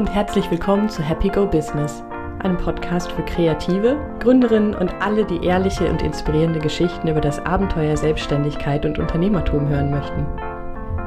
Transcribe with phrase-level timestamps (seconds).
[0.00, 2.02] und herzlich willkommen zu Happy Go Business,
[2.38, 7.98] einem Podcast für Kreative, Gründerinnen und alle, die ehrliche und inspirierende Geschichten über das Abenteuer
[7.98, 10.26] Selbstständigkeit und Unternehmertum hören möchten.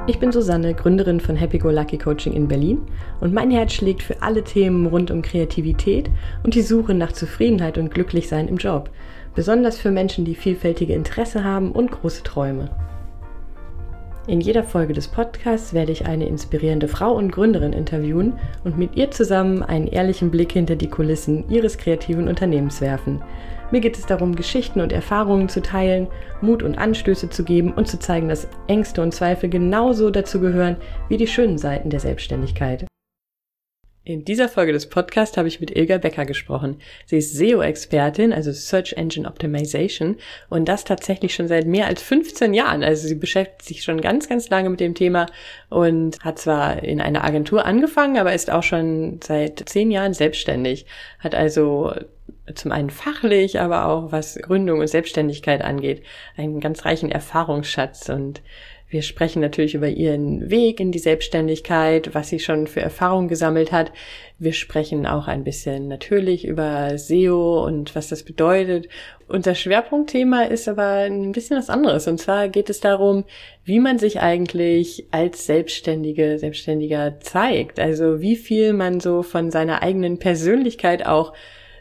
[0.06, 2.84] Ich bin Susanne, Gründerin von Happy Go Lucky Coaching in Berlin
[3.20, 6.12] und mein Herz schlägt für alle Themen rund um Kreativität
[6.44, 8.92] und die Suche nach Zufriedenheit und Glücklichsein im Job,
[9.34, 12.70] besonders für Menschen, die vielfältige Interesse haben und große Träume.
[14.26, 18.96] In jeder Folge des Podcasts werde ich eine inspirierende Frau und Gründerin interviewen und mit
[18.96, 23.22] ihr zusammen einen ehrlichen Blick hinter die Kulissen ihres kreativen Unternehmens werfen.
[23.72, 26.08] Mir geht es darum, Geschichten und Erfahrungen zu teilen,
[26.40, 30.78] Mut und Anstöße zu geben und zu zeigen, dass Ängste und Zweifel genauso dazu gehören
[31.10, 32.86] wie die schönen Seiten der Selbstständigkeit.
[34.06, 36.82] In dieser Folge des Podcasts habe ich mit Ilga Becker gesprochen.
[37.06, 40.18] Sie ist SEO-Expertin, also Search Engine Optimization,
[40.50, 42.84] und das tatsächlich schon seit mehr als 15 Jahren.
[42.84, 45.28] Also sie beschäftigt sich schon ganz, ganz lange mit dem Thema
[45.70, 50.86] und hat zwar in einer Agentur angefangen, aber ist auch schon seit zehn Jahren selbstständig.
[51.20, 51.94] Hat also
[52.56, 56.04] zum einen fachlich, aber auch was Gründung und Selbstständigkeit angeht,
[56.36, 58.42] einen ganz reichen Erfahrungsschatz und
[58.94, 63.72] wir sprechen natürlich über ihren Weg in die Selbstständigkeit, was sie schon für Erfahrungen gesammelt
[63.72, 63.92] hat.
[64.38, 68.88] Wir sprechen auch ein bisschen natürlich über SEO und was das bedeutet.
[69.28, 72.08] Unser Schwerpunktthema ist aber ein bisschen was anderes.
[72.08, 73.26] Und zwar geht es darum,
[73.66, 77.80] wie man sich eigentlich als Selbstständige, Selbstständiger zeigt.
[77.80, 81.34] Also wie viel man so von seiner eigenen Persönlichkeit auch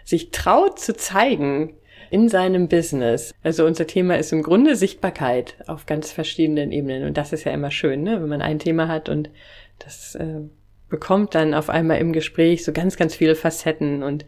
[0.03, 1.75] sich traut zu zeigen
[2.13, 3.35] in seinem Business.
[3.43, 7.05] Also unser Thema ist im Grunde Sichtbarkeit auf ganz verschiedenen Ebenen.
[7.07, 8.21] Und das ist ja immer schön, ne?
[8.21, 9.31] wenn man ein Thema hat und
[9.79, 10.43] das äh,
[10.91, 14.27] bekommt dann auf einmal im Gespräch so ganz, ganz viele Facetten und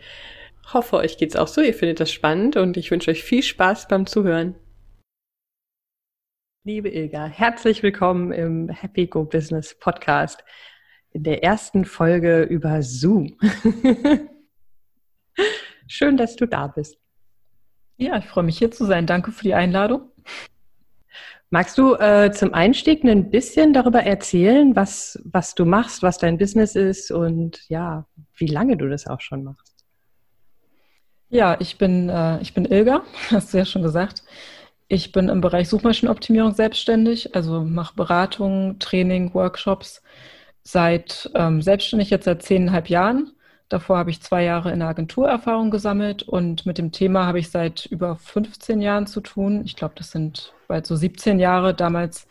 [0.73, 1.61] hoffe, euch geht's auch so.
[1.61, 4.55] Ihr findet das spannend und ich wünsche euch viel Spaß beim Zuhören.
[6.65, 10.43] Liebe Ilga, herzlich willkommen im Happy Go Business Podcast
[11.11, 13.37] in der ersten Folge über Zoom.
[15.87, 17.04] Schön, dass du da bist.
[17.97, 19.07] Ja, ich freue mich hier zu sein.
[19.07, 20.11] Danke für die Einladung.
[21.51, 26.37] Magst du äh, zum Einstieg ein bisschen darüber erzählen, was, was du machst, was dein
[26.37, 28.07] Business ist und ja,
[28.37, 29.85] wie lange du das auch schon machst?
[31.29, 34.25] Ja, ich bin, äh, ich bin Ilga, hast du ja schon gesagt.
[34.89, 40.03] Ich bin im Bereich Suchmaschinenoptimierung selbstständig, also mache Beratung, Training, Workshops
[40.65, 43.34] seit ähm, selbstständig jetzt seit zehneinhalb Jahren
[43.75, 47.41] Davor habe ich zwei Jahre in der Agentur Erfahrung gesammelt und mit dem Thema habe
[47.41, 49.63] ich seit über 15 Jahren zu tun.
[49.65, 51.75] Ich glaube, das sind bald so 17 Jahre.
[51.75, 52.29] Damals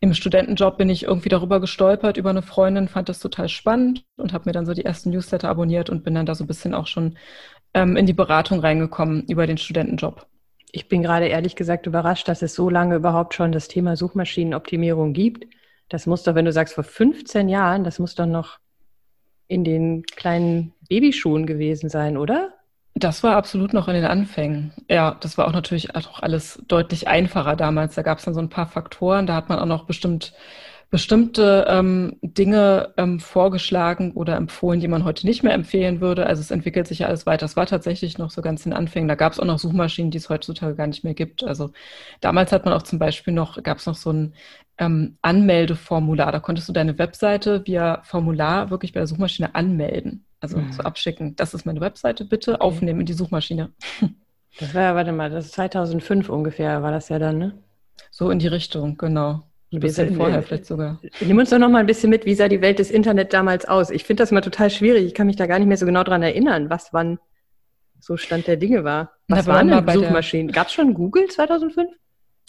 [0.00, 4.32] im Studentenjob bin ich irgendwie darüber gestolpert über eine Freundin, fand das total spannend und
[4.32, 6.74] habe mir dann so die ersten Newsletter abonniert und bin dann da so ein bisschen
[6.74, 7.16] auch schon
[7.72, 10.26] ähm, in die Beratung reingekommen über den Studentenjob.
[10.72, 15.12] Ich bin gerade ehrlich gesagt überrascht, dass es so lange überhaupt schon das Thema Suchmaschinenoptimierung
[15.12, 15.46] gibt.
[15.88, 18.58] Das muss doch, wenn du sagst vor 15 Jahren, das muss doch noch
[19.50, 22.52] in den kleinen Babyschuhen gewesen sein, oder?
[22.94, 24.72] Das war absolut noch in den Anfängen.
[24.90, 27.94] Ja, das war auch natürlich auch alles deutlich einfacher damals.
[27.94, 29.26] Da gab es dann so ein paar Faktoren.
[29.26, 30.34] Da hat man auch noch bestimmt
[30.90, 36.26] bestimmte ähm, Dinge ähm, vorgeschlagen oder empfohlen, die man heute nicht mehr empfehlen würde.
[36.26, 37.46] Also es entwickelt sich ja alles weiter.
[37.46, 39.06] Es war tatsächlich noch so ganz in den Anfängen.
[39.08, 41.44] Da gab es auch noch Suchmaschinen, die es heutzutage gar nicht mehr gibt.
[41.44, 41.70] Also
[42.20, 44.34] damals hat man auch zum Beispiel noch, gab es noch so ein
[44.78, 46.32] ähm, Anmeldeformular.
[46.32, 50.24] Da konntest du deine Webseite via Formular wirklich bei der Suchmaschine anmelden.
[50.40, 50.72] Also mhm.
[50.72, 51.36] so abschicken.
[51.36, 52.60] Das ist meine Webseite, bitte okay.
[52.60, 53.72] aufnehmen in die Suchmaschine.
[54.58, 57.58] Das war ja, warte mal, das ist 2005 ungefähr, war das ja dann, ne?
[58.10, 59.44] So in die Richtung, genau.
[59.72, 61.00] Ein bisschen vorher vielleicht sogar.
[61.20, 63.64] Nimm uns doch noch mal ein bisschen mit, wie sah die Welt des Internet damals
[63.64, 63.90] aus?
[63.90, 65.06] Ich finde das mal total schwierig.
[65.06, 67.20] Ich kann mich da gar nicht mehr so genau dran erinnern, was wann
[68.00, 69.12] so Stand der Dinge war.
[69.28, 70.50] Was waren denn Suchmaschinen?
[70.50, 71.88] Gab es schon Google 2005?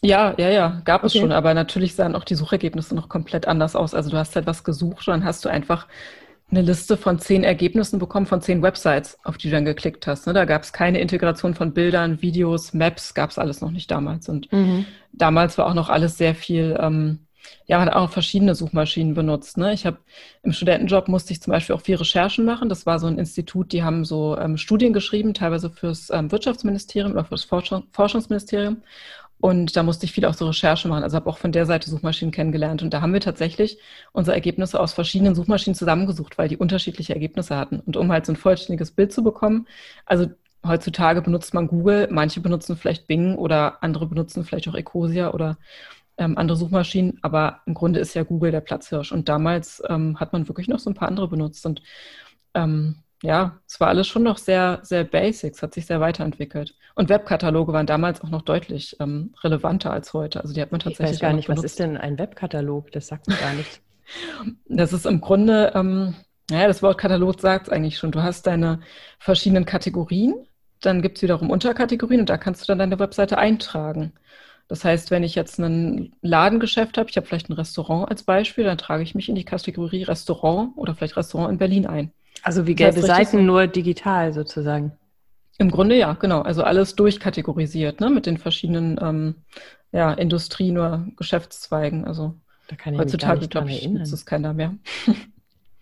[0.04, 1.08] Ja, ja, ja, gab okay.
[1.08, 3.94] es schon, aber natürlich sahen auch die Suchergebnisse noch komplett anders aus.
[3.94, 5.88] Also du hast halt was gesucht und dann hast du einfach
[6.52, 10.28] eine Liste von zehn Ergebnissen bekommen von zehn Websites, auf die du dann geklickt hast.
[10.28, 10.34] Ne?
[10.34, 14.28] Da gab es keine Integration von Bildern, Videos, Maps, gab es alles noch nicht damals.
[14.28, 14.86] Und mhm.
[15.14, 17.20] damals war auch noch alles sehr viel, ähm,
[17.66, 19.58] ja, man hat auch verschiedene Suchmaschinen benutzt.
[19.58, 19.74] Ne?
[19.74, 19.98] Ich habe
[20.44, 22.70] im Studentenjob musste ich zum Beispiel auch viel Recherchen machen.
[22.70, 27.14] Das war so ein Institut, die haben so ähm, Studien geschrieben, teilweise fürs ähm, Wirtschaftsministerium
[27.14, 28.84] oder fürs Forschung, Forschungsministerium.
[29.42, 31.04] Und da musste ich viel auch so Recherche machen.
[31.04, 32.84] Also habe auch von der Seite Suchmaschinen kennengelernt.
[32.84, 33.80] Und da haben wir tatsächlich
[34.14, 37.80] unsere Ergebnisse aus verschiedenen Suchmaschinen zusammengesucht, weil die unterschiedliche Ergebnisse hatten.
[37.80, 39.68] Und um halt so ein vollständiges Bild zu bekommen,
[40.06, 40.28] also
[40.66, 45.58] heutzutage benutzt man Google, manche benutzen vielleicht Bing oder andere benutzen vielleicht auch Ecosia oder
[46.18, 49.12] ähm, andere Suchmaschinen, aber im Grunde ist ja Google der Platzhirsch.
[49.12, 51.66] Und damals ähm, hat man wirklich noch so ein paar andere benutzt.
[51.66, 51.82] Und
[52.54, 56.76] ähm, ja, es war alles schon noch sehr, sehr basics, hat sich sehr weiterentwickelt.
[56.96, 60.42] Und Webkataloge waren damals auch noch deutlich ähm, relevanter als heute.
[60.42, 61.18] Also die hat man tatsächlich.
[61.18, 62.92] Ich weiß gar nicht, was ist denn ein Webkatalog?
[62.92, 63.82] Das sagt mir gar nichts.
[64.68, 66.16] Das ist im Grunde, ähm,
[66.50, 68.12] Ja, das Wort Katalog sagt es eigentlich schon.
[68.12, 68.82] Du hast deine
[69.20, 70.34] verschiedenen Kategorien,
[70.82, 74.12] dann gibt es wiederum Unterkategorien und da kannst du dann deine Webseite eintragen.
[74.68, 78.64] Das heißt, wenn ich jetzt ein Ladengeschäft habe, ich habe vielleicht ein Restaurant als Beispiel,
[78.64, 82.12] dann trage ich mich in die Kategorie Restaurant oder vielleicht Restaurant in Berlin ein.
[82.44, 83.44] Also wie gelbe Seiten so?
[83.44, 84.94] nur digital sozusagen.
[85.62, 86.42] Im Grunde ja, genau.
[86.42, 89.36] Also alles durchkategorisiert, ne, mit den verschiedenen ähm,
[89.92, 92.06] ja, Industrien oder Geschäftszweigen.
[92.06, 92.34] Also
[92.98, 94.74] heutzutage, glaube ich, nutzt es keiner mehr.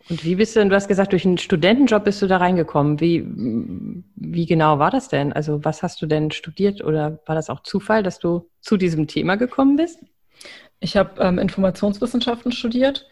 [0.09, 2.99] Und wie bist du denn, du hast gesagt, durch einen Studentenjob bist du da reingekommen.
[2.99, 3.23] Wie,
[4.15, 5.31] wie genau war das denn?
[5.31, 9.07] Also was hast du denn studiert oder war das auch Zufall, dass du zu diesem
[9.07, 9.99] Thema gekommen bist?
[10.79, 13.07] Ich habe ähm, Informationswissenschaften studiert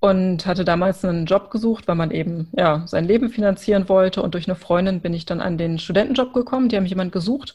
[0.00, 4.22] und hatte damals einen Job gesucht, weil man eben ja, sein Leben finanzieren wollte.
[4.22, 6.68] Und durch eine Freundin bin ich dann an den Studentenjob gekommen.
[6.70, 7.54] Die haben jemand gesucht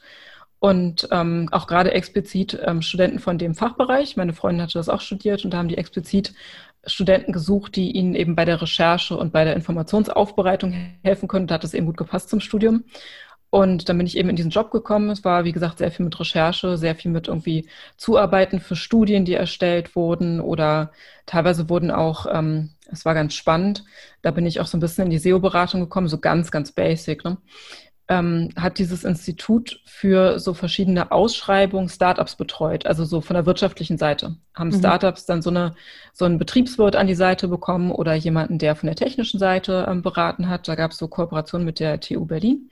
[0.60, 4.16] und ähm, auch gerade explizit ähm, Studenten von dem Fachbereich.
[4.16, 6.34] Meine Freundin hatte das auch studiert und da haben die explizit
[6.86, 10.72] Studenten gesucht, die ihnen eben bei der Recherche und bei der Informationsaufbereitung
[11.04, 11.48] helfen können.
[11.48, 12.84] Da hat es eben gut gepasst zum Studium.
[13.56, 15.10] Und dann bin ich eben in diesen Job gekommen.
[15.10, 19.24] Es war, wie gesagt, sehr viel mit Recherche, sehr viel mit irgendwie Zuarbeiten für Studien,
[19.24, 20.92] die erstellt wurden oder
[21.26, 23.86] teilweise wurden auch, ähm, es war ganz spannend,
[24.24, 27.24] da bin ich auch so ein bisschen in die SEO-Beratung gekommen, so ganz, ganz basic.
[27.24, 27.38] Ne?
[28.08, 33.98] ähm, hat dieses Institut für so verschiedene Ausschreibungen Startups betreut, also so von der wirtschaftlichen
[33.98, 34.36] Seite.
[34.54, 34.80] Haben mhm.
[34.80, 35.76] Startups dann so, eine,
[36.14, 40.04] so einen Betriebswirt an die Seite bekommen oder jemanden, der von der technischen Seite ähm,
[40.04, 40.68] beraten hat.
[40.68, 42.70] Da gab es so Kooperationen mit der TU Berlin.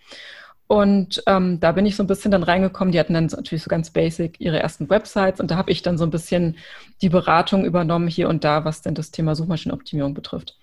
[0.67, 2.91] Und ähm, da bin ich so ein bisschen dann reingekommen.
[2.91, 5.97] Die hatten dann natürlich so ganz basic ihre ersten Websites und da habe ich dann
[5.97, 6.57] so ein bisschen
[7.01, 10.57] die Beratung übernommen hier und da, was denn das Thema Suchmaschinenoptimierung betrifft.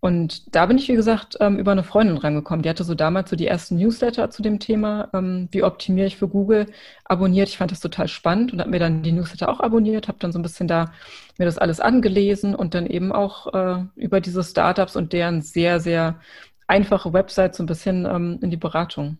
[0.00, 2.62] Und da bin ich, wie gesagt, ähm, über eine Freundin rangekommen.
[2.62, 6.16] Die hatte so damals so die ersten Newsletter zu dem Thema, ähm, wie optimiere ich
[6.16, 6.66] für Google,
[7.04, 7.50] abonniert.
[7.50, 10.32] Ich fand das total spannend und habe mir dann die Newsletter auch abonniert, habe dann
[10.32, 10.92] so ein bisschen da
[11.38, 15.80] mir das alles angelesen und dann eben auch äh, über diese Startups und deren sehr,
[15.80, 16.18] sehr
[16.66, 19.18] einfache Website so ein bisschen ähm, in die Beratung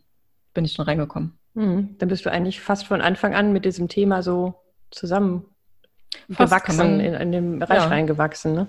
[0.55, 1.38] bin ich schon reingekommen.
[1.55, 1.97] Mhm.
[1.99, 4.55] Dann bist du eigentlich fast von Anfang an mit diesem Thema so
[4.91, 5.44] zusammen
[6.29, 7.88] gewachsen, in, in den Bereich ja.
[7.88, 8.67] reingewachsen, ne?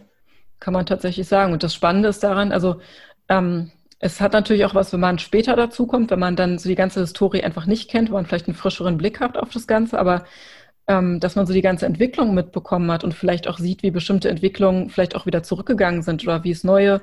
[0.59, 1.53] Kann man tatsächlich sagen.
[1.53, 2.81] Und das Spannende ist daran, also
[3.29, 6.69] ähm, es hat natürlich auch was, wenn man später dazu kommt, wenn man dann so
[6.69, 9.67] die ganze Historie einfach nicht kennt, wo man vielleicht einen frischeren Blick hat auf das
[9.67, 10.25] Ganze, aber
[10.87, 14.29] ähm, dass man so die ganze Entwicklung mitbekommen hat und vielleicht auch sieht, wie bestimmte
[14.29, 17.01] Entwicklungen vielleicht auch wieder zurückgegangen sind oder wie es neue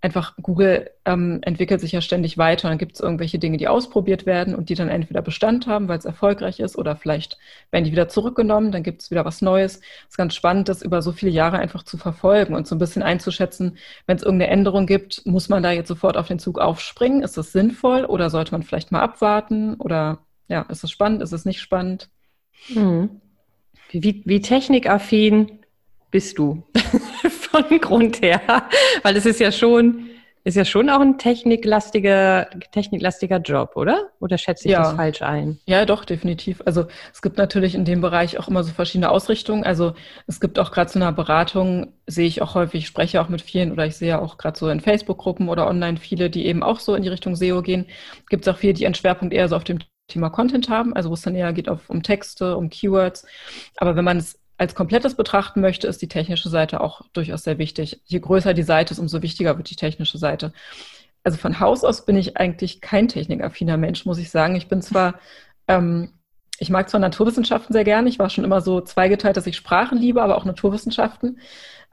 [0.00, 2.68] einfach Google ähm, entwickelt sich ja ständig weiter.
[2.68, 5.88] Und dann gibt es irgendwelche Dinge, die ausprobiert werden und die dann entweder Bestand haben,
[5.88, 7.38] weil es erfolgreich ist, oder vielleicht
[7.70, 9.76] werden die wieder zurückgenommen, dann gibt es wieder was Neues.
[9.76, 12.78] Es ist ganz spannend, das über so viele Jahre einfach zu verfolgen und so ein
[12.78, 16.58] bisschen einzuschätzen, wenn es irgendeine Änderung gibt, muss man da jetzt sofort auf den Zug
[16.58, 17.22] aufspringen?
[17.22, 19.74] Ist das sinnvoll oder sollte man vielleicht mal abwarten?
[19.74, 20.18] Oder
[20.48, 22.08] ja, ist es spannend, ist es nicht spannend?
[22.68, 23.20] Hm.
[23.90, 25.60] Wie, wie technikaffin
[26.16, 26.62] bist du?
[27.30, 28.40] von Grund her.
[29.02, 30.08] Weil es ist ja schon,
[30.44, 34.12] ist ja schon auch ein techniklastiger, techniklastiger Job, oder?
[34.18, 34.78] Oder schätze ich ja.
[34.78, 35.58] das falsch ein?
[35.66, 36.62] Ja, doch, definitiv.
[36.64, 39.62] Also es gibt natürlich in dem Bereich auch immer so verschiedene Ausrichtungen.
[39.64, 39.92] Also
[40.26, 43.42] es gibt auch gerade zu einer Beratung, sehe ich auch häufig, ich spreche auch mit
[43.42, 46.80] vielen oder ich sehe auch gerade so in Facebook-Gruppen oder online viele, die eben auch
[46.80, 47.84] so in die Richtung SEO gehen.
[48.30, 51.10] Gibt es auch viele, die ihren Schwerpunkt eher so auf dem Thema Content haben, also
[51.10, 53.26] wo es dann eher geht auf, um Texte, um Keywords.
[53.76, 57.58] Aber wenn man es als komplettes betrachten möchte, ist die technische Seite auch durchaus sehr
[57.58, 58.00] wichtig.
[58.06, 60.52] Je größer die Seite ist, umso wichtiger wird die technische Seite.
[61.24, 64.56] Also von Haus aus bin ich eigentlich kein technikaffiner Mensch, muss ich sagen.
[64.56, 65.14] Ich bin zwar,
[65.68, 66.12] ähm,
[66.58, 69.98] ich mag zwar Naturwissenschaften sehr gerne, ich war schon immer so zweigeteilt, dass ich Sprachen
[69.98, 71.38] liebe, aber auch Naturwissenschaften.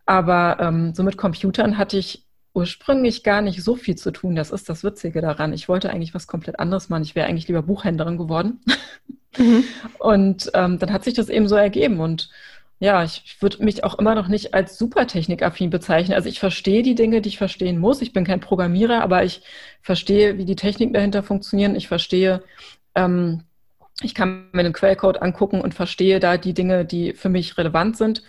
[0.05, 4.35] Aber ähm, so mit Computern hatte ich ursprünglich gar nicht so viel zu tun.
[4.35, 5.53] Das ist das Witzige daran.
[5.53, 7.03] Ich wollte eigentlich was komplett anderes machen.
[7.03, 8.61] Ich wäre eigentlich lieber Buchhändlerin geworden.
[9.37, 9.63] Mhm.
[9.99, 11.99] Und ähm, dann hat sich das eben so ergeben.
[11.99, 12.29] Und
[12.79, 16.15] ja, ich würde mich auch immer noch nicht als super technikaffin bezeichnen.
[16.15, 18.01] Also ich verstehe die Dinge, die ich verstehen muss.
[18.01, 19.41] Ich bin kein Programmierer, aber ich
[19.81, 21.75] verstehe, wie die Techniken dahinter funktionieren.
[21.75, 22.43] Ich verstehe,
[22.95, 23.43] ähm,
[24.01, 27.97] ich kann mir den Quellcode angucken und verstehe da die Dinge, die für mich relevant
[27.97, 28.23] sind.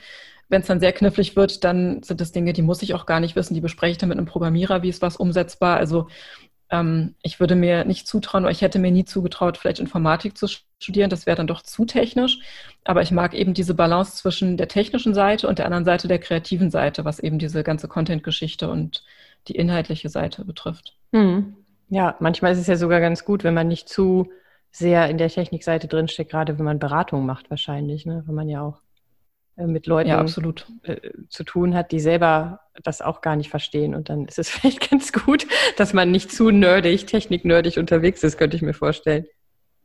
[0.48, 3.18] Wenn es dann sehr knifflig wird, dann sind das Dinge, die muss ich auch gar
[3.18, 3.54] nicht wissen.
[3.54, 5.78] Die bespreche ich dann mit einem Programmierer, wie ist was umsetzbar.
[5.78, 6.08] Also
[6.70, 10.46] ähm, ich würde mir nicht zutrauen, oder ich hätte mir nie zugetraut, vielleicht Informatik zu
[10.78, 11.10] studieren.
[11.10, 12.38] Das wäre dann doch zu technisch.
[12.84, 16.18] Aber ich mag eben diese Balance zwischen der technischen Seite und der anderen Seite der
[16.18, 19.04] kreativen Seite, was eben diese ganze Content-Geschichte und
[19.48, 20.96] die inhaltliche Seite betrifft.
[21.12, 21.56] Hm.
[21.88, 24.30] Ja, manchmal ist es ja sogar ganz gut, wenn man nicht zu
[24.70, 28.24] sehr in der Technikseite drinsteckt, gerade wenn man Beratung macht wahrscheinlich, ne?
[28.26, 28.80] wenn man ja auch
[29.56, 30.66] mit Leuten ja, absolut.
[30.82, 30.96] Äh,
[31.28, 33.94] zu tun hat, die selber das auch gar nicht verstehen.
[33.94, 35.46] Und dann ist es vielleicht ganz gut,
[35.76, 39.26] dass man nicht zu nerdig, techniknerdig unterwegs ist, könnte ich mir vorstellen.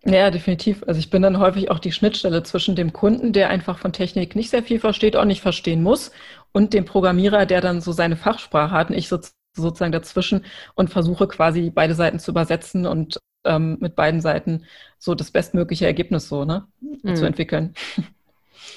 [0.06, 0.84] Ja, definitiv.
[0.88, 4.36] Also ich bin dann häufig auch die Schnittstelle zwischen dem Kunden, der einfach von Technik
[4.36, 6.12] nicht sehr viel versteht, auch nicht verstehen muss,
[6.52, 10.46] und dem Programmierer, der dann so seine Fachsprache hat und ich sozusagen sozusagen dazwischen
[10.76, 14.66] und versuche quasi beide Seiten zu übersetzen und ähm, mit beiden Seiten
[14.98, 17.16] so das bestmögliche Ergebnis so ne, mhm.
[17.16, 17.74] zu entwickeln.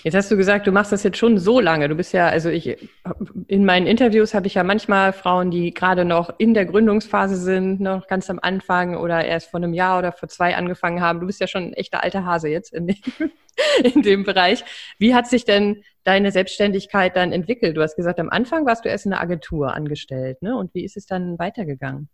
[0.03, 1.89] Jetzt hast du gesagt, du machst das jetzt schon so lange.
[1.89, 2.77] Du bist ja, also ich,
[3.47, 7.81] in meinen Interviews habe ich ja manchmal Frauen, die gerade noch in der Gründungsphase sind,
[7.81, 11.21] noch ganz am Anfang oder erst vor einem Jahr oder vor zwei angefangen haben.
[11.21, 12.97] Du bist ja schon ein echter alter Hase jetzt in dem,
[13.95, 14.65] in dem Bereich.
[14.99, 17.77] Wie hat sich denn deine Selbstständigkeit dann entwickelt?
[17.77, 20.57] Du hast gesagt, am Anfang warst du erst in einer Agentur angestellt, ne?
[20.57, 22.09] Und wie ist es dann weitergegangen?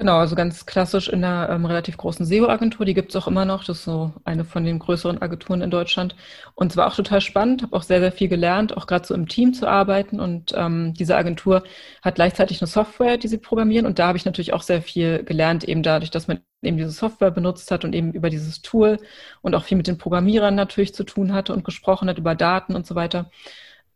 [0.00, 3.44] Genau, also ganz klassisch in einer ähm, relativ großen SEO-Agentur, die gibt es auch immer
[3.44, 3.64] noch.
[3.64, 6.16] Das ist so eine von den größeren Agenturen in Deutschland.
[6.54, 9.12] Und es war auch total spannend, habe auch sehr, sehr viel gelernt, auch gerade so
[9.14, 10.18] im Team zu arbeiten.
[10.18, 11.64] Und ähm, diese Agentur
[12.00, 13.84] hat gleichzeitig eine Software, die sie programmieren.
[13.84, 16.92] Und da habe ich natürlich auch sehr viel gelernt, eben dadurch, dass man eben diese
[16.92, 18.96] Software benutzt hat und eben über dieses Tool
[19.42, 22.74] und auch viel mit den Programmierern natürlich zu tun hatte und gesprochen hat über Daten
[22.74, 23.30] und so weiter.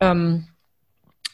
[0.00, 0.48] Ähm,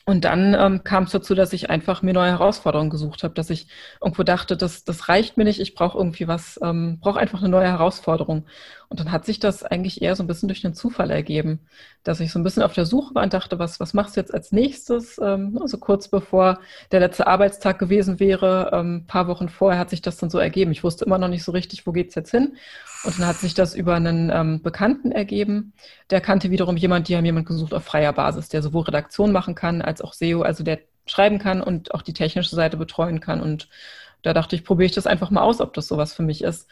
[0.07, 3.51] und dann ähm, kam es dazu, dass ich einfach mir neue Herausforderungen gesucht habe, dass
[3.51, 3.69] ich
[4.01, 7.51] irgendwo dachte, das, das reicht mir nicht, ich brauche irgendwie was, ähm, brauche einfach eine
[7.51, 8.47] neue Herausforderung.
[8.89, 11.61] Und dann hat sich das eigentlich eher so ein bisschen durch den Zufall ergeben,
[12.03, 14.21] dass ich so ein bisschen auf der Suche war und dachte, was, was machst du
[14.21, 15.19] jetzt als nächstes?
[15.19, 16.59] Ähm, also kurz bevor
[16.91, 20.73] der letzte Arbeitstag gewesen wäre, ähm, paar Wochen vorher hat sich das dann so ergeben.
[20.73, 22.57] Ich wusste immer noch nicht so richtig, wo geht's jetzt hin.
[23.05, 25.73] Und dann hat sich das über einen ähm, Bekannten ergeben.
[26.11, 29.55] Der kannte wiederum jemand, die haben jemand gesucht auf freier Basis, der sowohl Redaktion machen
[29.55, 33.41] kann als auch SEO, also der schreiben kann und auch die technische Seite betreuen kann.
[33.41, 33.69] Und
[34.23, 36.69] da dachte ich, probiere ich das einfach mal aus, ob das sowas für mich ist.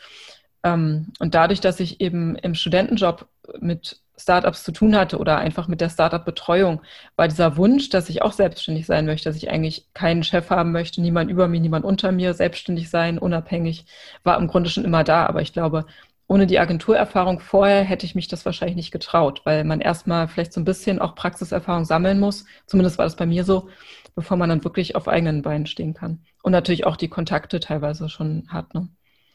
[0.62, 3.26] Ähm, und dadurch, dass ich eben im Studentenjob
[3.60, 6.82] mit Startups zu tun hatte oder einfach mit der Startup-Betreuung,
[7.16, 10.72] war dieser Wunsch, dass ich auch selbstständig sein möchte, dass ich eigentlich keinen Chef haben
[10.72, 13.86] möchte, niemand über mir, niemand unter mir, selbstständig sein, unabhängig,
[14.24, 15.26] war im Grunde schon immer da.
[15.26, 15.86] Aber ich glaube,
[16.28, 20.52] ohne die Agenturerfahrung vorher hätte ich mich das wahrscheinlich nicht getraut, weil man erstmal vielleicht
[20.52, 22.44] so ein bisschen auch Praxiserfahrung sammeln muss.
[22.66, 23.70] Zumindest war das bei mir so,
[24.14, 26.20] bevor man dann wirklich auf eigenen Beinen stehen kann.
[26.42, 28.74] Und natürlich auch die Kontakte teilweise schon hat.
[28.74, 28.88] Ne?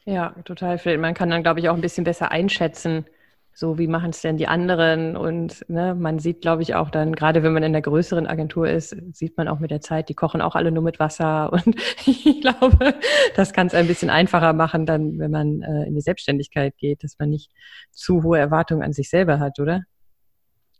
[0.05, 0.79] Ja, total.
[0.97, 3.05] Man kann dann, glaube ich, auch ein bisschen besser einschätzen,
[3.53, 7.13] so wie machen es denn die anderen und ne, man sieht, glaube ich, auch dann,
[7.13, 10.15] gerade wenn man in der größeren Agentur ist, sieht man auch mit der Zeit, die
[10.15, 12.95] kochen auch alle nur mit Wasser und ich glaube,
[13.35, 17.03] das kann es ein bisschen einfacher machen, dann, wenn man äh, in die Selbstständigkeit geht,
[17.03, 17.51] dass man nicht
[17.91, 19.83] zu hohe Erwartungen an sich selber hat, oder?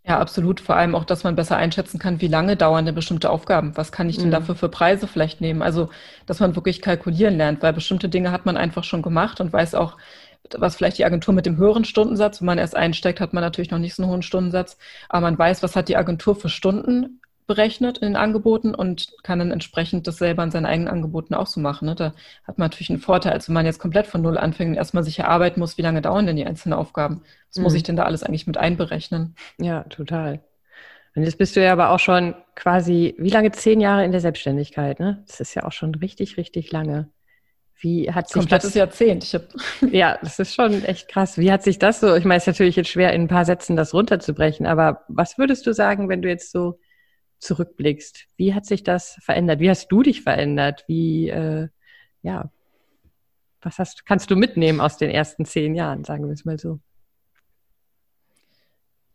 [0.06, 0.60] Ja, absolut.
[0.60, 3.78] Vor allem auch, dass man besser einschätzen kann, wie lange dauern denn bestimmte Aufgaben?
[3.78, 4.32] Was kann ich denn mhm.
[4.32, 5.62] dafür für Preise vielleicht nehmen?
[5.62, 5.90] Also,
[6.26, 9.76] dass man wirklich kalkulieren lernt, weil bestimmte Dinge hat man einfach schon gemacht und weiß
[9.76, 9.98] auch,
[10.58, 13.72] was vielleicht die Agentur mit dem höheren Stundensatz, wenn man erst einsteigt, hat man natürlich
[13.72, 14.78] noch nicht so einen hohen Stundensatz,
[15.10, 19.40] aber man weiß, was hat die Agentur für Stunden berechnet in den Angeboten und kann
[19.40, 21.88] dann entsprechend das selber in seinen eigenen Angeboten auch so machen.
[21.88, 21.96] Ne?
[21.96, 22.14] Da
[22.46, 25.04] hat man natürlich einen Vorteil, als wenn man jetzt komplett von Null anfängt und erstmal
[25.04, 27.22] sich erarbeiten muss, wie lange dauern denn die einzelnen Aufgaben.
[27.50, 27.64] Was mhm.
[27.64, 29.36] muss ich denn da alles eigentlich mit einberechnen?
[29.60, 30.42] Ja, total.
[31.16, 33.52] Und jetzt bist du ja aber auch schon quasi, wie lange?
[33.52, 35.24] Zehn Jahre in der Selbstständigkeit, ne?
[35.28, 37.10] Das ist ja auch schon richtig, richtig lange.
[37.84, 39.40] Wie hat sich Komplettes das, Jahrzehnt.
[39.92, 41.38] Ja, das ist schon echt krass.
[41.38, 43.46] Wie hat sich das so, ich meine, es ist natürlich jetzt schwer, in ein paar
[43.46, 46.80] Sätzen das runterzubrechen, aber was würdest du sagen, wenn du jetzt so
[47.44, 48.26] zurückblickst.
[48.38, 49.60] Wie hat sich das verändert?
[49.60, 50.84] Wie hast du dich verändert?
[50.88, 51.68] Wie, äh,
[52.24, 52.52] ja,
[53.62, 56.80] was hast, kannst du mitnehmen aus den ersten zehn Jahren, sagen wir es mal so?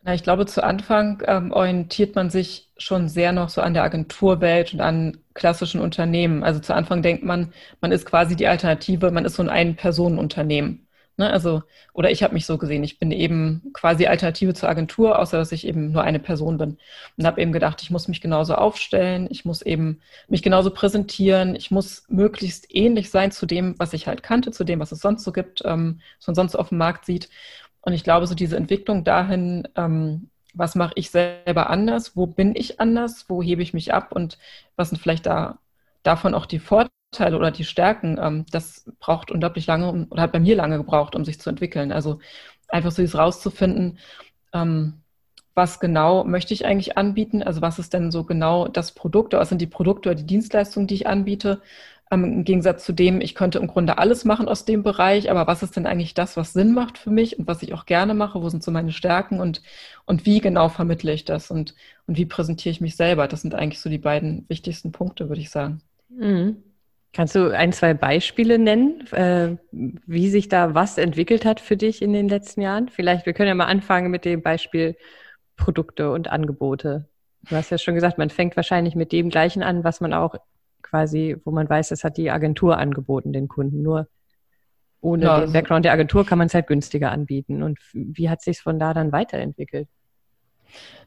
[0.09, 3.83] Na, ich glaube, zu Anfang ähm, orientiert man sich schon sehr noch so an der
[3.83, 6.43] Agenturwelt und an klassischen Unternehmen.
[6.43, 10.89] Also zu Anfang denkt man, man ist quasi die Alternative, man ist so ein Ein-Personen-Unternehmen.
[11.19, 11.31] Ne?
[11.31, 11.63] Also,
[11.93, 15.53] oder ich habe mich so gesehen, ich bin eben quasi Alternative zur Agentur, außer dass
[15.53, 16.79] ich eben nur eine Person bin.
[17.19, 21.55] Und habe eben gedacht, ich muss mich genauso aufstellen, ich muss eben mich genauso präsentieren,
[21.55, 25.01] ich muss möglichst ähnlich sein zu dem, was ich halt kannte, zu dem, was es
[25.01, 27.29] sonst so gibt, ähm, was man sonst auf dem Markt sieht.
[27.81, 32.55] Und ich glaube, so diese Entwicklung dahin, ähm, was mache ich selber anders, wo bin
[32.57, 34.39] ich anders, wo hebe ich mich ab und
[34.77, 35.59] was sind vielleicht da
[36.03, 36.91] davon auch die Vorteile,
[37.37, 41.15] oder die Stärken, ähm, das braucht unglaublich lange um, oder hat bei mir lange gebraucht,
[41.15, 41.93] um sich zu entwickeln.
[41.93, 42.21] Also
[42.69, 43.99] einfach so dieses rauszufinden,
[44.53, 45.03] ähm,
[45.55, 47.43] was genau möchte ich eigentlich anbieten?
[47.43, 50.27] Also was ist denn so genau das Produkt oder was sind die Produkte oder die
[50.27, 51.61] Dienstleistungen, die ich anbiete?
[52.11, 55.47] Ähm, Im Gegensatz zu dem, ich könnte im Grunde alles machen aus dem Bereich, aber
[55.47, 58.15] was ist denn eigentlich das, was Sinn macht für mich und was ich auch gerne
[58.15, 58.43] mache?
[58.43, 59.63] Wo sind so meine Stärken und,
[60.07, 61.75] und wie genau vermittle ich das und,
[62.07, 63.29] und wie präsentiere ich mich selber?
[63.29, 65.83] Das sind eigentlich so die beiden wichtigsten Punkte, würde ich sagen.
[66.09, 66.63] Mhm.
[67.13, 72.03] Kannst du ein, zwei Beispiele nennen, äh, wie sich da was entwickelt hat für dich
[72.03, 72.89] in den letzten Jahren?
[72.89, 74.97] Vielleicht, wir können ja mal anfangen mit dem Beispiel
[75.57, 77.09] Produkte und Angebote.
[77.49, 80.35] Du hast ja schon gesagt, man fängt wahrscheinlich mit dem gleichen an, was man auch
[80.89, 83.83] quasi, wo man weiß, das hat die Agentur angeboten, den Kunden.
[83.83, 84.09] Nur
[85.01, 87.63] ohne ja, den Background der Agentur kann man es halt günstiger anbieten.
[87.63, 89.89] Und wie hat sich von da dann weiterentwickelt?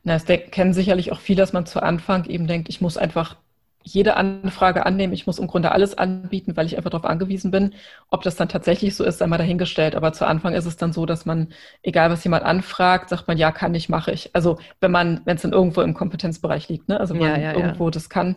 [0.04, 3.38] Na, es kennen sicherlich auch viele, dass man zu Anfang eben denkt, ich muss einfach
[3.84, 5.14] jede Anfrage annehmen.
[5.14, 7.74] Ich muss im Grunde alles anbieten, weil ich einfach darauf angewiesen bin.
[8.10, 9.96] Ob das dann tatsächlich so ist, einmal dahingestellt.
[9.96, 11.50] Aber zu Anfang ist es dann so, dass man,
[11.82, 14.30] egal was jemand anfragt, sagt man, ja, kann ich, mache ich.
[14.34, 17.00] Also wenn man, wenn es dann irgendwo im Kompetenzbereich liegt, ne?
[17.00, 17.92] Also wenn man ja, ja, irgendwo ja.
[17.92, 18.36] das kann.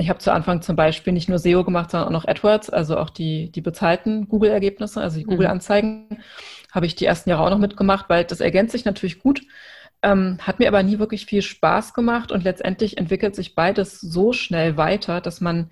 [0.00, 2.96] Ich habe zu Anfang zum Beispiel nicht nur SEO gemacht, sondern auch noch AdWords, also
[2.96, 5.30] auch die, die bezahlten Google-Ergebnisse, also die mhm.
[5.30, 6.22] Google-Anzeigen,
[6.70, 9.42] habe ich die ersten Jahre auch noch mitgemacht, weil das ergänzt sich natürlich gut.
[10.02, 14.32] Ähm, hat mir aber nie wirklich viel Spaß gemacht und letztendlich entwickelt sich beides so
[14.32, 15.70] schnell weiter, dass man,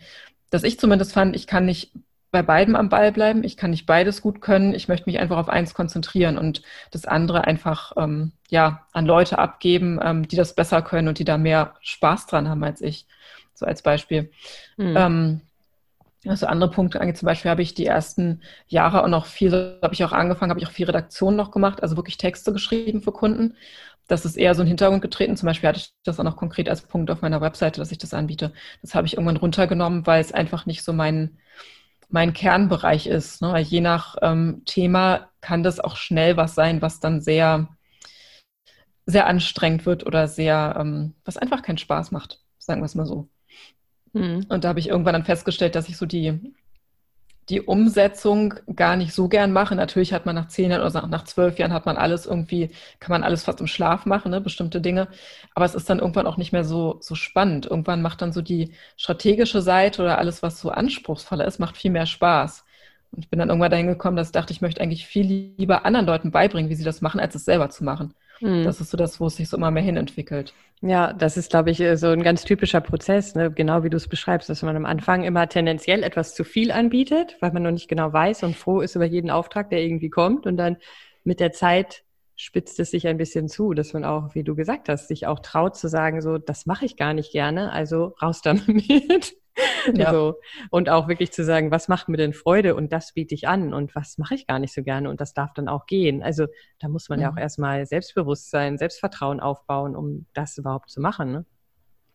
[0.51, 1.93] dass ich zumindest fand, ich kann nicht
[2.33, 5.39] bei beidem am Ball bleiben, ich kann nicht beides gut können, ich möchte mich einfach
[5.39, 10.55] auf eins konzentrieren und das andere einfach ähm, ja an Leute abgeben, ähm, die das
[10.55, 13.07] besser können und die da mehr Spaß dran haben als ich.
[13.57, 14.31] So als Beispiel.
[14.77, 14.97] Mhm.
[14.97, 15.41] Ähm,
[16.27, 19.95] also andere Punkte angeht, zum Beispiel habe ich die ersten Jahre auch noch viel, habe
[19.95, 23.13] ich auch angefangen, habe ich auch viel Redaktion noch gemacht, also wirklich Texte geschrieben für
[23.13, 23.55] Kunden
[24.09, 25.37] das ist eher so ein Hintergrund getreten.
[25.37, 27.99] Zum Beispiel hatte ich das auch noch konkret als Punkt auf meiner Webseite, dass ich
[27.99, 28.53] das anbiete.
[28.83, 31.39] Das habe ich irgendwann runtergenommen, weil es einfach nicht so mein,
[32.09, 33.43] mein Kernbereich ist.
[33.43, 33.59] Ne?
[33.61, 37.69] Je nach ähm, Thema kann das auch schnell was sein, was dann sehr,
[39.07, 43.07] sehr anstrengend wird oder sehr, ähm, was einfach keinen Spaß macht, sagen wir es mal
[43.07, 43.29] so.
[44.17, 44.47] Mhm.
[44.49, 46.41] Und da habe ich irgendwann dann festgestellt, dass ich so die
[47.49, 49.77] die Umsetzung gar nicht so gern mache.
[49.77, 53.13] Natürlich hat man nach zehn Jahren oder nach zwölf Jahren hat man alles irgendwie, kann
[53.13, 55.09] man alles fast im Schlaf machen, ne, bestimmte Dinge.
[55.55, 57.67] Aber es ist dann irgendwann auch nicht mehr so, so spannend.
[57.67, 61.93] Irgendwann macht dann so die strategische Seite oder alles, was so anspruchsvoller ist, macht viel
[61.93, 62.65] mehr Spaß.
[63.13, 65.87] Und ich bin dann irgendwann dahin gekommen, dass ich dachte, ich möchte eigentlich viel lieber
[65.87, 68.13] anderen Leuten beibringen, wie sie das machen, als es selber zu machen.
[68.41, 68.65] Mhm.
[68.65, 70.53] Das ist so das, wo es sich so immer mehr hin entwickelt.
[70.83, 73.51] Ja, das ist, glaube ich, äh, so ein ganz typischer Prozess, ne?
[73.51, 77.37] genau wie du es beschreibst, dass man am Anfang immer tendenziell etwas zu viel anbietet,
[77.41, 80.47] weil man noch nicht genau weiß und froh ist über jeden Auftrag, der irgendwie kommt.
[80.47, 80.77] Und dann
[81.25, 82.05] mit der Zeit
[82.37, 85.41] spitzt es sich ein bisschen zu, dass man auch, wie du gesagt hast, sich auch
[85.41, 89.35] traut zu sagen, so, das mache ich gar nicht gerne, also raus damit.
[89.95, 90.13] Ja.
[90.13, 90.35] So.
[90.71, 93.73] Und auch wirklich zu sagen, was macht mir denn Freude und das biete ich an
[93.73, 96.23] und was mache ich gar nicht so gerne und das darf dann auch gehen.
[96.23, 96.47] Also
[96.79, 97.23] da muss man mhm.
[97.23, 97.41] ja auch mhm.
[97.41, 101.33] erstmal Selbstbewusstsein, Selbstvertrauen aufbauen, um das überhaupt zu machen.
[101.33, 101.47] Ne?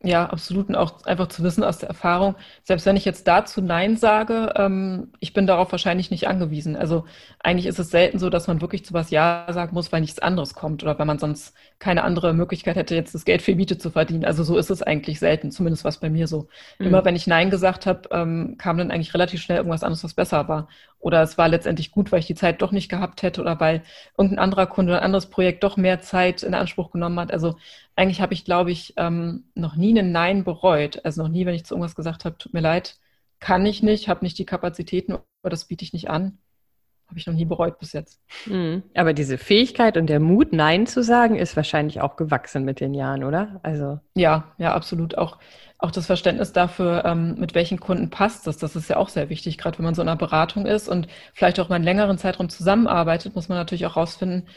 [0.04, 0.68] Ja, absolut.
[0.70, 4.52] Und auch einfach zu wissen aus der Erfahrung, selbst wenn ich jetzt dazu Nein sage,
[4.56, 6.76] ähm, ich bin darauf wahrscheinlich nicht angewiesen.
[6.76, 7.06] Also
[7.40, 10.18] eigentlich ist es selten so, dass man wirklich zu was Ja sagen muss, weil nichts
[10.18, 13.78] anderes kommt oder weil man sonst keine andere Möglichkeit hätte, jetzt das Geld für Miete
[13.78, 14.24] zu verdienen.
[14.24, 16.48] Also so ist es eigentlich selten, zumindest was bei mir so.
[16.80, 16.86] Mhm.
[16.88, 20.13] Immer wenn ich Nein gesagt habe, ähm, kam dann eigentlich relativ schnell irgendwas anderes, was
[20.13, 20.70] besser war.
[21.00, 23.82] Oder es war letztendlich gut, weil ich die Zeit doch nicht gehabt hätte oder weil
[24.17, 27.34] irgendein anderer Kunde oder ein anderes Projekt doch mehr Zeit in Anspruch genommen hat.
[27.34, 27.58] Also
[27.96, 31.04] eigentlich habe ich, glaube ich, ähm, noch nie einen Nein bereut.
[31.04, 33.00] Also noch nie, wenn ich zu irgendwas gesagt habe, tut mir leid,
[33.39, 36.38] kann ich nicht, habe nicht die Kapazitäten oder das biete ich nicht an.
[37.12, 38.21] Habe ich noch nie bereut bis jetzt.
[38.45, 38.84] Mhm.
[38.95, 42.93] Aber diese Fähigkeit und der Mut, Nein zu sagen, ist wahrscheinlich auch gewachsen mit den
[42.93, 43.60] Jahren, oder?
[43.63, 45.17] Also ja, ja, absolut.
[45.17, 45.38] Auch,
[45.78, 49.28] auch das Verständnis dafür, ähm, mit welchen Kunden passt das, das ist ja auch sehr
[49.28, 49.58] wichtig.
[49.58, 52.47] Gerade wenn man so in einer Beratung ist und vielleicht auch mal einen längeren Zeitraum
[52.47, 54.47] zusammenarbeitet, muss man natürlich auch rausfinden,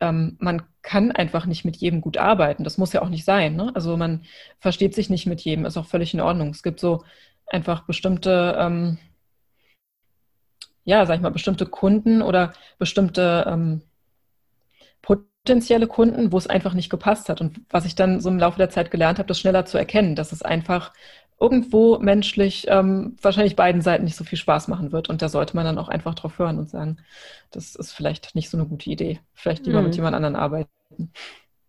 [0.00, 2.64] ähm, man kann einfach nicht mit jedem gut arbeiten.
[2.64, 3.54] Das muss ja auch nicht sein.
[3.54, 3.70] Ne?
[3.76, 4.24] Also man
[4.58, 6.48] versteht sich nicht mit jedem, ist auch völlig in Ordnung.
[6.48, 7.04] Es gibt so
[7.46, 8.98] einfach bestimmte, ähm,
[10.90, 13.82] ja, sag ich mal, bestimmte Kunden oder bestimmte ähm,
[15.02, 17.40] potenzielle Kunden, wo es einfach nicht gepasst hat.
[17.40, 20.16] Und was ich dann so im Laufe der Zeit gelernt habe, das schneller zu erkennen,
[20.16, 20.92] dass es einfach
[21.38, 25.08] irgendwo menschlich ähm, wahrscheinlich beiden Seiten nicht so viel Spaß machen wird.
[25.08, 26.96] Und da sollte man dann auch einfach drauf hören und sagen,
[27.52, 29.20] das ist vielleicht nicht so eine gute Idee.
[29.32, 29.86] Vielleicht lieber mhm.
[29.86, 31.12] mit jemand anderen arbeiten.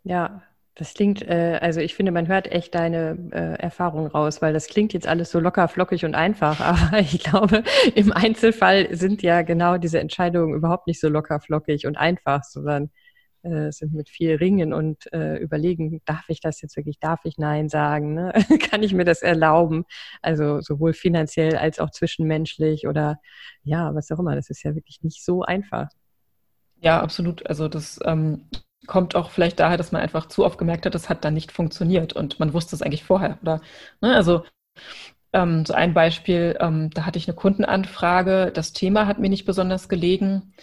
[0.04, 0.42] Ja,
[0.76, 4.68] das klingt, äh, also ich finde, man hört echt deine äh, Erfahrung raus, weil das
[4.68, 6.60] klingt jetzt alles so locker, flockig und einfach.
[6.62, 7.64] Aber ich glaube,
[7.96, 12.90] im Einzelfall sind ja genau diese Entscheidungen überhaupt nicht so locker, flockig und einfach, sondern
[13.44, 17.38] äh, sind mit viel Ringen und äh, überlegen, darf ich das jetzt wirklich, darf ich
[17.38, 18.32] Nein sagen, ne?
[18.72, 19.84] kann ich mir das erlauben?
[20.22, 23.18] Also sowohl finanziell als auch zwischenmenschlich oder
[23.64, 24.36] ja, was auch immer.
[24.36, 25.88] Das ist ja wirklich nicht so einfach.
[26.80, 27.46] Ja, absolut.
[27.46, 28.46] Also das ähm,
[28.92, 31.54] kommt auch vielleicht daher, dass man einfach zu oft gemerkt hat, das hat dann nicht
[31.54, 33.38] funktioniert und man wusste es eigentlich vorher.
[33.42, 33.62] Oder
[34.02, 34.14] ne?
[34.14, 34.44] also
[35.32, 39.46] ähm, so ein Beispiel, ähm, da hatte ich eine Kundenanfrage, das Thema hat mir nicht
[39.46, 40.54] besonders gelegen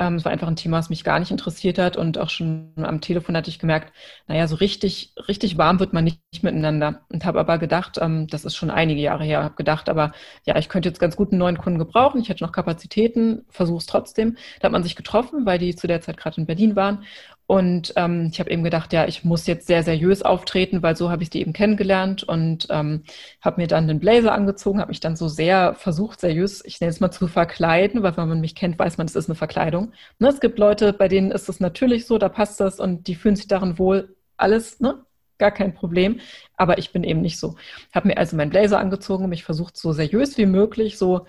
[0.00, 2.72] ähm, es war einfach ein Thema, was mich gar nicht interessiert hat und auch schon
[2.76, 3.92] am Telefon hatte ich gemerkt,
[4.26, 8.44] naja, so richtig, richtig warm wird man nicht, miteinander und habe aber gedacht, ähm, das
[8.44, 10.12] ist schon einige Jahre her, habe gedacht, aber
[10.46, 13.78] ja, ich könnte jetzt ganz gut einen neuen Kunden gebrauchen, ich hätte noch Kapazitäten, versuche
[13.78, 14.36] es trotzdem.
[14.60, 17.04] Da hat man sich getroffen, weil die zu der Zeit gerade in Berlin waren
[17.50, 21.10] und ähm, ich habe eben gedacht, ja, ich muss jetzt sehr seriös auftreten, weil so
[21.10, 23.02] habe ich die eben kennengelernt und ähm,
[23.40, 26.90] habe mir dann den Blazer angezogen, habe mich dann so sehr versucht, seriös, ich nenne
[26.90, 29.90] es mal zu verkleiden, weil wenn man mich kennt, weiß man, es ist eine Verkleidung.
[30.20, 33.16] Ne, es gibt Leute, bei denen ist es natürlich so, da passt das und die
[33.16, 34.14] fühlen sich darin wohl.
[34.36, 35.04] Alles, ne?
[35.38, 36.20] gar kein Problem.
[36.56, 37.56] Aber ich bin eben nicht so.
[37.92, 41.26] Habe mir also meinen Blazer angezogen, mich versucht so seriös wie möglich, so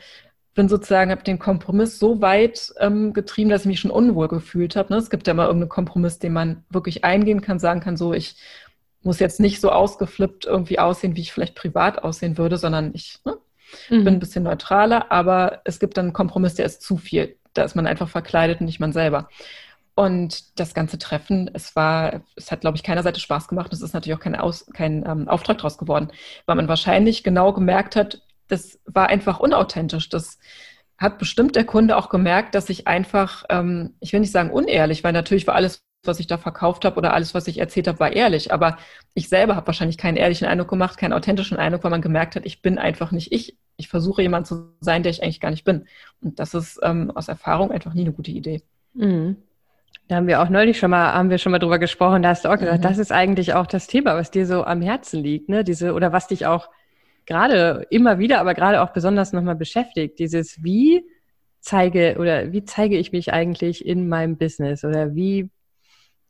[0.54, 4.76] bin sozusagen, habe den Kompromiss so weit ähm, getrieben, dass ich mich schon unwohl gefühlt
[4.76, 4.92] habe.
[4.94, 5.00] Ne?
[5.00, 8.36] Es gibt ja immer irgendeinen Kompromiss, den man wirklich eingehen kann, sagen kann, so ich
[9.04, 13.20] muss jetzt nicht so ausgeflippt irgendwie aussehen, wie ich vielleicht privat aussehen würde, sondern ich
[13.26, 13.38] ne,
[13.90, 14.04] mhm.
[14.04, 17.38] bin ein bisschen neutraler, aber es gibt dann einen Kompromiss, der ist zu viel.
[17.54, 19.30] Da ist man einfach verkleidet und nicht man selber.
[19.94, 23.74] Und das ganze Treffen, es war, es hat, glaube ich, keiner Seite Spaß gemacht.
[23.74, 26.12] Es ist natürlich auch kein, Aus, kein ähm, Auftrag daraus geworden,
[26.46, 30.10] weil man wahrscheinlich genau gemerkt hat, das war einfach unauthentisch.
[30.10, 30.38] Das
[30.98, 35.04] hat bestimmt der Kunde auch gemerkt, dass ich einfach, ähm, ich will nicht sagen unehrlich,
[35.04, 38.00] weil natürlich war alles, was ich da verkauft habe oder alles, was ich erzählt habe,
[38.00, 38.54] war ehrlich.
[38.54, 38.78] Aber
[39.14, 42.46] ich selber habe wahrscheinlich keinen ehrlichen Eindruck gemacht, keinen authentischen Eindruck, weil man gemerkt hat,
[42.46, 43.58] ich bin einfach nicht ich.
[43.78, 45.86] Ich versuche jemand zu sein, der ich eigentlich gar nicht bin.
[46.22, 48.62] Und das ist ähm, aus Erfahrung einfach nie eine gute Idee.
[48.94, 49.38] Mhm.
[50.08, 52.46] Da haben wir auch neulich schon mal, haben wir schon mal drüber gesprochen, da hast
[52.46, 52.84] du auch gesagt, mhm.
[52.84, 55.64] das ist eigentlich auch das Thema, was dir so am Herzen liegt, ne?
[55.64, 56.70] Diese, oder was dich auch
[57.26, 60.20] gerade immer wieder, aber gerade auch besonders nochmal beschäftigt.
[60.20, 61.04] Dieses, wie
[61.60, 65.50] zeige oder wie zeige ich mich eigentlich in meinem Business oder wie,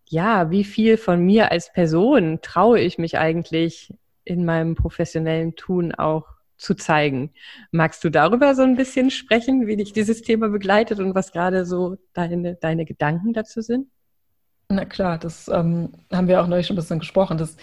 [0.10, 5.94] ja, wie viel von mir als Person traue ich mich eigentlich in meinem professionellen Tun
[5.94, 6.28] auch
[6.58, 7.32] zu zeigen.
[7.72, 11.66] Magst du darüber so ein bisschen sprechen, wie dich dieses Thema begleitet und was gerade
[11.66, 13.88] so deine, deine Gedanken dazu sind?
[14.70, 17.38] Na klar, das ähm, haben wir auch neulich schon ein bisschen gesprochen.
[17.38, 17.58] Das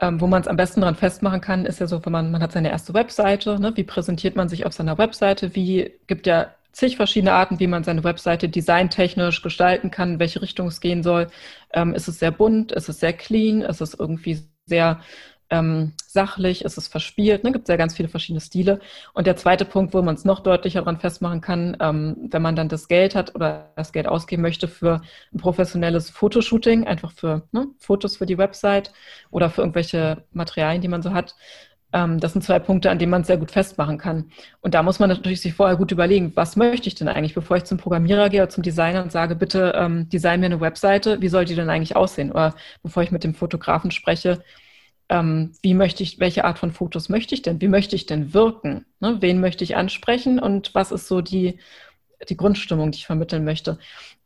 [0.00, 2.42] ähm, wo man es am besten daran festmachen kann, ist ja so, wenn man, man
[2.42, 3.76] hat seine erste Webseite, ne?
[3.76, 7.84] wie präsentiert man sich auf seiner Webseite, wie gibt ja zig verschiedene Arten, wie man
[7.84, 11.28] seine Webseite designtechnisch gestalten kann, welche Richtung es gehen soll.
[11.72, 15.00] Ähm, ist es sehr bunt, ist es sehr clean, ist es irgendwie sehr
[15.48, 17.52] ähm, sachlich, ist es verspielt, ne?
[17.52, 18.80] gibt es ja ganz viele verschiedene Stile.
[19.12, 22.56] Und der zweite Punkt, wo man es noch deutlicher daran festmachen kann, ähm, wenn man
[22.56, 25.02] dann das Geld hat oder das Geld ausgeben möchte für
[25.34, 28.92] ein professionelles Fotoshooting, einfach für ne, Fotos für die Website
[29.30, 31.36] oder für irgendwelche Materialien, die man so hat.
[31.92, 34.30] Ähm, das sind zwei Punkte, an denen man es sehr gut festmachen kann.
[34.60, 37.58] Und da muss man natürlich sich vorher gut überlegen, was möchte ich denn eigentlich, bevor
[37.58, 41.20] ich zum Programmierer gehe oder zum Designer und sage, bitte ähm, design mir eine Webseite,
[41.20, 42.32] wie soll die denn eigentlich aussehen?
[42.32, 44.42] Oder bevor ich mit dem Fotografen spreche,
[45.08, 47.60] ähm, wie möchte ich, welche Art von Fotos möchte ich denn?
[47.60, 48.86] Wie möchte ich denn wirken?
[49.00, 49.16] Ne?
[49.20, 51.58] Wen möchte ich ansprechen und was ist so die,
[52.28, 53.78] die Grundstimmung, die ich vermitteln möchte?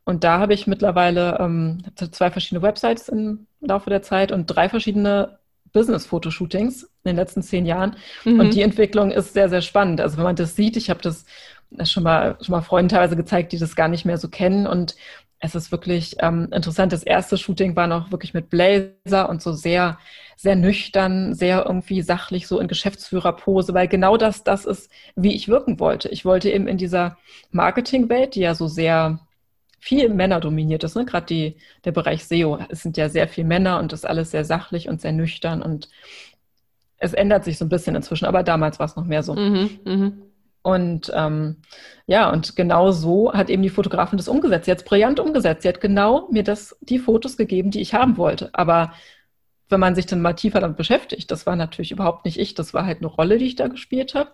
[0.03, 4.67] Und da habe ich mittlerweile ähm, zwei verschiedene Websites im Laufe der Zeit und drei
[4.67, 5.39] verschiedene
[5.73, 7.95] Business-Fotoshootings in den letzten zehn Jahren.
[8.25, 8.39] Mhm.
[8.39, 10.01] Und die Entwicklung ist sehr, sehr spannend.
[10.01, 11.25] Also wenn man das sieht, ich habe das
[11.83, 14.67] schon mal, schon mal Freunden teilweise gezeigt, die das gar nicht mehr so kennen.
[14.67, 14.95] Und
[15.39, 16.91] es ist wirklich ähm, interessant.
[16.91, 19.97] Das erste Shooting war noch wirklich mit Blazer und so sehr,
[20.41, 25.47] sehr nüchtern, sehr irgendwie sachlich, so in Geschäftsführerpose, weil genau das, das ist, wie ich
[25.47, 26.09] wirken wollte.
[26.09, 27.17] Ich wollte eben in dieser
[27.51, 29.19] Marketingwelt, die ja so sehr
[29.79, 31.05] viel Männer dominiert ist, ne?
[31.05, 34.31] gerade die, der Bereich SEO, es sind ja sehr viele Männer und das ist alles
[34.31, 35.89] sehr sachlich und sehr nüchtern und
[36.97, 39.35] es ändert sich so ein bisschen inzwischen, aber damals war es noch mehr so.
[39.35, 40.11] Mhm, mh.
[40.63, 41.57] Und ähm,
[42.07, 44.65] ja, und genau so hat eben die Fotografin das umgesetzt.
[44.65, 45.63] Sie hat es brillant umgesetzt.
[45.63, 48.51] Sie hat genau mir das, die Fotos gegeben, die ich haben wollte.
[48.53, 48.93] Aber
[49.71, 52.73] wenn man sich dann mal tiefer damit beschäftigt, das war natürlich überhaupt nicht ich, das
[52.73, 54.31] war halt eine Rolle, die ich da gespielt habe.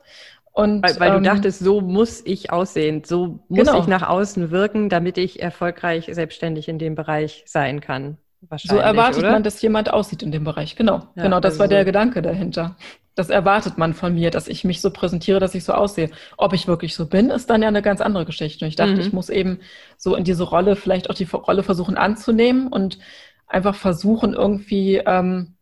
[0.52, 3.80] Und, weil, weil ähm, du dachtest, so muss ich aussehen, so muss genau.
[3.80, 8.17] ich nach außen wirken, damit ich erfolgreich selbstständig in dem Bereich sein kann.
[8.63, 9.32] So erwartet oder?
[9.32, 10.76] man, dass jemand aussieht in dem Bereich.
[10.76, 11.86] Genau, ja, genau, das also war der so.
[11.86, 12.76] Gedanke dahinter.
[13.15, 16.12] Das erwartet man von mir, dass ich mich so präsentiere, dass ich so aussehe.
[16.38, 18.63] Ob ich wirklich so bin, ist dann ja eine ganz andere Geschichte.
[18.63, 19.00] Und ich dachte, mhm.
[19.00, 19.60] ich muss eben
[19.97, 23.00] so in diese Rolle, vielleicht auch die Rolle versuchen anzunehmen und
[23.47, 25.55] einfach versuchen, irgendwie, ähm,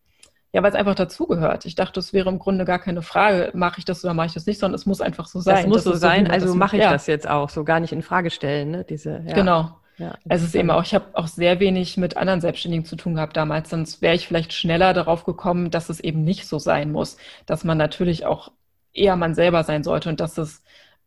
[0.51, 1.65] ja, weil es einfach dazugehört.
[1.65, 4.33] Ich dachte, es wäre im Grunde gar keine Frage, mache ich das oder mache ich
[4.33, 5.65] das nicht, sondern es muss einfach so sein.
[5.65, 6.91] Es muss so sein, so, also mache ich ja.
[6.91, 8.85] das jetzt auch, so gar nicht in Frage stellen, ne?
[8.87, 9.33] Diese, ja.
[9.33, 9.71] Genau.
[9.97, 13.15] Ja, es ist eben auch, ich habe auch sehr wenig mit anderen Selbstständigen zu tun
[13.15, 16.91] gehabt damals, sonst wäre ich vielleicht schneller darauf gekommen, dass es eben nicht so sein
[16.91, 18.51] muss, dass man natürlich auch
[18.91, 20.63] eher man selber sein sollte und dass es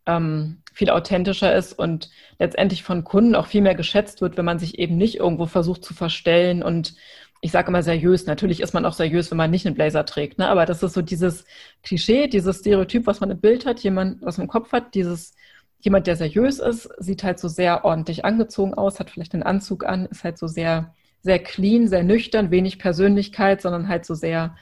[0.09, 4.59] ähm, viel authentischer ist und letztendlich von Kunden auch viel mehr geschätzt wird, wenn man
[4.59, 6.95] sich eben nicht irgendwo versucht zu verstellen und
[7.41, 10.39] ich sage immer seriös, natürlich ist man auch seriös, wenn man nicht einen Blazer trägt,
[10.39, 10.49] ne?
[10.49, 11.45] aber das ist so dieses
[11.83, 15.35] Klischee, dieses Stereotyp, was man im Bild hat, jemand, was man im Kopf hat, dieses
[15.79, 19.85] jemand, der seriös ist, sieht halt so sehr ordentlich angezogen aus, hat vielleicht einen Anzug
[19.85, 24.57] an, ist halt so sehr, sehr clean, sehr nüchtern, wenig Persönlichkeit, sondern halt so sehr,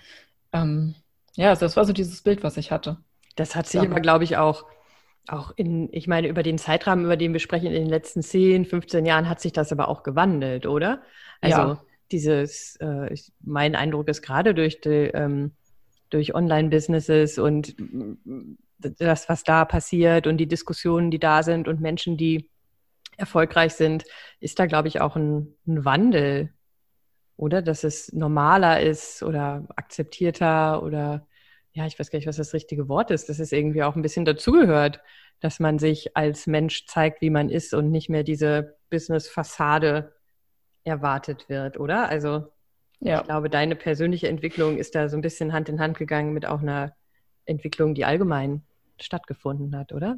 [0.53, 0.93] ähm,
[1.35, 2.97] ja, das war so dieses Bild, was ich hatte.
[3.35, 4.65] Das hat sich aber, glaube ich, auch,
[5.27, 8.65] auch in, ich meine, über den Zeitrahmen, über den wir sprechen, in den letzten 10,
[8.65, 11.01] 15 Jahren hat sich das aber auch gewandelt, oder?
[11.41, 11.83] Also ja.
[12.11, 15.51] dieses, äh, ich, mein Eindruck ist gerade durch die, ähm,
[16.09, 17.75] durch Online-Businesses und
[18.79, 22.49] das, was da passiert und die Diskussionen, die da sind und Menschen, die
[23.17, 24.05] erfolgreich sind,
[24.39, 26.51] ist da, glaube ich, auch ein, ein Wandel
[27.37, 27.61] oder?
[27.61, 31.25] Dass es normaler ist oder akzeptierter oder
[31.77, 34.01] ja, ich weiß gar nicht, was das richtige Wort ist, dass es irgendwie auch ein
[34.01, 34.99] bisschen dazugehört,
[35.39, 40.11] dass man sich als Mensch zeigt, wie man ist und nicht mehr diese Business-Fassade
[40.83, 42.09] erwartet wird, oder?
[42.09, 42.47] Also
[42.99, 43.19] ja.
[43.19, 46.47] ich glaube, deine persönliche Entwicklung ist da so ein bisschen Hand in Hand gegangen mit
[46.47, 46.95] auch einer
[47.45, 48.63] Entwicklung, die allgemein
[48.99, 50.17] stattgefunden hat, oder?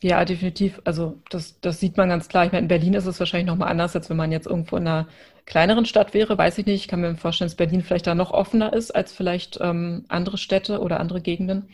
[0.00, 0.80] Ja, definitiv.
[0.84, 2.46] Also das, das sieht man ganz klar.
[2.46, 4.86] Ich meine, in Berlin ist es wahrscheinlich nochmal anders, als wenn man jetzt irgendwo in
[4.86, 5.08] einer
[5.46, 6.36] kleineren Stadt wäre.
[6.38, 6.82] Weiß ich nicht.
[6.82, 10.38] Ich kann mir vorstellen, dass Berlin vielleicht da noch offener ist als vielleicht ähm, andere
[10.38, 11.68] Städte oder andere Gegenden.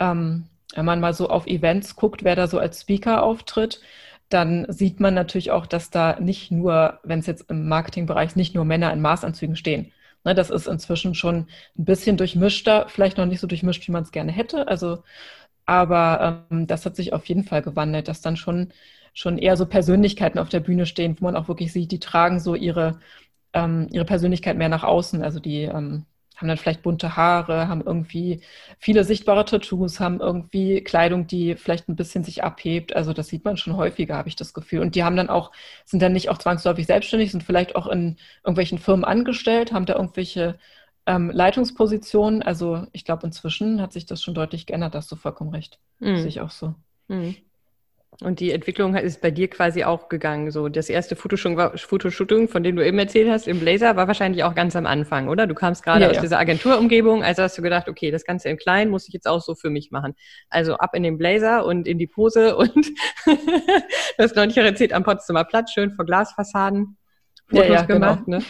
[0.00, 3.80] Ähm, wenn man mal so auf Events guckt, wer da so als Speaker auftritt,
[4.28, 8.54] dann sieht man natürlich auch, dass da nicht nur, wenn es jetzt im Marketingbereich nicht
[8.54, 9.92] nur Männer in Maßanzügen stehen.
[10.24, 11.46] Ne, das ist inzwischen schon
[11.78, 14.66] ein bisschen durchmischter, vielleicht noch nicht so durchmischt, wie man es gerne hätte.
[14.68, 15.02] Also
[15.66, 18.72] aber ähm, das hat sich auf jeden Fall gewandelt, dass dann schon,
[19.14, 22.40] schon eher so Persönlichkeiten auf der Bühne stehen, wo man auch wirklich sieht, die tragen
[22.40, 22.98] so ihre,
[23.52, 25.22] ähm, ihre Persönlichkeit mehr nach außen.
[25.22, 26.04] Also die ähm,
[26.36, 28.40] haben dann vielleicht bunte Haare, haben irgendwie
[28.78, 32.94] viele sichtbare Tattoos, haben irgendwie Kleidung, die vielleicht ein bisschen sich abhebt.
[32.96, 34.80] Also das sieht man schon häufiger, habe ich das Gefühl.
[34.80, 35.52] Und die haben dann auch,
[35.84, 39.94] sind dann nicht auch zwangsläufig selbstständig, sind vielleicht auch in irgendwelchen Firmen angestellt, haben da
[39.94, 40.58] irgendwelche
[41.06, 45.16] ähm, Leitungspositionen, also ich glaube, inzwischen hat sich das schon deutlich geändert, da hast du
[45.16, 45.78] vollkommen recht.
[46.00, 46.16] Mhm.
[46.16, 46.74] Sehe ich auch so.
[47.08, 47.36] Mhm.
[48.22, 50.50] Und die Entwicklung ist bei dir quasi auch gegangen.
[50.52, 54.54] So das erste Fotoshooting, von dem du eben erzählt hast, im Blazer, war wahrscheinlich auch
[54.54, 55.48] ganz am Anfang, oder?
[55.48, 56.22] Du kamst gerade ja, aus ja.
[56.22, 59.40] dieser Agenturumgebung, also hast du gedacht, okay, das Ganze in klein muss ich jetzt auch
[59.40, 60.14] so für mich machen.
[60.48, 62.74] Also ab in den Blazer und in die Pose und
[63.26, 63.32] du
[64.18, 66.96] hast noch nicht erzählt am Potsdamer Platz, schön vor Glasfassaden
[67.48, 68.38] Fotos ja, gemacht, genau.
[68.38, 68.44] ne?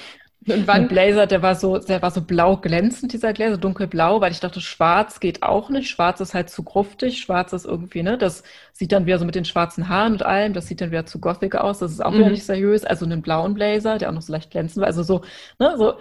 [0.46, 4.32] Und wann Blazer, der war so, der war so blau glänzend, dieser Gläser, dunkelblau, weil
[4.32, 5.88] ich dachte, schwarz geht auch nicht.
[5.88, 7.18] Schwarz ist halt zu gruftig.
[7.20, 10.52] Schwarz ist irgendwie, ne, das sieht dann wieder so mit den schwarzen Haaren und allem,
[10.52, 11.78] das sieht dann wieder zu gothic aus.
[11.78, 12.18] Das ist auch mhm.
[12.18, 12.84] wieder nicht seriös.
[12.84, 14.86] Also einen blauen Blazer, der auch noch so leicht glänzend war.
[14.86, 15.22] Also so,
[15.58, 15.94] ne, so.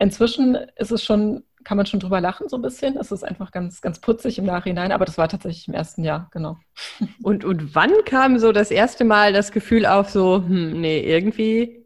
[0.00, 2.96] Inzwischen ist es schon, kann man schon drüber lachen so ein bisschen.
[2.96, 6.28] Es ist einfach ganz, ganz putzig im Nachhinein, aber das war tatsächlich im ersten Jahr,
[6.32, 6.56] genau.
[7.22, 11.84] Und, und wann kam so das erste Mal das Gefühl auf so, hm, nee, irgendwie,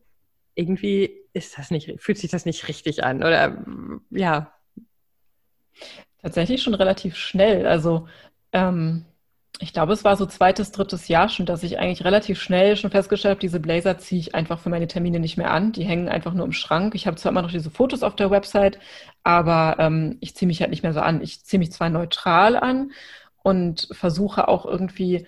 [0.54, 3.18] irgendwie ist das nicht, fühlt sich das nicht richtig an?
[3.18, 3.64] Oder
[4.10, 4.52] ja.
[6.22, 7.66] Tatsächlich schon relativ schnell.
[7.66, 8.08] Also
[8.52, 9.04] ähm,
[9.60, 12.90] ich glaube, es war so zweites, drittes Jahr schon, dass ich eigentlich relativ schnell schon
[12.90, 15.72] festgestellt habe, diese Blazer ziehe ich einfach für meine Termine nicht mehr an.
[15.72, 16.94] Die hängen einfach nur im Schrank.
[16.94, 18.78] Ich habe zwar immer noch diese Fotos auf der Website,
[19.22, 21.20] aber ähm, ich ziehe mich halt nicht mehr so an.
[21.20, 22.92] Ich ziehe mich zwar neutral an
[23.42, 25.26] und versuche auch irgendwie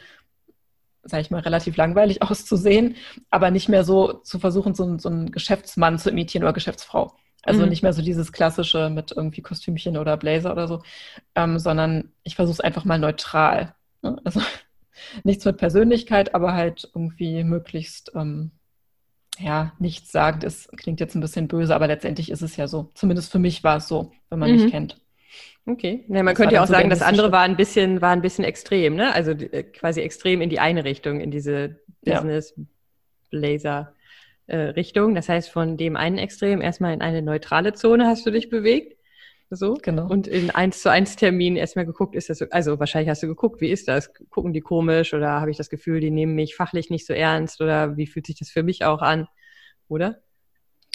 [1.06, 2.96] sage ich mal, relativ langweilig auszusehen,
[3.30, 7.12] aber nicht mehr so zu versuchen, so, so einen Geschäftsmann zu imitieren oder Geschäftsfrau.
[7.42, 7.68] Also mhm.
[7.68, 10.82] nicht mehr so dieses klassische mit irgendwie Kostümchen oder Blazer oder so,
[11.36, 13.74] ähm, sondern ich versuche es einfach mal neutral.
[14.02, 14.16] Ne?
[14.24, 14.40] Also
[15.22, 18.50] nichts mit Persönlichkeit, aber halt irgendwie möglichst, ähm,
[19.38, 20.40] ja, nichts sagen.
[20.40, 22.90] Das klingt jetzt ein bisschen böse, aber letztendlich ist es ja so.
[22.94, 24.62] Zumindest für mich war es so, wenn man mhm.
[24.62, 25.00] mich kennt.
[25.66, 26.04] Okay.
[26.08, 28.22] Ja, man das könnte ja auch so sagen, das andere war ein bisschen, war ein
[28.22, 29.12] bisschen extrem, ne?
[29.12, 32.54] Also äh, quasi extrem in die eine Richtung, in diese Business
[33.30, 33.94] Blazer
[34.46, 35.14] äh, Richtung.
[35.16, 38.96] Das heißt, von dem einen Extrem erstmal in eine neutrale Zone hast du dich bewegt.
[39.50, 39.74] So.
[39.74, 40.08] Genau.
[40.08, 43.28] Und in eins zu eins Termin erstmal geguckt, ist das so, also wahrscheinlich hast du
[43.28, 44.12] geguckt, wie ist das?
[44.30, 47.60] Gucken die komisch oder habe ich das Gefühl, die nehmen mich fachlich nicht so ernst
[47.60, 49.28] oder wie fühlt sich das für mich auch an?
[49.88, 50.20] Oder?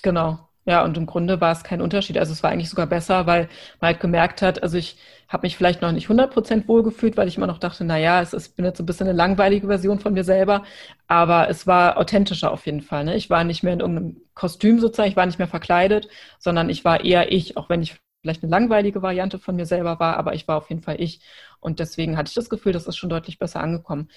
[0.04, 0.50] Genau.
[0.66, 2.18] Ja, und im Grunde war es kein Unterschied.
[2.20, 4.98] Also es war eigentlich sogar besser, weil man halt gemerkt hat, also ich
[5.28, 8.34] habe mich vielleicht noch nicht 100% wohlgefühlt, weil ich immer noch dachte, na ja, es
[8.34, 10.64] ist, bin jetzt so ein bisschen eine langweilige Version von mir selber,
[11.08, 13.06] aber es war authentischer auf jeden Fall.
[13.06, 13.16] Ne?
[13.16, 16.86] Ich war nicht mehr in irgendeinem Kostüm sozusagen, ich war nicht mehr verkleidet, sondern ich
[16.86, 20.36] war eher ich, auch wenn ich vielleicht eine langweilige Variante von mir selber war, aber
[20.36, 21.22] ich war auf jeden Fall ich.
[21.60, 24.10] Und deswegen hatte ich das Gefühl, das ist schon deutlich besser angekommen.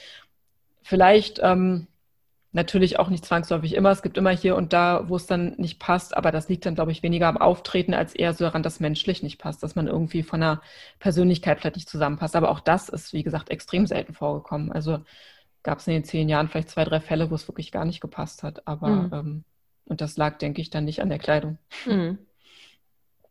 [0.83, 1.87] Vielleicht ähm,
[2.54, 3.90] Natürlich auch nicht zwangsläufig immer.
[3.90, 6.76] Es gibt immer hier und da, wo es dann nicht passt, aber das liegt dann,
[6.76, 9.88] glaube ich, weniger am Auftreten als eher so daran, dass menschlich nicht passt, dass man
[9.88, 10.62] irgendwie von der
[11.00, 12.36] Persönlichkeit vielleicht nicht zusammenpasst.
[12.36, 14.70] Aber auch das ist, wie gesagt, extrem selten vorgekommen.
[14.70, 15.00] Also
[15.64, 18.00] gab es in den zehn Jahren vielleicht zwei, drei Fälle, wo es wirklich gar nicht
[18.00, 18.66] gepasst hat.
[18.68, 19.12] Aber mhm.
[19.12, 19.44] ähm,
[19.86, 21.58] und das lag, denke ich, dann nicht an der Kleidung.
[21.86, 22.18] Mhm.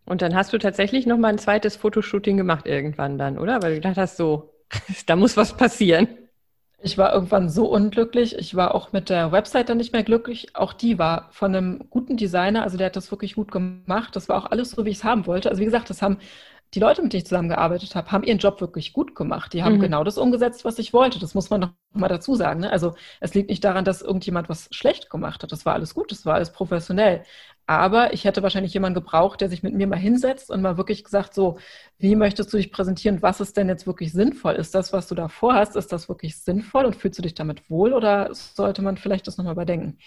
[0.06, 3.62] Und dann hast du tatsächlich noch mal ein zweites Fotoshooting gemacht irgendwann dann, oder?
[3.62, 4.54] Weil du gedacht hast, so,
[5.06, 6.08] da muss was passieren.
[6.86, 8.38] Ich war irgendwann so unglücklich.
[8.38, 10.54] Ich war auch mit der Website dann nicht mehr glücklich.
[10.54, 14.18] Auch die war von einem guten Designer, also der hat das wirklich gut gemacht.
[14.18, 15.50] Das war auch alles so, wie ich es haben wollte.
[15.50, 16.18] Also wie gesagt, das haben
[16.74, 19.54] die Leute, mit denen ich zusammengearbeitet habe, haben ihren Job wirklich gut gemacht.
[19.54, 19.82] Die haben mhm.
[19.82, 21.20] genau das umgesetzt, was ich wollte.
[21.20, 22.62] Das muss man noch mal dazu sagen.
[22.62, 22.72] Ne?
[22.72, 25.52] Also es liegt nicht daran, dass irgendjemand was schlecht gemacht hat.
[25.52, 27.24] Das war alles gut, das war alles professionell.
[27.66, 31.04] Aber ich hätte wahrscheinlich jemanden gebraucht, der sich mit mir mal hinsetzt und mal wirklich
[31.04, 31.58] gesagt, so,
[31.98, 33.22] wie möchtest du dich präsentieren?
[33.22, 34.54] Was ist denn jetzt wirklich sinnvoll?
[34.56, 37.70] Ist das, was du da vorhast, ist das wirklich sinnvoll und fühlst du dich damit
[37.70, 39.98] wohl oder sollte man vielleicht das nochmal überdenken?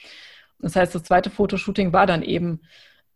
[0.58, 2.60] Das heißt, das zweite Fotoshooting war dann eben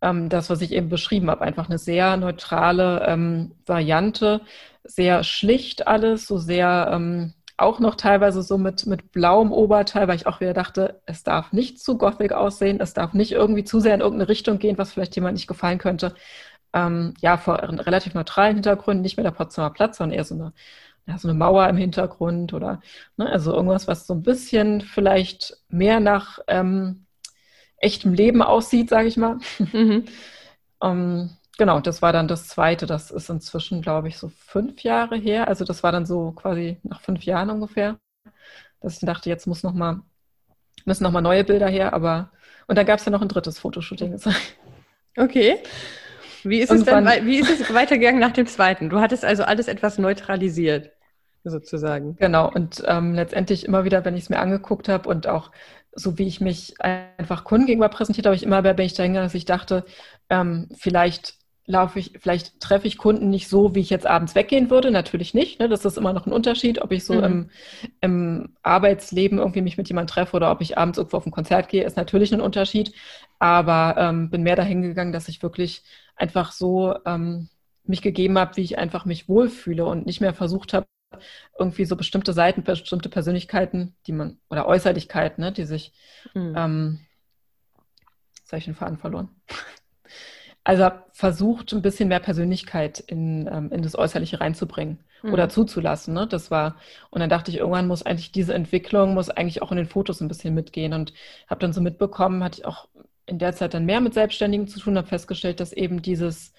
[0.02, 4.42] ähm, das, was ich eben beschrieben habe, einfach eine sehr neutrale ähm, Variante,
[4.84, 10.16] sehr schlicht alles, so sehr ähm, auch noch teilweise so mit, mit blauem Oberteil, weil
[10.16, 13.80] ich auch wieder dachte, es darf nicht zu gothic aussehen, es darf nicht irgendwie zu
[13.80, 16.14] sehr in irgendeine Richtung gehen, was vielleicht jemand nicht gefallen könnte.
[16.72, 20.34] Ähm, ja, vor einem relativ neutralen Hintergrund, nicht mehr der Potsdamer Platz, sondern eher so
[20.34, 20.52] eine,
[21.06, 22.80] ja, so eine Mauer im Hintergrund oder
[23.16, 27.06] ne, also irgendwas, was so ein bisschen vielleicht mehr nach ähm,
[27.78, 29.38] echtem Leben aussieht, sage ich mal.
[29.72, 30.04] Mhm.
[30.82, 32.86] ähm, genau, das war dann das zweite.
[32.86, 35.46] Das ist inzwischen, glaube ich, so fünf Jahre her.
[35.46, 37.98] Also das war dann so quasi nach fünf Jahren ungefähr,
[38.80, 40.00] dass ich dachte, jetzt muss noch mal,
[40.86, 41.92] müssen noch mal neue Bilder her.
[41.92, 42.30] Aber
[42.66, 44.18] und dann gab es ja noch ein drittes Fotoshooting.
[45.16, 45.58] Okay.
[46.44, 48.88] Wie ist, es denn, wie ist es weitergegangen nach dem zweiten?
[48.88, 50.92] Du hattest also alles etwas neutralisiert,
[51.42, 52.14] sozusagen.
[52.14, 55.50] Genau, und ähm, letztendlich immer wieder, wenn ich es mir angeguckt habe und auch
[55.92, 59.26] so wie ich mich einfach Kunden gegenüber präsentiert habe, ich immer bin ich dahin gegangen,
[59.26, 59.84] dass ich dachte,
[60.30, 61.39] ähm, vielleicht
[61.70, 64.90] laufe ich, vielleicht treffe ich Kunden nicht so, wie ich jetzt abends weggehen würde.
[64.90, 65.60] Natürlich nicht.
[65.60, 65.68] Ne?
[65.68, 67.24] Das ist immer noch ein Unterschied, ob ich so mhm.
[67.24, 67.50] im,
[68.00, 71.68] im, Arbeitsleben irgendwie mich mit jemandem treffe oder ob ich abends irgendwo auf ein Konzert
[71.68, 72.92] gehe, ist natürlich ein Unterschied.
[73.38, 75.82] Aber ähm, bin mehr dahin gegangen, dass ich wirklich
[76.16, 77.48] einfach so ähm,
[77.84, 80.86] mich gegeben habe, wie ich einfach mich wohlfühle und nicht mehr versucht habe,
[81.58, 85.92] irgendwie so bestimmte Seiten, bestimmte Persönlichkeiten, die man, oder Äußerlichkeiten, ne, die sich,
[86.34, 86.54] mhm.
[86.56, 87.00] ähm,
[88.74, 89.28] Faden verloren.
[90.62, 95.32] Also versucht, ein bisschen mehr Persönlichkeit in, ähm, in das Äußerliche reinzubringen mhm.
[95.32, 96.14] oder zuzulassen.
[96.14, 96.26] Ne?
[96.26, 96.76] Das war,
[97.10, 100.20] und dann dachte ich, irgendwann muss eigentlich diese Entwicklung, muss eigentlich auch in den Fotos
[100.20, 100.92] ein bisschen mitgehen.
[100.92, 101.14] Und
[101.48, 102.88] habe dann so mitbekommen, hatte ich auch
[103.26, 106.52] in der Zeit dann mehr mit Selbstständigen zu tun, habe festgestellt, dass eben dieses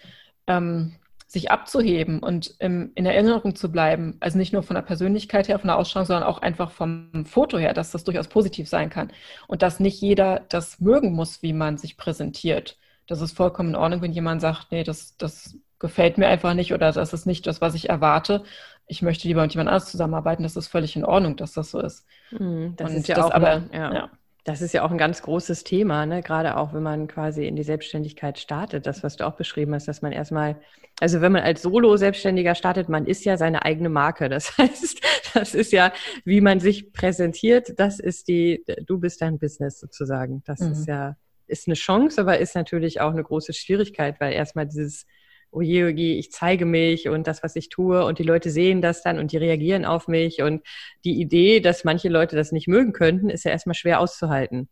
[0.48, 0.96] ähm,
[1.28, 5.60] sich abzuheben und im, in Erinnerung zu bleiben, also nicht nur von der Persönlichkeit her,
[5.60, 9.14] von der Ausstrahlung, sondern auch einfach vom Foto her, dass das durchaus positiv sein kann
[9.48, 12.78] und dass nicht jeder das mögen muss, wie man sich präsentiert
[13.12, 16.74] das ist vollkommen in Ordnung, wenn jemand sagt, nee, das, das gefällt mir einfach nicht
[16.74, 18.43] oder das ist nicht das, was ich erwarte.
[18.88, 20.43] Ich möchte lieber mit jemand anders zusammenarbeiten.
[20.43, 22.06] Das ist völlig in Ordnung, dass das so ist.
[22.32, 23.93] Mhm, das Und ist ja das auch, aber, eine, ja.
[23.93, 24.12] ja.
[24.45, 26.21] Das ist ja auch ein ganz großes Thema, ne?
[26.21, 28.88] gerade auch wenn man quasi in die Selbstständigkeit startet.
[28.88, 30.56] Das, was du auch beschrieben hast, dass man erstmal,
[31.02, 34.30] also wenn man als Solo-Selbstständiger startet, man ist ja seine eigene Marke.
[34.30, 35.02] Das heißt,
[35.34, 35.91] das ist ja,
[36.24, 40.43] wie man sich präsentiert, das ist die, du bist dein Business sozusagen.
[40.45, 40.71] Das mhm.
[40.71, 41.17] ist ja
[41.52, 45.06] ist eine Chance, aber ist natürlich auch eine große Schwierigkeit, weil erstmal dieses,
[45.52, 49.04] oje, oje, ich zeige mich und das, was ich tue und die Leute sehen das
[49.04, 50.64] dann und die reagieren auf mich und
[51.04, 54.70] die Idee, dass manche Leute das nicht mögen könnten, ist ja erstmal schwer auszuhalten.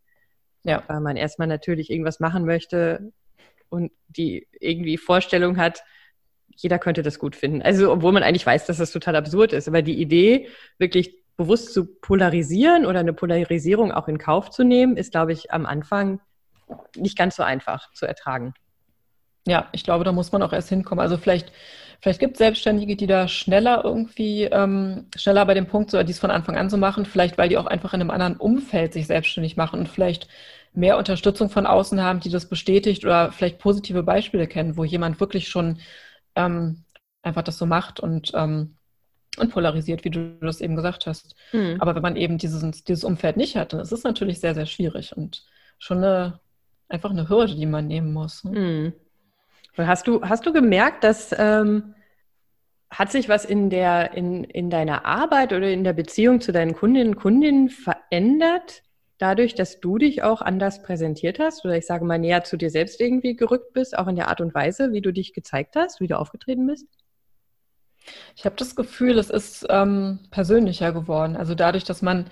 [0.64, 0.84] Ja.
[0.88, 3.12] Weil man erstmal natürlich irgendwas machen möchte
[3.70, 5.84] und die irgendwie Vorstellung hat,
[6.56, 7.62] jeder könnte das gut finden.
[7.62, 9.68] Also, obwohl man eigentlich weiß, dass das total absurd ist.
[9.68, 14.98] Aber die Idee, wirklich bewusst zu polarisieren oder eine Polarisierung auch in Kauf zu nehmen,
[14.98, 16.20] ist, glaube ich, am Anfang
[16.96, 18.54] nicht ganz so einfach zu ertragen.
[19.48, 21.02] Ja, ich glaube, da muss man auch erst hinkommen.
[21.02, 21.52] Also vielleicht,
[22.02, 26.20] vielleicht gibt es Selbstständige, die da schneller irgendwie, ähm, schneller bei dem Punkt sind, dies
[26.20, 29.08] von Anfang an so machen, vielleicht weil die auch einfach in einem anderen Umfeld sich
[29.08, 30.28] selbstständig machen und vielleicht
[30.74, 35.20] mehr Unterstützung von außen haben, die das bestätigt oder vielleicht positive Beispiele kennen, wo jemand
[35.20, 35.80] wirklich schon
[36.36, 36.84] ähm,
[37.24, 38.76] einfach das so macht und, ähm,
[39.38, 41.36] und polarisiert, wie du das eben gesagt hast.
[41.54, 41.78] Mhm.
[41.80, 44.68] Aber wenn man eben dieses, dieses Umfeld nicht hat, dann ist es natürlich sehr, sehr
[44.68, 45.44] schwierig und
[45.80, 46.40] schon eine
[46.90, 48.44] einfach eine Hürde, die man nehmen muss.
[48.44, 48.60] Ne?
[48.60, 48.94] Mhm.
[49.88, 51.96] Hast du, hast du gemerkt, dass ähm,
[52.92, 56.74] hat sich was in der, in, in deiner Arbeit oder in der Beziehung zu deinen
[56.74, 58.84] Kundinnen und Kundinnen verändert,
[59.20, 62.70] dadurch, dass du dich auch anders präsentiert hast oder ich sage mal näher zu dir
[62.70, 66.00] selbst irgendwie gerückt bist, auch in der Art und Weise, wie du dich gezeigt hast,
[66.00, 66.88] wie du aufgetreten bist?
[68.36, 71.36] Ich habe das Gefühl, es ist ähm, persönlicher geworden.
[71.36, 72.26] Also dadurch, dass man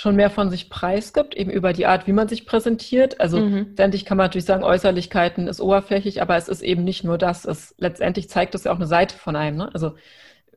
[0.00, 3.20] schon mehr von sich preisgibt, eben über die Art, wie man sich präsentiert.
[3.20, 3.66] Also mhm.
[3.68, 7.44] letztendlich kann man natürlich sagen, Äußerlichkeiten ist oberflächlich, aber es ist eben nicht nur das.
[7.44, 9.58] Es, letztendlich zeigt es ja auch eine Seite von einem.
[9.58, 9.70] Ne?
[9.74, 9.94] Also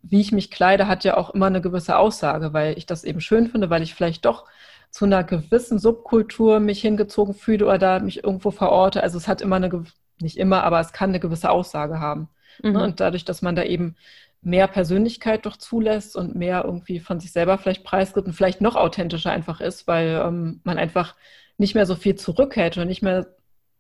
[0.02, 3.20] wie ich mich kleide, hat ja auch immer eine gewisse Aussage, weil ich das eben
[3.20, 4.46] schön finde, weil ich vielleicht doch
[4.92, 9.04] zu einer gewissen Subkultur mich hingezogen fühle oder da mich irgendwo verorte.
[9.04, 9.84] Also es hat immer eine,
[10.22, 12.30] nicht immer, aber es kann eine gewisse Aussage haben.
[12.62, 12.70] Ne?
[12.70, 12.76] Mhm.
[12.78, 12.84] Ne?
[12.84, 13.96] Und dadurch, dass man da eben
[14.44, 18.76] mehr Persönlichkeit doch zulässt und mehr irgendwie von sich selber vielleicht preisgibt und vielleicht noch
[18.76, 21.16] authentischer einfach ist, weil ähm, man einfach
[21.58, 23.28] nicht mehr so viel zurückhält und nicht mehr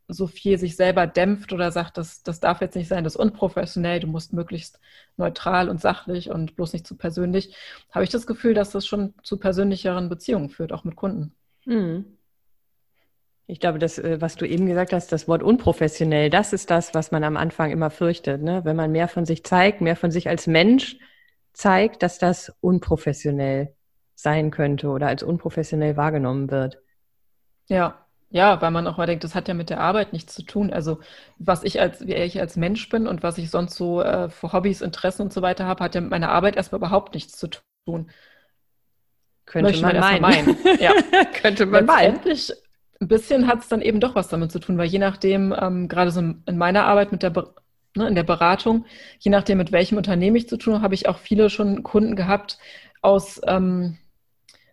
[0.07, 3.19] so viel sich selber dämpft oder sagt, das, das darf jetzt nicht sein, das ist
[3.19, 4.79] unprofessionell, du musst möglichst
[5.17, 7.55] neutral und sachlich und bloß nicht zu persönlich,
[7.91, 11.33] habe ich das Gefühl, dass das schon zu persönlicheren Beziehungen führt, auch mit Kunden.
[11.65, 12.17] Mhm.
[13.45, 16.93] Ich glaube, das, äh, was du eben gesagt hast, das Wort unprofessionell, das ist das,
[16.93, 18.41] was man am Anfang immer fürchtet.
[18.41, 18.61] Ne?
[18.63, 20.97] Wenn man mehr von sich zeigt, mehr von sich als Mensch
[21.53, 23.75] zeigt, dass das unprofessionell
[24.15, 26.79] sein könnte oder als unprofessionell wahrgenommen wird.
[27.67, 30.41] Ja, Ja, weil man auch mal denkt, das hat ja mit der Arbeit nichts zu
[30.43, 30.73] tun.
[30.73, 30.99] Also
[31.37, 34.53] was ich als, wie ich als Mensch bin und was ich sonst so äh, für
[34.53, 37.47] Hobbys, Interessen und so weiter habe, hat ja mit meiner Arbeit erstmal überhaupt nichts zu
[37.85, 38.09] tun.
[39.45, 40.47] Könnte Möchte man, man meinen.
[40.47, 40.79] meinen.
[40.79, 40.93] ja,
[41.41, 42.19] könnte man meinen.
[43.03, 45.89] Ein bisschen hat es dann eben doch was damit zu tun, weil je nachdem, ähm,
[45.89, 47.33] gerade so in meiner Arbeit mit der
[47.97, 48.85] ne, in der Beratung,
[49.19, 52.15] je nachdem, mit welchem Unternehmen ich zu tun habe, habe ich auch viele schon Kunden
[52.15, 52.59] gehabt
[53.01, 53.97] aus ähm,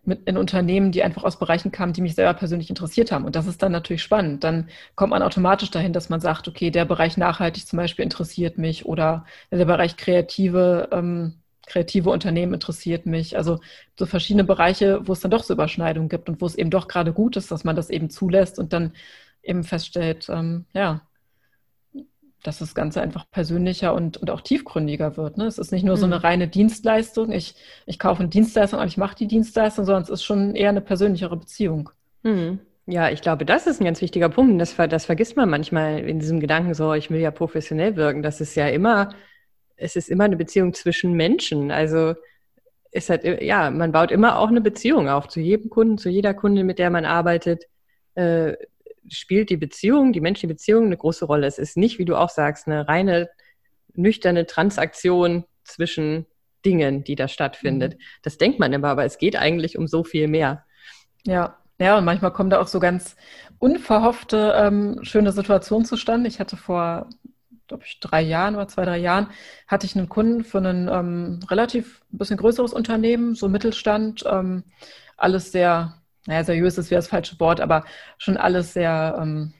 [0.05, 3.25] mit in Unternehmen, die einfach aus Bereichen kamen, die mich selber persönlich interessiert haben.
[3.25, 4.45] Und das ist dann natürlich spannend.
[4.45, 8.57] Dann kommt man automatisch dahin, dass man sagt, okay, der Bereich nachhaltig zum Beispiel interessiert
[8.57, 11.40] mich oder der Bereich kreative, ähm,
[11.71, 13.37] kreative Unternehmen interessiert mich.
[13.37, 13.59] Also
[13.97, 16.87] so verschiedene Bereiche, wo es dann doch so Überschneidungen gibt und wo es eben doch
[16.87, 18.93] gerade gut ist, dass man das eben zulässt und dann
[19.41, 21.01] eben feststellt, ähm, ja,
[22.43, 25.37] dass das Ganze einfach persönlicher und, und auch tiefgründiger wird.
[25.37, 25.45] Ne?
[25.45, 26.21] Es ist nicht nur so eine mhm.
[26.21, 27.55] reine Dienstleistung, ich,
[27.85, 30.81] ich kaufe eine Dienstleistung und ich mache die Dienstleistung, sondern es ist schon eher eine
[30.81, 31.89] persönlichere Beziehung.
[32.23, 32.59] Mhm.
[32.87, 34.59] Ja, ich glaube, das ist ein ganz wichtiger Punkt.
[34.59, 38.23] Das, das vergisst man manchmal in diesem Gedanken so, ich will ja professionell wirken.
[38.23, 39.09] Das ist ja immer,
[39.81, 41.71] es ist immer eine Beziehung zwischen Menschen.
[41.71, 42.15] Also
[42.91, 46.33] ist halt, ja, man baut immer auch eine Beziehung auf zu jedem Kunden, zu jeder
[46.33, 47.65] Kundin, mit der man arbeitet.
[48.15, 48.53] Äh,
[49.07, 51.47] spielt die Beziehung, die menschliche Beziehung eine große Rolle.
[51.47, 53.29] Es ist nicht, wie du auch sagst, eine reine
[53.93, 56.25] nüchterne Transaktion zwischen
[56.65, 57.93] Dingen, die da stattfindet.
[57.93, 58.01] Mhm.
[58.21, 60.65] Das denkt man immer, aber es geht eigentlich um so viel mehr.
[61.25, 63.15] Ja, ja, und manchmal kommen da auch so ganz
[63.57, 66.27] unverhoffte ähm, schöne Situationen zustande.
[66.27, 67.09] Ich hatte vor,
[67.71, 69.27] glaube ich, drei Jahren oder zwei, drei Jahren,
[69.67, 74.63] hatte ich einen Kunden für ein ähm, relativ ein bisschen größeres Unternehmen, so Mittelstand, ähm,
[75.17, 77.85] alles sehr naja, seriös ist wäre das falsche Wort, aber
[78.17, 79.53] schon alles sehr, ähm,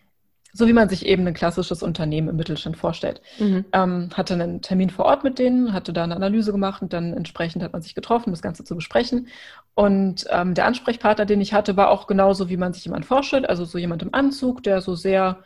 [0.54, 3.22] so wie man sich eben ein klassisches Unternehmen im Mittelstand vorstellt.
[3.40, 3.66] Mhm.
[3.72, 7.14] Ähm, hatte einen Termin vor Ort mit denen, hatte da eine Analyse gemacht und dann
[7.14, 9.28] entsprechend hat man sich getroffen, das Ganze zu besprechen.
[9.74, 13.50] Und ähm, der Ansprechpartner, den ich hatte, war auch genauso, wie man sich jemand vorstellt,
[13.50, 15.40] also so jemand im Anzug, der so sehr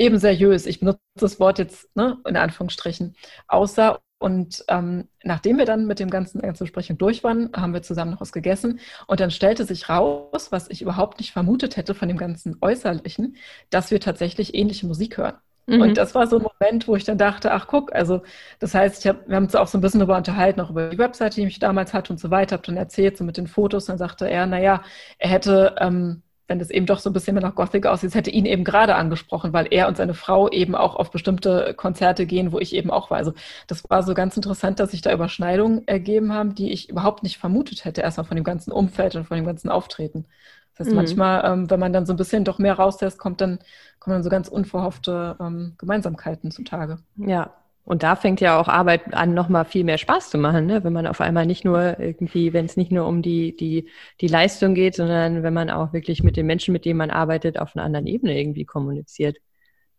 [0.00, 3.14] eben seriös, ich benutze das Wort jetzt ne, in Anführungsstrichen,
[3.46, 7.80] aussah und ähm, nachdem wir dann mit dem ganzen ganzen Besprechung durch waren, haben wir
[7.80, 8.78] zusammen noch was gegessen.
[9.06, 13.36] Und dann stellte sich raus, was ich überhaupt nicht vermutet hätte von dem ganzen Äußerlichen,
[13.70, 15.36] dass wir tatsächlich ähnliche Musik hören.
[15.66, 15.80] Mhm.
[15.80, 18.22] Und das war so ein Moment, wo ich dann dachte, ach guck, also
[18.58, 20.90] das heißt, ich hab, wir haben uns auch so ein bisschen darüber unterhalten, auch über
[20.90, 23.46] die Webseite, die ich damals hatte und so weiter, habe dann erzählt, so mit den
[23.46, 23.86] Fotos.
[23.86, 24.82] Dann sagte er, naja,
[25.18, 28.30] er hätte ähm, wenn das eben doch so ein bisschen mehr nach Gothic aussieht, hätte
[28.30, 32.50] ihn eben gerade angesprochen, weil er und seine Frau eben auch auf bestimmte Konzerte gehen,
[32.50, 33.18] wo ich eben auch war.
[33.18, 33.32] Also
[33.68, 37.38] das war so ganz interessant, dass sich da Überschneidungen ergeben haben, die ich überhaupt nicht
[37.38, 40.26] vermutet hätte, erstmal von dem ganzen Umfeld und von dem ganzen Auftreten.
[40.72, 40.96] Das heißt, mhm.
[40.96, 43.60] manchmal, ähm, wenn man dann so ein bisschen doch mehr rauslässt, kommt dann,
[44.00, 46.98] kommen dann so ganz unverhoffte ähm, Gemeinsamkeiten zutage.
[47.14, 47.54] Ja,
[47.90, 50.84] und da fängt ja auch Arbeit an, nochmal viel mehr Spaß zu machen, ne?
[50.84, 54.28] wenn man auf einmal nicht nur irgendwie, wenn es nicht nur um die, die, die
[54.28, 57.74] Leistung geht, sondern wenn man auch wirklich mit den Menschen, mit denen man arbeitet, auf
[57.74, 59.38] einer anderen Ebene irgendwie kommuniziert.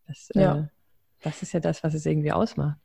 [0.08, 0.58] Das, ja.
[0.58, 0.64] äh,
[1.22, 2.78] das ist ja das, was es irgendwie ausmacht.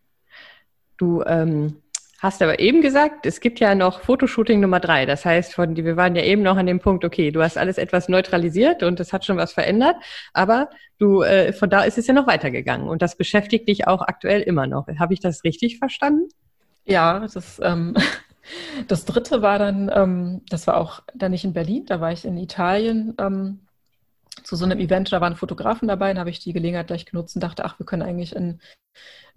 [0.97, 1.77] Du ähm,
[2.19, 5.05] Hast aber eben gesagt, es gibt ja noch Fotoshooting Nummer drei.
[5.05, 7.77] Das heißt, von, wir waren ja eben noch an dem Punkt, okay, du hast alles
[7.77, 9.97] etwas neutralisiert und es hat schon was verändert,
[10.33, 14.01] aber du, äh, von da ist es ja noch weitergegangen und das beschäftigt dich auch
[14.01, 14.89] aktuell immer noch.
[14.99, 16.29] Habe ich das richtig verstanden?
[16.87, 17.95] Ja, das, ähm,
[18.89, 22.25] das dritte war dann, ähm, das war auch dann nicht in Berlin, da war ich
[22.25, 23.61] in Italien ähm,
[24.43, 27.37] zu so einem Event, da waren Fotografen dabei, dann habe ich die Gelegenheit gleich genutzt
[27.37, 28.61] und dachte, ach, wir können eigentlich in,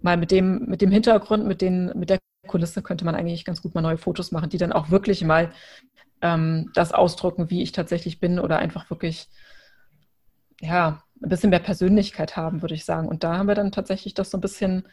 [0.00, 3.62] mal mit dem, mit dem Hintergrund, mit, den, mit der Kulisse könnte man eigentlich ganz
[3.62, 5.52] gut mal neue Fotos machen, die dann auch wirklich mal
[6.22, 9.28] ähm, das ausdrücken, wie ich tatsächlich bin oder einfach wirklich,
[10.60, 13.08] ja, ein bisschen mehr Persönlichkeit haben, würde ich sagen.
[13.08, 14.88] Und da haben wir dann tatsächlich das so ein bisschen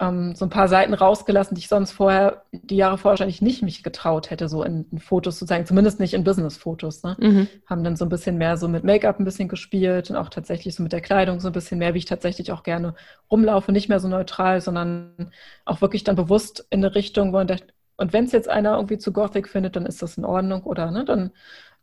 [0.00, 3.62] ähm, so ein paar Seiten rausgelassen, die ich sonst vorher, die Jahre vorher wahrscheinlich nicht
[3.62, 7.02] mich getraut hätte, so in, in Fotos zu zeigen, zumindest nicht in Business-Fotos.
[7.02, 7.16] Ne?
[7.18, 7.48] Mhm.
[7.66, 10.74] Haben dann so ein bisschen mehr so mit Make-up ein bisschen gespielt und auch tatsächlich
[10.74, 12.94] so mit der Kleidung so ein bisschen mehr, wie ich tatsächlich auch gerne
[13.30, 15.32] rumlaufe, nicht mehr so neutral, sondern
[15.64, 17.58] auch wirklich dann bewusst in eine Richtung, wo der,
[17.96, 20.92] und wenn es jetzt einer irgendwie zu Gothic findet, dann ist das in Ordnung oder
[20.92, 21.32] ne, dann,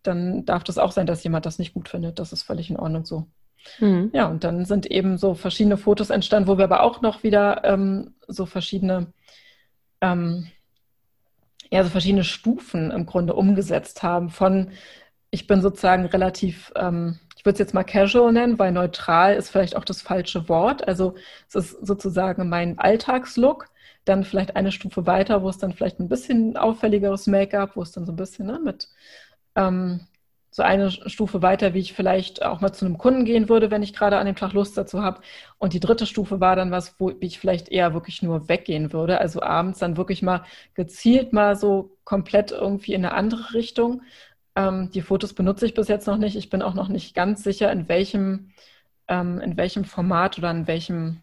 [0.03, 2.19] dann darf das auch sein, dass jemand das nicht gut findet.
[2.19, 3.27] Das ist völlig in Ordnung so.
[3.79, 4.11] Mhm.
[4.13, 7.63] Ja, und dann sind eben so verschiedene Fotos entstanden, wo wir aber auch noch wieder
[7.63, 9.07] ähm, so verschiedene,
[10.01, 10.47] ähm,
[11.71, 14.29] ja, so verschiedene Stufen im Grunde umgesetzt haben.
[14.29, 14.71] Von,
[15.31, 19.49] ich bin sozusagen relativ, ähm, ich würde es jetzt mal casual nennen, weil neutral ist
[19.49, 20.87] vielleicht auch das falsche Wort.
[20.87, 21.15] Also
[21.47, 23.67] es ist sozusagen mein Alltagslook.
[24.05, 27.91] Dann vielleicht eine Stufe weiter, wo es dann vielleicht ein bisschen auffälligeres Make-up, wo es
[27.91, 28.87] dann so ein bisschen ne, mit
[29.55, 30.01] ähm,
[30.55, 33.83] so eine Stufe weiter, wie ich vielleicht auch mal zu einem Kunden gehen würde, wenn
[33.83, 35.19] ich gerade an dem Tag Lust dazu habe.
[35.57, 39.19] Und die dritte Stufe war dann was, wo ich vielleicht eher wirklich nur weggehen würde.
[39.19, 44.01] Also abends dann wirklich mal gezielt mal so komplett irgendwie in eine andere Richtung.
[44.55, 46.37] Ähm, die Fotos benutze ich bis jetzt noch nicht.
[46.37, 48.53] Ich bin auch noch nicht ganz sicher, in welchem,
[49.09, 51.21] ähm, in welchem Format oder in welchem,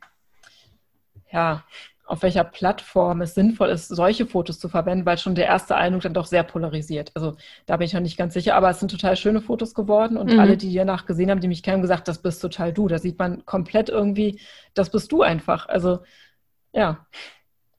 [1.30, 1.64] ja,
[2.04, 6.02] auf welcher Plattform es sinnvoll ist, solche Fotos zu verwenden, weil schon der erste Eindruck
[6.02, 7.10] dann doch sehr polarisiert.
[7.14, 7.36] Also
[7.66, 10.32] da bin ich noch nicht ganz sicher, aber es sind total schöne Fotos geworden und
[10.32, 10.40] mhm.
[10.40, 12.88] alle, die danach gesehen haben, die mich kennen, haben gesagt, das bist total du.
[12.88, 14.40] Da sieht man komplett irgendwie,
[14.74, 15.68] das bist du einfach.
[15.68, 16.00] Also
[16.72, 17.06] ja.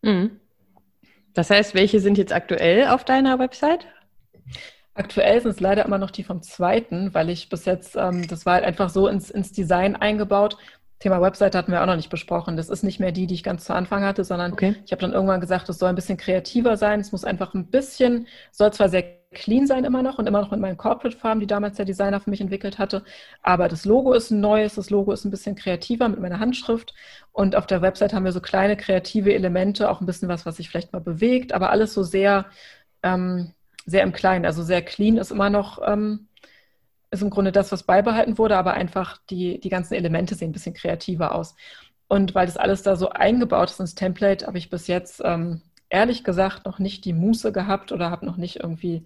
[0.01, 0.39] Mhm.
[1.33, 3.87] Das heißt, welche sind jetzt aktuell auf deiner Website?
[4.93, 8.45] Aktuell sind es leider immer noch die vom zweiten, weil ich bis jetzt, ähm, das
[8.45, 10.57] war halt einfach so ins, ins Design eingebaut.
[11.03, 12.55] Thema Website hatten wir auch noch nicht besprochen.
[12.55, 14.75] Das ist nicht mehr die, die ich ganz zu Anfang hatte, sondern okay.
[14.85, 17.01] ich habe dann irgendwann gesagt, es soll ein bisschen kreativer sein.
[17.01, 20.51] Es muss einfach ein bisschen, soll zwar sehr clean sein immer noch und immer noch
[20.51, 23.03] mit meinen Corporate-Farben, die damals der Designer für mich entwickelt hatte.
[23.41, 26.93] Aber das Logo ist ein neues, das Logo ist ein bisschen kreativer mit meiner Handschrift.
[27.33, 30.55] Und auf der Website haben wir so kleine kreative Elemente, auch ein bisschen was, was
[30.55, 32.45] sich vielleicht mal bewegt, aber alles so sehr
[33.01, 33.53] ähm,
[33.85, 36.27] sehr im Kleinen, also sehr clean ist immer noch, ähm,
[37.13, 40.53] ist im Grunde das, was beibehalten wurde, aber einfach die, die ganzen Elemente sehen ein
[40.53, 41.55] bisschen kreativer aus.
[42.07, 45.61] Und weil das alles da so eingebaut ist ins Template, habe ich bis jetzt ähm,
[45.89, 49.05] ehrlich gesagt noch nicht die Muße gehabt oder habe noch nicht irgendwie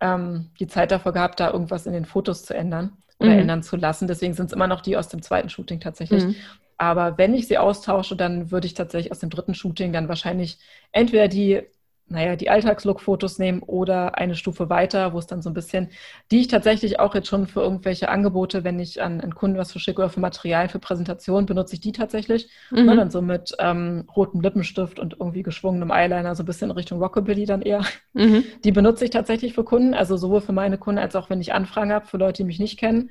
[0.00, 3.40] ähm, die Zeit dafür gehabt, da irgendwas in den Fotos zu ändern oder mhm.
[3.40, 4.08] ändern zu lassen.
[4.08, 6.24] Deswegen sind es immer noch die aus dem zweiten Shooting tatsächlich.
[6.24, 6.36] Mhm.
[6.78, 10.58] Aber wenn ich sie austausche, dann würde ich tatsächlich aus dem dritten Shooting dann wahrscheinlich
[10.92, 11.62] entweder die
[12.10, 15.90] naja, die Alltagslook-Fotos nehmen oder eine Stufe weiter, wo es dann so ein bisschen,
[16.32, 19.70] die ich tatsächlich auch jetzt schon für irgendwelche Angebote, wenn ich an, an Kunden was
[19.70, 22.50] verschicke oder für Materialien, für Präsentationen, benutze ich die tatsächlich.
[22.72, 22.86] Mhm.
[22.86, 26.76] Ne, dann so mit ähm, rotem Lippenstift und irgendwie geschwungenem Eyeliner, so ein bisschen in
[26.76, 27.84] Richtung Rockabilly dann eher.
[28.12, 28.42] Mhm.
[28.64, 31.52] Die benutze ich tatsächlich für Kunden, also sowohl für meine Kunden als auch wenn ich
[31.52, 33.10] Anfragen habe für Leute, die mich nicht kennen,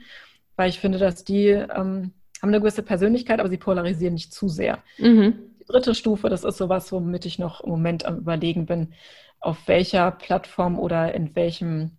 [0.58, 4.50] weil ich finde, dass die ähm, haben eine gewisse Persönlichkeit, aber sie polarisieren nicht zu
[4.50, 4.80] sehr.
[4.98, 8.94] Mhm dritte Stufe, das ist sowas, womit ich noch im Moment am Überlegen bin,
[9.40, 11.98] auf welcher Plattform oder in welchem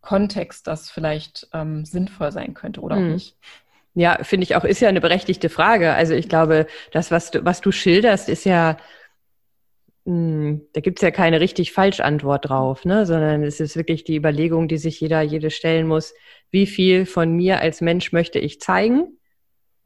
[0.00, 3.06] Kontext das vielleicht ähm, sinnvoll sein könnte oder mhm.
[3.06, 3.36] auch nicht.
[3.94, 5.94] Ja, finde ich auch, ist ja eine berechtigte Frage.
[5.94, 8.76] Also ich glaube, das, was du, was du schilderst, ist ja,
[10.04, 13.06] mh, hm, da gibt es ja keine richtig falsch Antwort drauf, ne?
[13.06, 16.14] sondern es ist wirklich die Überlegung, die sich jeder, jede stellen muss,
[16.50, 19.15] wie viel von mir als Mensch möchte ich zeigen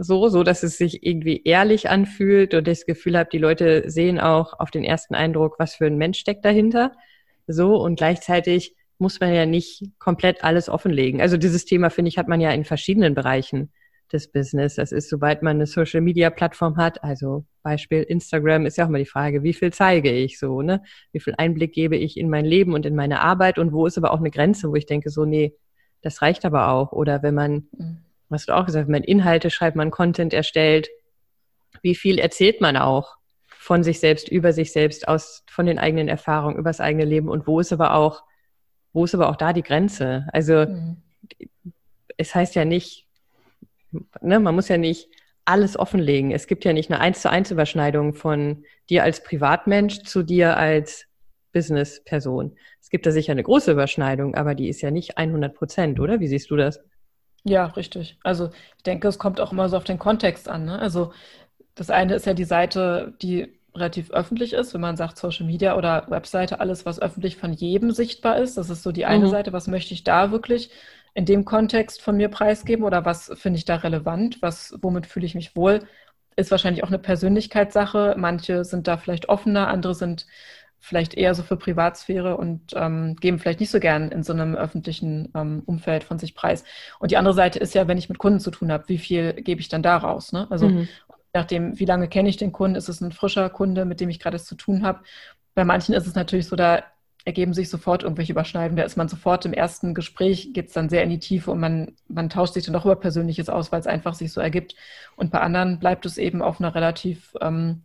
[0.02, 3.90] so, so dass es sich irgendwie ehrlich anfühlt und ich das Gefühl habe, die Leute
[3.90, 6.92] sehen auch auf den ersten Eindruck, was für ein Mensch steckt dahinter.
[7.46, 11.20] So und gleichzeitig muss man ja nicht komplett alles offenlegen.
[11.20, 13.72] Also dieses Thema, finde ich, hat man ja in verschiedenen Bereichen
[14.10, 14.76] des Business.
[14.76, 18.88] Das ist, sobald man eine Social Media Plattform hat, also Beispiel Instagram ist ja auch
[18.88, 20.82] immer die Frage, wie viel zeige ich so, ne?
[21.12, 23.98] Wie viel Einblick gebe ich in mein Leben und in meine Arbeit und wo ist
[23.98, 25.54] aber auch eine Grenze, wo ich denke, so, nee,
[26.00, 26.92] das reicht aber auch.
[26.92, 27.98] Oder wenn man mhm
[28.36, 30.88] hast du auch gesagt, wenn man Inhalte schreibt, man Content erstellt,
[31.82, 33.16] wie viel erzählt man auch
[33.46, 37.28] von sich selbst, über sich selbst, aus, von den eigenen Erfahrungen, über das eigene Leben
[37.28, 38.22] und wo ist aber auch,
[38.92, 40.26] wo ist aber auch da die Grenze?
[40.32, 40.96] Also, mhm.
[42.16, 43.06] es heißt ja nicht,
[44.20, 45.08] ne, man muss ja nicht
[45.44, 46.30] alles offenlegen.
[46.30, 50.56] Es gibt ja nicht eine eins zu eins Überschneidung von dir als Privatmensch zu dir
[50.56, 51.06] als
[51.52, 52.56] Business-Person.
[52.80, 56.20] Es gibt da sicher eine große Überschneidung, aber die ist ja nicht 100 Prozent, oder?
[56.20, 56.80] Wie siehst du das?
[57.44, 58.18] Ja, richtig.
[58.22, 60.66] Also ich denke, es kommt auch immer so auf den Kontext an.
[60.66, 60.78] Ne?
[60.78, 61.12] Also
[61.74, 65.76] das eine ist ja die Seite, die relativ öffentlich ist, wenn man sagt Social Media
[65.76, 68.56] oder Webseite, alles, was öffentlich von jedem sichtbar ist.
[68.56, 69.30] Das ist so die eine mhm.
[69.30, 70.70] Seite, was möchte ich da wirklich
[71.14, 75.26] in dem Kontext von mir preisgeben oder was finde ich da relevant, was, womit fühle
[75.26, 75.80] ich mich wohl,
[76.36, 78.14] ist wahrscheinlich auch eine Persönlichkeitssache.
[78.16, 80.26] Manche sind da vielleicht offener, andere sind
[80.80, 84.56] vielleicht eher so für Privatsphäre und ähm, geben vielleicht nicht so gern in so einem
[84.56, 86.64] öffentlichen ähm, Umfeld von sich preis.
[86.98, 89.34] Und die andere Seite ist ja, wenn ich mit Kunden zu tun habe, wie viel
[89.34, 90.32] gebe ich dann da raus?
[90.32, 90.46] Ne?
[90.50, 90.88] Also mhm.
[91.34, 94.18] nachdem, wie lange kenne ich den Kunden, ist es ein frischer Kunde, mit dem ich
[94.18, 95.00] gerade zu tun habe.
[95.54, 96.82] Bei manchen ist es natürlich so, da
[97.26, 98.76] ergeben sich sofort irgendwelche Überschneidungen.
[98.76, 101.60] Da ist man sofort im ersten Gespräch, geht es dann sehr in die Tiefe und
[101.60, 104.74] man, man tauscht sich dann doch über Persönliches aus, weil es einfach sich so ergibt.
[105.16, 107.82] Und bei anderen bleibt es eben auf einer relativ ähm,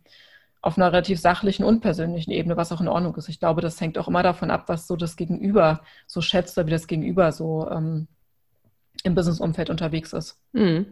[0.66, 3.28] auf einer relativ sachlichen und persönlichen Ebene, was auch in Ordnung ist.
[3.28, 6.66] Ich glaube, das hängt auch immer davon ab, was so das Gegenüber so schätzt oder
[6.66, 8.08] wie das Gegenüber so ähm,
[9.04, 10.40] im Businessumfeld unterwegs ist.
[10.52, 10.86] Mhm.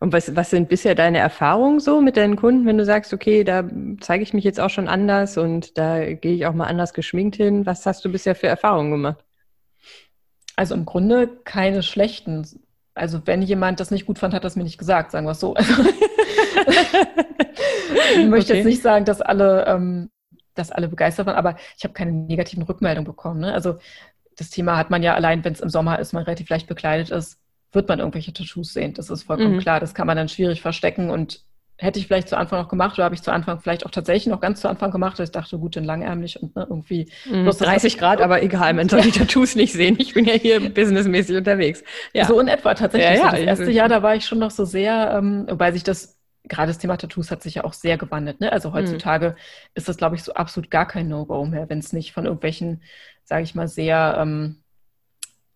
[0.00, 3.42] Und was, was sind bisher deine Erfahrungen so mit deinen Kunden, wenn du sagst, okay,
[3.42, 3.64] da
[4.00, 7.36] zeige ich mich jetzt auch schon anders und da gehe ich auch mal anders geschminkt
[7.36, 7.64] hin?
[7.64, 9.24] Was hast du bisher für Erfahrungen gemacht?
[10.56, 12.46] Also im Grunde keine schlechten.
[12.94, 15.40] Also wenn jemand das nicht gut fand, hat das mir nicht gesagt, sagen wir es
[15.40, 15.56] so.
[18.16, 18.58] ich möchte okay.
[18.58, 20.10] jetzt nicht sagen, dass alle, ähm,
[20.54, 23.40] dass alle begeistert waren, aber ich habe keine negativen Rückmeldungen bekommen.
[23.40, 23.54] Ne?
[23.54, 23.78] Also
[24.36, 27.10] das Thema hat man ja allein, wenn es im Sommer ist, man relativ leicht bekleidet
[27.10, 27.38] ist,
[27.72, 28.94] wird man irgendwelche Tattoos sehen.
[28.94, 29.60] Das ist vollkommen mhm.
[29.60, 29.80] klar.
[29.80, 31.44] Das kann man dann schwierig verstecken und
[31.80, 34.26] hätte ich vielleicht zu Anfang noch gemacht oder habe ich zu Anfang vielleicht auch tatsächlich
[34.26, 37.10] noch ganz zu Anfang gemacht, dass ich dachte, gut, in langärmlich und ne, irgendwie.
[37.24, 39.96] Mm, 30 Grad, aber egal, man soll die Tattoos nicht sehen.
[39.98, 41.82] Ich bin ja hier businessmäßig unterwegs.
[42.12, 42.26] Ja.
[42.26, 43.18] So in etwa tatsächlich.
[43.18, 43.30] Ja, ja.
[43.30, 46.18] Das erste Jahr, da war ich schon noch so sehr, ähm, wobei sich das
[46.48, 48.40] gerade das Thema Tattoos hat sich ja auch sehr gewandelt.
[48.40, 48.52] Ne?
[48.52, 49.34] Also heutzutage mhm.
[49.74, 52.82] ist das, glaube ich, so absolut gar kein No-Go mehr, wenn es nicht von irgendwelchen,
[53.24, 54.62] sage ich mal, sehr ähm,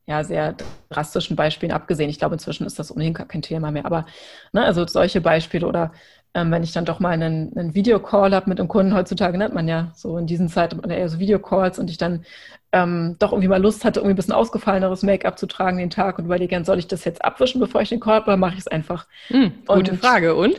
[0.07, 0.55] ja, sehr
[0.91, 2.11] drastischen Beispielen abgesehen.
[2.11, 3.87] Ich glaube, inzwischen ist das ohnehin gar kein Thema mehr.
[3.87, 4.07] Aber
[4.53, 5.93] ne, also solche Beispiele oder
[6.35, 9.55] ähm, wenn ich dann doch mal einen, einen Videocall habe mit einem Kunden, heutzutage nennt
[9.55, 12.25] man ja so in diesen Zeiten eher so Videocalls und ich dann
[12.73, 16.19] ähm, doch irgendwie mal Lust hatte, irgendwie ein bisschen ausgefalleneres Make-up zu tragen den Tag
[16.19, 18.61] und überlege, soll ich das jetzt abwischen, bevor ich den Call habe, oder mache ich
[18.61, 19.07] es einfach?
[19.29, 20.35] Hm, gute und Frage.
[20.35, 20.57] Und?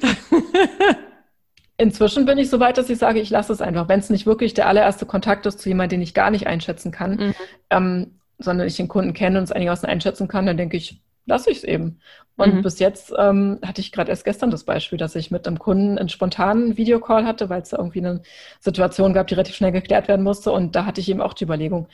[1.78, 3.90] Inzwischen bin ich so weit, dass ich sage, ich lasse es einfach.
[3.90, 6.92] Wenn es nicht wirklich der allererste Kontakt ist zu jemandem, den ich gar nicht einschätzen
[6.92, 7.36] kann, mhm.
[7.70, 11.50] ähm, sondern ich den Kunden kenne und es einigermaßen einschätzen kann, dann denke ich, lasse
[11.50, 12.00] ich es eben.
[12.38, 12.62] Und mhm.
[12.62, 15.98] bis jetzt ähm, hatte ich gerade erst gestern das Beispiel, dass ich mit einem Kunden
[15.98, 18.22] einen spontanen Videocall hatte, weil es da irgendwie eine
[18.60, 20.52] Situation gab, die relativ schnell geklärt werden musste.
[20.52, 21.88] Und da hatte ich eben auch die Überlegung,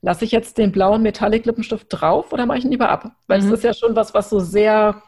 [0.00, 3.12] lasse ich jetzt den blauen Metallic-Lippenstift drauf oder mache ich ihn lieber ab?
[3.26, 3.54] Weil es mhm.
[3.54, 5.02] ist ja schon was, was so sehr,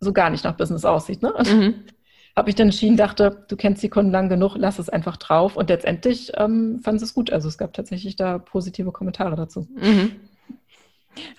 [0.00, 1.22] so gar nicht nach Business aussieht.
[1.22, 1.34] Ne?
[1.46, 1.74] Mhm.
[2.36, 5.56] Habe ich dann entschieden, dachte, du kennst die Kunden lang genug, lass es einfach drauf.
[5.56, 7.30] Und letztendlich ähm, fanden sie es gut.
[7.30, 9.66] Also es gab tatsächlich da positive Kommentare dazu.
[9.76, 10.12] Mhm.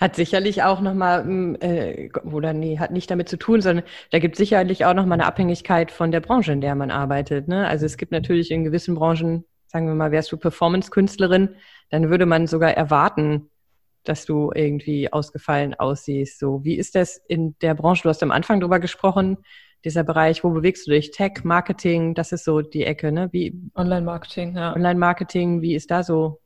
[0.00, 4.18] Hat sicherlich auch nochmal, hm, äh, oder nee, hat nicht damit zu tun, sondern da
[4.18, 7.48] gibt es sicherlich auch nochmal eine Abhängigkeit von der Branche, in der man arbeitet.
[7.48, 7.66] Ne?
[7.66, 11.56] Also es gibt natürlich in gewissen Branchen, sagen wir mal, wärst du Performance-Künstlerin,
[11.88, 13.48] dann würde man sogar erwarten,
[14.04, 16.38] dass du irgendwie ausgefallen aussiehst.
[16.38, 18.02] So, wie ist das in der Branche?
[18.02, 19.38] Du hast am Anfang drüber gesprochen,
[19.84, 21.10] dieser Bereich, wo bewegst du dich?
[21.10, 23.28] Tech, Marketing, das ist so die Ecke, ne?
[23.32, 24.74] Wie Online-Marketing, ja.
[24.74, 26.41] Online-Marketing, wie ist da so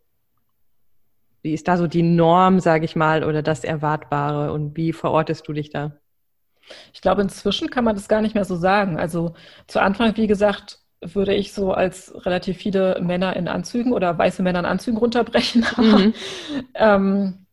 [1.47, 5.47] wie ist da so die Norm, sage ich mal, oder das Erwartbare und wie verortest
[5.47, 5.93] du dich da?
[6.93, 8.99] Ich glaube, inzwischen kann man das gar nicht mehr so sagen.
[8.99, 9.35] Also
[9.69, 14.43] zu Anfang, wie gesagt, würde ich so als relativ viele Männer in Anzügen oder weiße
[14.43, 15.65] Männer in Anzügen runterbrechen.
[15.77, 16.15] Mhm.
[16.75, 17.47] ähm,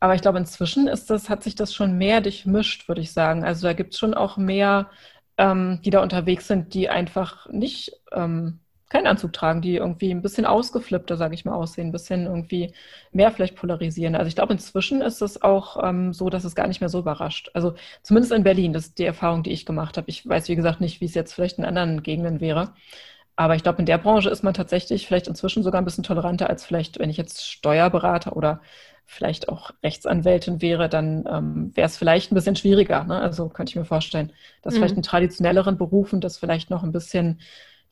[0.00, 3.44] aber ich glaube, inzwischen ist das, hat sich das schon mehr durchmischt, würde ich sagen.
[3.44, 4.90] Also da gibt es schon auch mehr,
[5.36, 8.58] ähm, die da unterwegs sind, die einfach nicht ähm,
[8.88, 12.72] keinen Anzug tragen, die irgendwie ein bisschen ausgeflippter, sage ich mal, aussehen, ein bisschen irgendwie
[13.12, 14.14] mehr vielleicht polarisieren.
[14.14, 17.00] Also ich glaube, inzwischen ist es auch ähm, so, dass es gar nicht mehr so
[17.00, 17.50] überrascht.
[17.54, 20.08] Also zumindest in Berlin, das ist die Erfahrung, die ich gemacht habe.
[20.08, 22.72] Ich weiß, wie gesagt, nicht, wie es jetzt vielleicht in anderen Gegenden wäre.
[23.36, 26.50] Aber ich glaube, in der Branche ist man tatsächlich vielleicht inzwischen sogar ein bisschen toleranter
[26.50, 28.60] als vielleicht, wenn ich jetzt Steuerberater oder
[29.04, 33.04] vielleicht auch Rechtsanwältin wäre, dann ähm, wäre es vielleicht ein bisschen schwieriger.
[33.04, 33.18] Ne?
[33.18, 34.32] Also könnte ich mir vorstellen,
[34.62, 34.78] dass mhm.
[34.78, 37.40] vielleicht in traditionelleren Berufen das vielleicht noch ein bisschen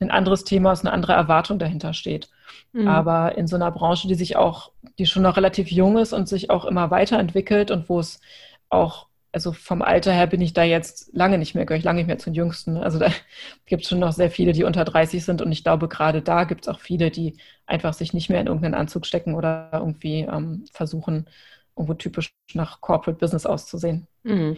[0.01, 2.28] ein anderes Thema ist, eine andere Erwartung dahinter steht.
[2.72, 2.88] Mhm.
[2.88, 6.28] Aber in so einer Branche, die sich auch, die schon noch relativ jung ist und
[6.28, 8.20] sich auch immer weiterentwickelt und wo es
[8.68, 11.99] auch, also vom Alter her bin ich da jetzt lange nicht mehr, gehöre ich lange
[11.99, 12.76] nicht mehr zu den Jüngsten.
[12.76, 13.11] Also da
[13.66, 16.44] gibt es schon noch sehr viele, die unter 30 sind und ich glaube, gerade da
[16.44, 17.36] gibt es auch viele, die
[17.66, 21.26] einfach sich nicht mehr in irgendeinen Anzug stecken oder irgendwie ähm, versuchen,
[21.74, 24.07] irgendwo typisch nach Corporate Business auszusehen.
[24.22, 24.57] Mhm.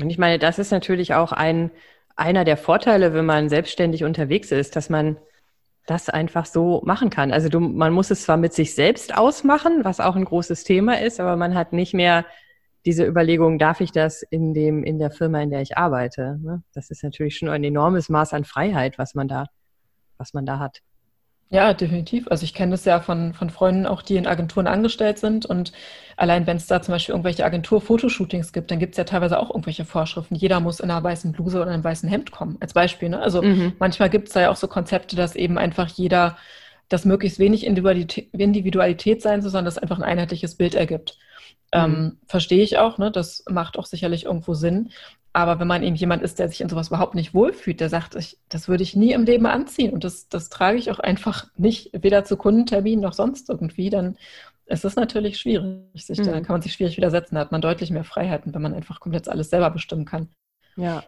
[0.00, 1.70] Und ich meine, das ist natürlich auch ein
[2.20, 5.16] einer der Vorteile, wenn man selbstständig unterwegs ist, dass man
[5.86, 7.32] das einfach so machen kann.
[7.32, 11.00] Also du, man muss es zwar mit sich selbst ausmachen, was auch ein großes Thema
[11.00, 12.26] ist, aber man hat nicht mehr
[12.86, 16.38] diese Überlegung, darf ich das in dem, in der Firma, in der ich arbeite?
[16.42, 16.62] Ne?
[16.72, 19.46] Das ist natürlich schon ein enormes Maß an Freiheit, was man da,
[20.16, 20.80] was man da hat.
[21.52, 22.28] Ja, definitiv.
[22.28, 25.46] Also ich kenne das ja von, von Freunden auch, die in Agenturen angestellt sind.
[25.46, 25.72] Und
[26.16, 29.50] allein wenn es da zum Beispiel irgendwelche Agentur-Fotoshootings gibt, dann gibt es ja teilweise auch
[29.50, 30.36] irgendwelche Vorschriften.
[30.36, 33.08] Jeder muss in einer weißen Bluse oder einem weißen Hemd kommen, als Beispiel.
[33.08, 33.20] Ne?
[33.20, 33.72] Also mhm.
[33.80, 36.38] manchmal gibt es da ja auch so Konzepte, dass eben einfach jeder,
[36.88, 41.18] dass möglichst wenig Individualität, sein soll, sondern dass einfach ein einheitliches Bild ergibt.
[41.72, 42.18] Ähm, mhm.
[42.26, 43.10] verstehe ich auch, ne?
[43.10, 44.90] das macht auch sicherlich irgendwo Sinn.
[45.32, 48.16] Aber wenn man eben jemand ist, der sich in sowas überhaupt nicht wohlfühlt, der sagt,
[48.16, 51.46] ich, das würde ich nie im Leben anziehen und das, das trage ich auch einfach
[51.56, 54.16] nicht, weder zu Kundenterminen noch sonst irgendwie, dann
[54.70, 56.04] ist es natürlich schwierig.
[56.04, 56.24] Sich, mhm.
[56.24, 57.34] Dann kann man sich schwierig widersetzen.
[57.34, 60.28] Da hat man deutlich mehr Freiheiten, wenn man einfach komplett alles selber bestimmen kann.
[60.76, 61.02] Ja.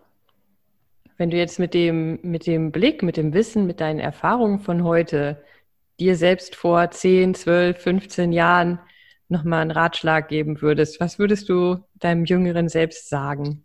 [1.16, 4.82] Wenn du jetzt mit dem, mit dem Blick, mit dem Wissen, mit deinen Erfahrungen von
[4.82, 5.42] heute
[6.00, 8.80] dir selbst vor 10, 12, 15 Jahren
[9.28, 13.64] nochmal einen Ratschlag geben würdest, was würdest du deinem jüngeren Selbst sagen?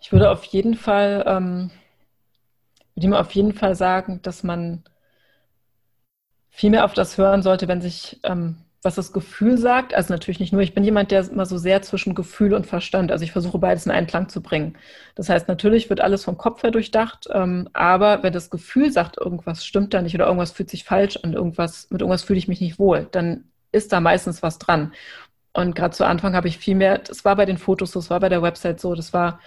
[0.00, 1.70] Ich würde auf jeden Fall, ähm,
[2.94, 4.82] würde ihm auf jeden Fall sagen, dass man
[6.50, 9.94] viel mehr auf das hören sollte, wenn sich, ähm, was das Gefühl sagt.
[9.94, 13.12] Also natürlich nicht nur, ich bin jemand, der immer so sehr zwischen Gefühl und Verstand,
[13.12, 14.76] also ich versuche beides in einen Klang zu bringen.
[15.14, 19.18] Das heißt, natürlich wird alles vom Kopf her durchdacht, ähm, aber wenn das Gefühl sagt,
[19.18, 22.48] irgendwas stimmt da nicht oder irgendwas fühlt sich falsch an, irgendwas, mit irgendwas fühle ich
[22.48, 24.92] mich nicht wohl, dann ist da meistens was dran.
[25.52, 28.10] Und gerade zu Anfang habe ich viel mehr, das war bei den Fotos so, das
[28.10, 29.40] war bei der Website so, das war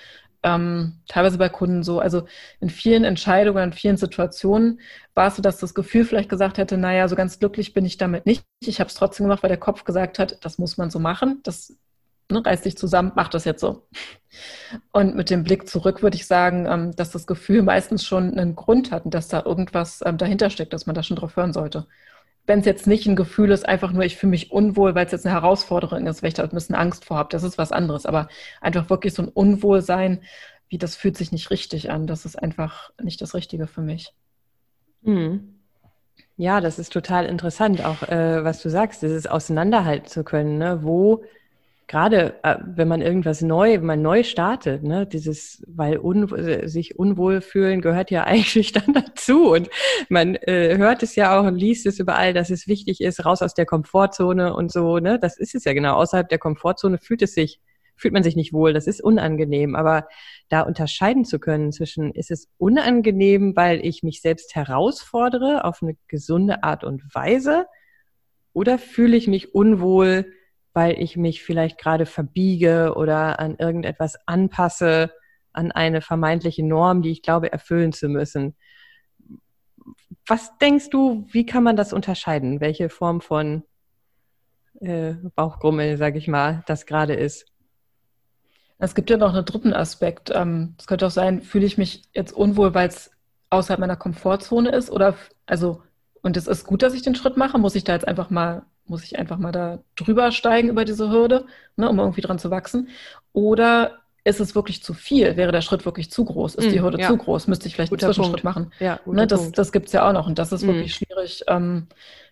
[0.44, 2.00] ähm, teilweise bei Kunden so.
[2.00, 2.26] Also
[2.60, 4.80] in vielen Entscheidungen, in vielen Situationen
[5.16, 7.98] war es so, dass das Gefühl vielleicht gesagt hätte, naja, so ganz glücklich bin ich
[7.98, 8.44] damit nicht.
[8.62, 11.40] Ich habe es trotzdem gemacht, weil der Kopf gesagt hat, das muss man so machen.
[11.44, 11.76] Das
[12.32, 13.88] ne, reißt dich zusammen, mach das jetzt so.
[14.92, 18.56] Und mit dem Blick zurück würde ich sagen, ähm, dass das Gefühl meistens schon einen
[18.56, 21.54] Grund hat und dass da irgendwas ähm, dahinter steckt, dass man da schon drauf hören
[21.54, 21.88] sollte
[22.46, 25.12] wenn es jetzt nicht ein Gefühl ist, einfach nur, ich fühle mich unwohl, weil es
[25.12, 27.72] jetzt eine Herausforderung ist, weil ich da ein bisschen Angst vor habe, das ist was
[27.72, 28.06] anderes.
[28.06, 28.28] Aber
[28.60, 30.22] einfach wirklich so ein Unwohlsein,
[30.68, 32.08] wie das fühlt sich nicht richtig an.
[32.08, 34.14] Das ist einfach nicht das Richtige für mich.
[35.04, 35.60] Hm.
[36.36, 40.58] Ja, das ist total interessant, auch äh, was du sagst, dieses Auseinanderhalten zu können.
[40.58, 40.80] Ne?
[40.82, 41.24] Wo
[41.94, 46.28] gerade äh, wenn man irgendwas neu, wenn man neu startet, ne, dieses, weil un,
[46.68, 49.52] sich unwohl fühlen gehört ja eigentlich dann dazu.
[49.52, 49.70] Und
[50.10, 53.44] man äh, hört es ja auch und liest es überall, dass es wichtig ist, raus
[53.44, 55.94] aus der Komfortzone und so, ne, das ist es ja genau.
[55.98, 57.62] Außerhalb der Komfortzone fühlt es sich,
[57.96, 60.08] fühlt man sich nicht wohl, das ist unangenehm, aber
[60.50, 65.96] da unterscheiden zu können zwischen, ist es unangenehm, weil ich mich selbst herausfordere auf eine
[66.08, 67.68] gesunde Art und Weise
[68.52, 70.26] oder fühle ich mich unwohl,
[70.74, 75.12] weil ich mich vielleicht gerade verbiege oder an irgendetwas anpasse,
[75.52, 78.56] an eine vermeintliche Norm, die ich glaube erfüllen zu müssen.
[80.28, 82.60] Was denkst du, wie kann man das unterscheiden?
[82.60, 83.64] Welche Form von
[84.80, 87.46] äh, Bauchgrummel, sage ich mal, das gerade ist?
[88.80, 90.32] Es gibt ja noch einen dritten Aspekt.
[90.34, 93.12] Ähm, es könnte auch sein, fühle ich mich jetzt unwohl, weil es
[93.50, 95.16] außerhalb meiner Komfortzone ist oder
[95.46, 95.84] also
[96.24, 98.66] und es ist gut, dass ich den Schritt mache, muss ich da jetzt einfach mal
[98.86, 102.52] muss ich einfach mal da drüber steigen über diese Hürde, ne, um irgendwie dran zu
[102.52, 102.90] wachsen?
[103.32, 105.36] Oder ist es wirklich zu viel?
[105.36, 106.56] Wäre der Schritt wirklich zu groß?
[106.56, 107.08] Ist die hm, Hürde ja.
[107.08, 107.48] zu groß?
[107.48, 108.58] Müsste ich vielleicht guter einen Zwischenschritt Punkt.
[108.58, 108.74] machen?
[108.80, 110.68] Ja, ne, das das gibt es ja auch noch und das ist mhm.
[110.68, 111.88] wirklich schwierig ähm,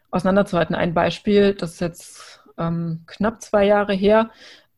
[0.10, 0.76] auseinanderzuhalten.
[0.76, 4.30] Ein Beispiel, das ist jetzt ähm, knapp zwei Jahre her.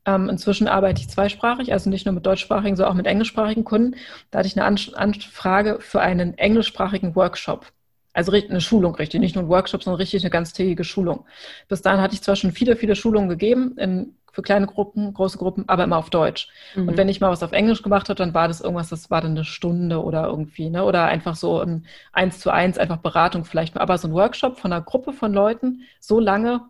[0.05, 3.95] Ähm, inzwischen arbeite ich zweisprachig, also nicht nur mit deutschsprachigen, sondern auch mit englischsprachigen Kunden.
[4.31, 7.71] Da hatte ich eine Anfrage für einen englischsprachigen Workshop.
[8.13, 11.25] Also eine Schulung richtig, nicht nur ein Workshop, sondern richtig eine ganztägige Schulung.
[11.67, 15.37] Bis dahin hatte ich zwar schon viele, viele Schulungen gegeben, in, für kleine Gruppen, große
[15.37, 16.49] Gruppen, aber immer auf Deutsch.
[16.75, 16.89] Mhm.
[16.89, 19.21] Und wenn ich mal was auf Englisch gemacht habe, dann war das irgendwas, das war
[19.21, 20.83] dann eine Stunde oder irgendwie, ne?
[20.83, 23.77] Oder einfach so ein eins zu eins, einfach Beratung vielleicht.
[23.77, 26.61] Aber so ein Workshop von einer Gruppe von Leuten, so lange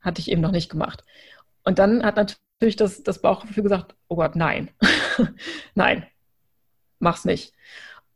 [0.00, 1.04] hatte ich eben noch nicht gemacht.
[1.64, 4.70] Und dann hat natürlich das, das Bauchgefühl gesagt, oh Gott, nein,
[5.74, 6.06] nein,
[6.98, 7.54] mach's nicht.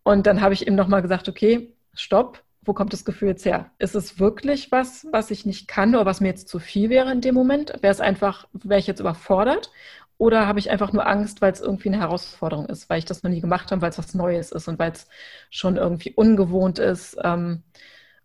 [0.03, 3.71] Und dann habe ich eben nochmal gesagt, okay, stopp, wo kommt das Gefühl jetzt her?
[3.79, 7.13] Ist es wirklich was, was ich nicht kann oder was mir jetzt zu viel wäre
[7.13, 7.75] in dem Moment?
[7.81, 9.71] Wäre es einfach, wäre ich jetzt überfordert?
[10.17, 13.23] Oder habe ich einfach nur Angst, weil es irgendwie eine Herausforderung ist, weil ich das
[13.23, 15.09] noch nie gemacht habe, weil es was Neues ist und weil es
[15.51, 17.17] schon irgendwie ungewohnt ist?
[17.23, 17.63] Ähm,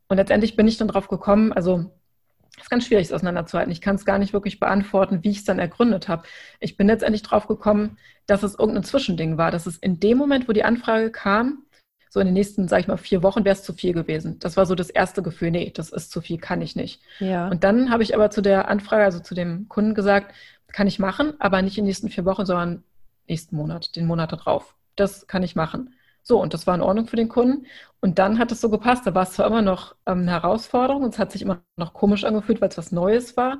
[0.07, 1.91] und letztendlich bin ich dann drauf gekommen, also
[2.57, 3.71] es ist ganz schwierig, es auseinanderzuhalten.
[3.71, 6.23] Ich kann es gar nicht wirklich beantworten, wie ich es dann ergründet habe.
[6.59, 10.47] Ich bin letztendlich drauf gekommen, dass es irgendein Zwischending war, dass es in dem Moment,
[10.47, 11.63] wo die Anfrage kam,
[12.09, 14.39] so in den nächsten, sag ich mal, vier Wochen wäre es zu viel gewesen.
[14.39, 17.01] Das war so das erste Gefühl, nee, das ist zu viel, kann ich nicht.
[17.19, 17.47] Ja.
[17.47, 20.33] Und dann habe ich aber zu der Anfrage, also zu dem Kunden gesagt,
[20.73, 22.83] kann ich machen, aber nicht in den nächsten vier Wochen, sondern
[23.27, 24.75] nächsten Monat, den Monat darauf.
[24.95, 25.93] Das kann ich machen.
[26.23, 27.65] So, und das war in Ordnung für den Kunden.
[28.01, 29.05] Und dann hat es so gepasst.
[29.07, 31.93] Da war es zwar immer noch ähm, eine Herausforderung und es hat sich immer noch
[31.93, 33.59] komisch angefühlt, weil es was Neues war.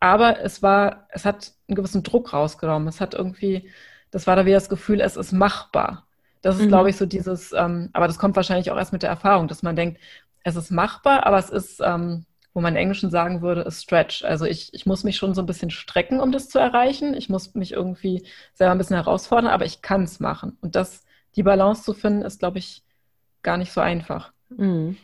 [0.00, 2.88] Aber es war, es hat einen gewissen Druck rausgenommen.
[2.88, 3.70] Es hat irgendwie,
[4.10, 6.08] das war da wieder das Gefühl, es ist machbar.
[6.42, 6.68] Das ist, mhm.
[6.68, 9.62] glaube ich, so dieses, ähm, aber das kommt wahrscheinlich auch erst mit der Erfahrung, dass
[9.62, 10.00] man denkt,
[10.42, 12.24] es ist machbar, aber es ist, ähm,
[12.54, 14.24] wo man im Englischen sagen würde, a stretch.
[14.24, 17.14] Also ich, ich muss mich schon so ein bisschen strecken, um das zu erreichen.
[17.14, 20.56] Ich muss mich irgendwie selber ein bisschen herausfordern, aber ich kann es machen.
[20.60, 21.04] Und das,
[21.36, 22.82] die Balance zu finden, ist, glaube ich,
[23.42, 24.32] gar nicht so einfach.
[24.48, 24.96] Mhm.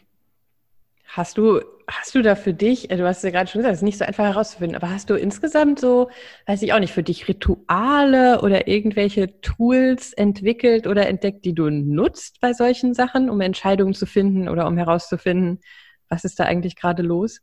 [1.06, 3.78] Hast du, hast du da für dich, äh, du hast ja gerade schon gesagt, es
[3.78, 6.10] ist nicht so einfach herauszufinden, aber hast du insgesamt so,
[6.46, 11.70] weiß ich auch nicht, für dich Rituale oder irgendwelche Tools entwickelt oder entdeckt, die du
[11.70, 15.60] nutzt bei solchen Sachen, um Entscheidungen zu finden oder um herauszufinden,
[16.08, 17.40] was ist da eigentlich gerade los?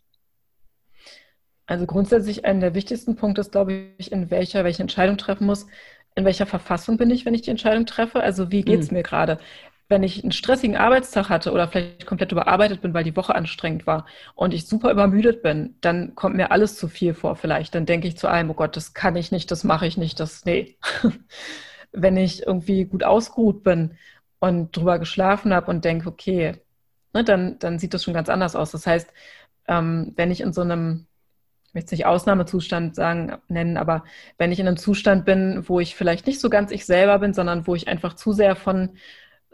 [1.66, 5.66] Also grundsätzlich einer der wichtigsten Punkte ist, glaube ich, in welcher, welche Entscheidung treffen muss.
[6.16, 8.22] In welcher Verfassung bin ich, wenn ich die Entscheidung treffe?
[8.22, 8.98] Also wie geht es mhm.
[8.98, 9.40] mir gerade?
[9.90, 13.86] Wenn ich einen stressigen Arbeitstag hatte oder vielleicht komplett überarbeitet bin, weil die Woche anstrengend
[13.86, 14.06] war
[14.36, 17.76] und ich super übermüdet bin, dann kommt mir alles zu viel vor vielleicht.
[17.76, 20.20] Dann denke ich zu einem, oh Gott, das kann ich nicht, das mache ich nicht,
[20.20, 20.78] das, nee.
[21.92, 23.98] wenn ich irgendwie gut ausgeruht bin
[24.40, 26.62] und drüber geschlafen habe und denke, okay,
[27.14, 28.72] ne, dann, dann sieht das schon ganz anders aus.
[28.72, 29.12] Das heißt,
[29.68, 31.08] ähm, wenn ich in so einem
[31.74, 34.04] ich möchte es nicht Ausnahmezustand sagen, nennen, aber
[34.38, 37.34] wenn ich in einem Zustand bin, wo ich vielleicht nicht so ganz ich selber bin,
[37.34, 38.92] sondern wo ich einfach zu sehr von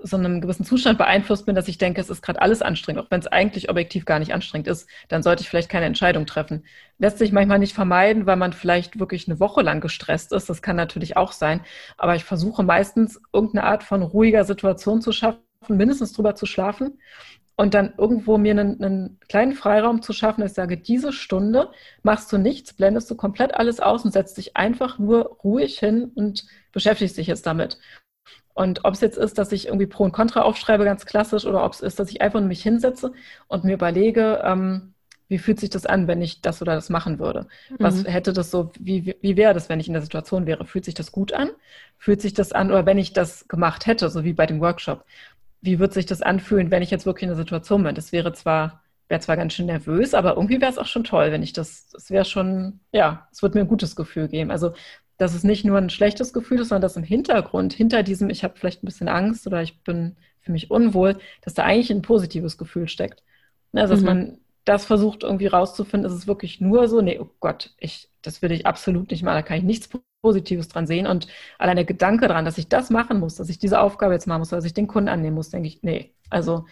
[0.01, 3.11] so einem gewissen Zustand beeinflusst bin, dass ich denke, es ist gerade alles anstrengend, auch
[3.11, 6.65] wenn es eigentlich objektiv gar nicht anstrengend ist, dann sollte ich vielleicht keine Entscheidung treffen.
[6.97, 10.49] Lässt sich manchmal nicht vermeiden, weil man vielleicht wirklich eine Woche lang gestresst ist.
[10.49, 11.61] Das kann natürlich auch sein.
[11.97, 16.99] Aber ich versuche meistens irgendeine Art von ruhiger Situation zu schaffen, mindestens drüber zu schlafen
[17.59, 21.69] und dann irgendwo mir einen, einen kleinen Freiraum zu schaffen, dass ich sage, diese Stunde
[22.03, 26.09] machst du nichts, blendest du komplett alles aus und setzt dich einfach nur ruhig hin
[26.15, 27.77] und beschäftigst dich jetzt damit.
[28.53, 31.63] Und ob es jetzt ist, dass ich irgendwie Pro und Contra aufschreibe, ganz klassisch, oder
[31.63, 33.13] ob es ist, dass ich einfach nur mich hinsetze
[33.47, 34.93] und mir überlege, ähm,
[35.29, 37.47] wie fühlt sich das an, wenn ich das oder das machen würde?
[37.69, 37.75] Mhm.
[37.79, 40.65] Was hätte das so, wie, wie, wie wäre das, wenn ich in der Situation wäre?
[40.65, 41.51] Fühlt sich das gut an?
[41.97, 45.05] Fühlt sich das an, oder wenn ich das gemacht hätte, so wie bei dem Workshop,
[45.61, 47.95] wie wird sich das anfühlen, wenn ich jetzt wirklich in der Situation bin?
[47.95, 51.31] Das wäre zwar, wäre zwar ganz schön nervös, aber irgendwie wäre es auch schon toll,
[51.31, 54.51] wenn ich das, das wäre schon, ja, es wird mir ein gutes Gefühl geben.
[54.51, 54.73] Also
[55.19, 58.43] dass es nicht nur ein schlechtes Gefühl ist, sondern dass im Hintergrund, hinter diesem, ich
[58.43, 62.01] habe vielleicht ein bisschen Angst oder ich bin für mich unwohl, dass da eigentlich ein
[62.01, 63.21] positives Gefühl steckt.
[63.73, 64.07] Also dass mhm.
[64.07, 68.41] man das versucht irgendwie rauszufinden, ist es wirklich nur so, nee, oh Gott, ich, das
[68.41, 69.89] will ich absolut nicht mal, da kann ich nichts
[70.21, 71.05] Positives dran sehen.
[71.05, 74.25] Und allein der Gedanke daran, dass ich das machen muss, dass ich diese Aufgabe jetzt
[74.27, 76.65] machen muss, dass ich den Kunden annehmen muss, denke ich, nee, also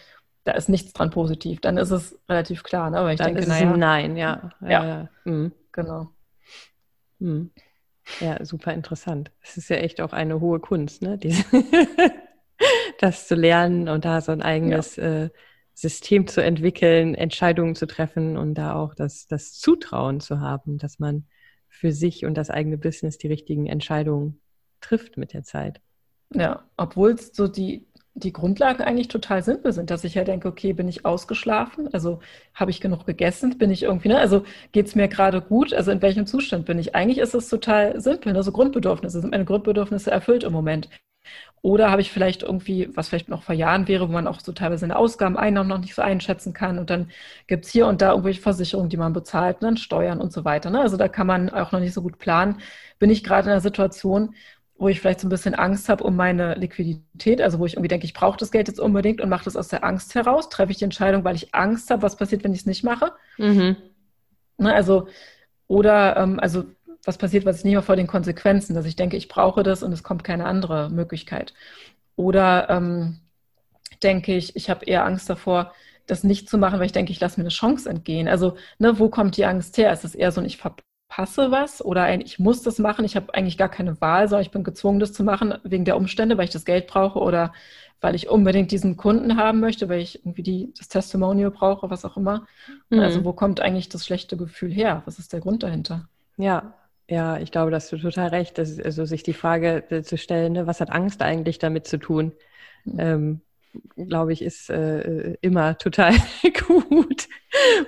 [0.44, 1.60] da ist nichts dran positiv.
[1.60, 2.98] Dann ist es relativ klar, ne?
[2.98, 4.50] Aber ich Dann denke, ist naja, Nein, ja.
[4.62, 5.08] Ja, ja.
[5.24, 5.52] Mhm.
[5.72, 6.08] genau.
[7.18, 7.50] Mhm.
[8.20, 9.30] Ja, super interessant.
[9.42, 11.18] Es ist ja echt auch eine hohe Kunst, ne?
[11.18, 11.44] Diese
[12.98, 15.24] das zu lernen und da so ein eigenes ja.
[15.24, 15.30] äh,
[15.74, 20.98] System zu entwickeln, Entscheidungen zu treffen und da auch das, das Zutrauen zu haben, dass
[20.98, 21.26] man
[21.68, 24.40] für sich und das eigene Business die richtigen Entscheidungen
[24.80, 25.80] trifft mit der Zeit.
[26.34, 27.87] Ja, obwohl es so die,
[28.18, 31.88] die Grundlagen eigentlich total simpel sind, dass ich ja denke, okay, bin ich ausgeschlafen?
[31.92, 32.20] Also
[32.54, 33.58] habe ich genug gegessen?
[33.58, 34.18] Bin ich irgendwie, ne?
[34.18, 35.72] Also geht es mir gerade gut?
[35.74, 36.94] Also in welchem Zustand bin ich?
[36.94, 38.42] Eigentlich ist es total simpel, ne?
[38.42, 39.20] Grundbedürfnisse.
[39.20, 40.88] Sind meine Grundbedürfnisse erfüllt im Moment?
[41.62, 44.52] Oder habe ich vielleicht irgendwie, was vielleicht noch vor Jahren wäre, wo man auch so
[44.52, 47.10] teilweise eine Ausgaben, Einnahmen noch nicht so einschätzen kann und dann
[47.48, 50.44] gibt es hier und da irgendwelche Versicherungen, die man bezahlt, und dann Steuern und so
[50.44, 50.70] weiter.
[50.70, 50.80] Ne?
[50.80, 52.60] Also da kann man auch noch nicht so gut planen.
[52.98, 54.34] Bin ich gerade in einer Situation,
[54.78, 57.88] wo ich vielleicht so ein bisschen Angst habe um meine Liquidität, also wo ich irgendwie
[57.88, 60.70] denke, ich brauche das Geld jetzt unbedingt und mache das aus der Angst heraus, treffe
[60.70, 63.12] ich die Entscheidung, weil ich Angst habe, was passiert, wenn ich es nicht mache.
[63.38, 63.76] Mhm.
[64.56, 65.08] Ne, also,
[65.66, 66.64] oder, ähm, also,
[67.04, 69.82] was passiert, was ich nicht mehr vor den Konsequenzen, dass ich denke, ich brauche das
[69.82, 71.54] und es kommt keine andere Möglichkeit.
[72.16, 73.20] Oder ähm,
[74.02, 75.72] denke ich, ich habe eher Angst davor,
[76.06, 78.28] das nicht zu machen, weil ich denke, ich lasse mir eine Chance entgehen.
[78.28, 79.92] Also, ne, wo kommt die Angst her?
[79.92, 83.04] Ist es eher so ein, ich verpasse passe was oder ein, ich muss das machen,
[83.04, 85.96] ich habe eigentlich gar keine Wahl, sondern ich bin gezwungen, das zu machen wegen der
[85.96, 87.52] Umstände, weil ich das Geld brauche oder
[88.00, 92.04] weil ich unbedingt diesen Kunden haben möchte, weil ich irgendwie die, das Testimonial brauche, was
[92.04, 92.46] auch immer.
[92.90, 93.00] Mhm.
[93.00, 95.02] Also wo kommt eigentlich das schlechte Gefühl her?
[95.06, 96.08] Was ist der Grund dahinter?
[96.36, 96.74] Ja,
[97.08, 100.52] ja, ich glaube, dass du total recht, dass, also sich die Frage äh, zu stellen,
[100.52, 102.32] ne, was hat Angst eigentlich damit zu tun?
[102.84, 102.98] Mhm.
[102.98, 103.40] Ähm,
[103.96, 106.14] glaube ich, ist äh, immer total
[106.66, 107.28] gut.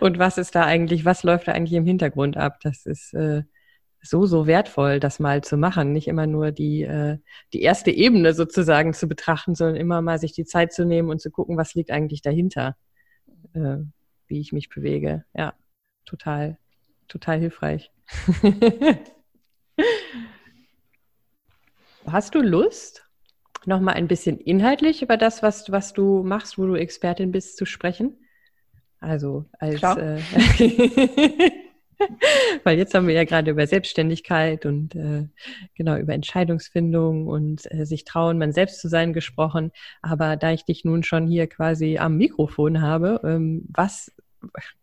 [0.00, 2.58] Und was ist da eigentlich, was läuft da eigentlich im Hintergrund ab?
[2.62, 3.42] Das ist äh,
[4.02, 5.92] so, so wertvoll, das mal zu machen.
[5.92, 7.18] Nicht immer nur die, äh,
[7.52, 11.20] die erste Ebene sozusagen zu betrachten, sondern immer mal sich die Zeit zu nehmen und
[11.20, 12.76] zu gucken, was liegt eigentlich dahinter,
[13.54, 13.76] äh,
[14.26, 15.24] wie ich mich bewege.
[15.34, 15.54] Ja,
[16.04, 16.58] total,
[17.08, 17.90] total hilfreich.
[22.06, 23.06] Hast du Lust,
[23.66, 27.58] noch mal ein bisschen inhaltlich über das, was, was du machst, wo du Expertin bist,
[27.58, 28.16] zu sprechen?
[29.00, 30.20] Also als äh,
[32.64, 35.26] weil jetzt haben wir ja gerade über Selbstständigkeit und äh,
[35.74, 39.72] genau über Entscheidungsfindung und äh, sich trauen, man selbst zu sein gesprochen.
[40.02, 44.12] Aber da ich dich nun schon hier quasi am Mikrofon habe, ähm, was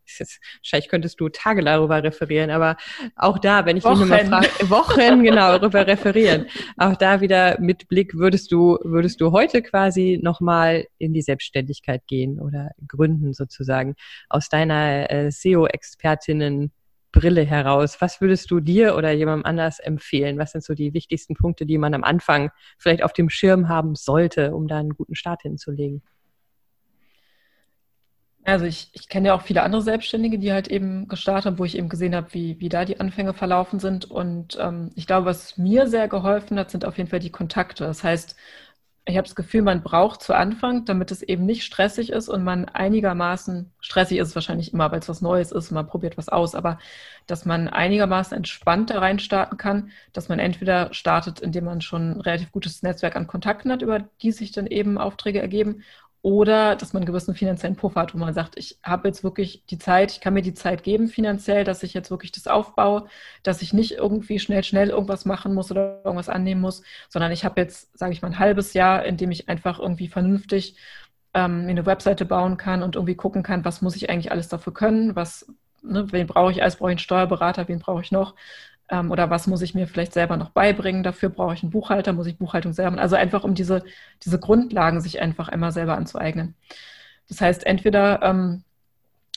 [0.05, 2.77] jetzt, wahrscheinlich könntest du Tage darüber referieren, aber
[3.15, 3.99] auch da, wenn ich Wochen.
[3.99, 6.47] dich nochmal frage, Wochen genau darüber referieren.
[6.77, 12.05] Auch da wieder mit Blick, würdest du, würdest du heute quasi nochmal in die Selbstständigkeit
[12.07, 13.95] gehen oder gründen sozusagen
[14.29, 16.71] aus deiner äh, SEO-Expertinnen
[17.11, 17.99] Brille heraus.
[17.99, 20.37] Was würdest du dir oder jemandem anders empfehlen?
[20.37, 23.95] Was sind so die wichtigsten Punkte, die man am Anfang vielleicht auf dem Schirm haben
[23.95, 26.03] sollte, um da einen guten Start hinzulegen?
[28.47, 31.65] Also ich, ich kenne ja auch viele andere Selbstständige, die halt eben gestartet haben, wo
[31.65, 34.05] ich eben gesehen habe, wie, wie da die Anfänge verlaufen sind.
[34.09, 37.83] Und ähm, ich glaube, was mir sehr geholfen hat, sind auf jeden Fall die Kontakte.
[37.83, 38.37] Das heißt,
[39.05, 42.43] ich habe das Gefühl, man braucht zu Anfang, damit es eben nicht stressig ist und
[42.43, 46.17] man einigermaßen, stressig ist es wahrscheinlich immer, weil es was Neues ist und man probiert
[46.17, 46.79] was aus, aber
[47.27, 52.11] dass man einigermaßen entspannt da rein starten kann, dass man entweder startet, indem man schon
[52.17, 55.83] ein relativ gutes Netzwerk an Kontakten hat, über die sich dann eben Aufträge ergeben,
[56.27, 59.63] oder dass man einen gewissen finanziellen Puffer hat, wo man sagt, ich habe jetzt wirklich
[59.69, 63.05] die Zeit, ich kann mir die Zeit geben finanziell, dass ich jetzt wirklich das aufbaue,
[63.43, 67.45] dass ich nicht irgendwie schnell, schnell irgendwas machen muss oder irgendwas annehmen muss, sondern ich
[67.45, 70.75] habe jetzt, sage ich mal, ein halbes Jahr, in dem ich einfach irgendwie vernünftig
[71.33, 74.73] ähm, eine Webseite bauen kann und irgendwie gucken kann, was muss ich eigentlich alles dafür
[74.73, 75.47] können, was,
[75.81, 78.35] ne, wen brauche ich als, brauche ich einen Steuerberater, wen brauche ich noch,
[78.89, 81.03] ähm, oder was muss ich mir vielleicht selber noch beibringen?
[81.03, 83.01] Dafür brauche ich einen Buchhalter, muss ich Buchhaltung selber machen.
[83.01, 83.83] Also einfach um diese,
[84.23, 86.55] diese Grundlagen sich einfach einmal selber anzueignen.
[87.27, 88.63] Das heißt, entweder ähm,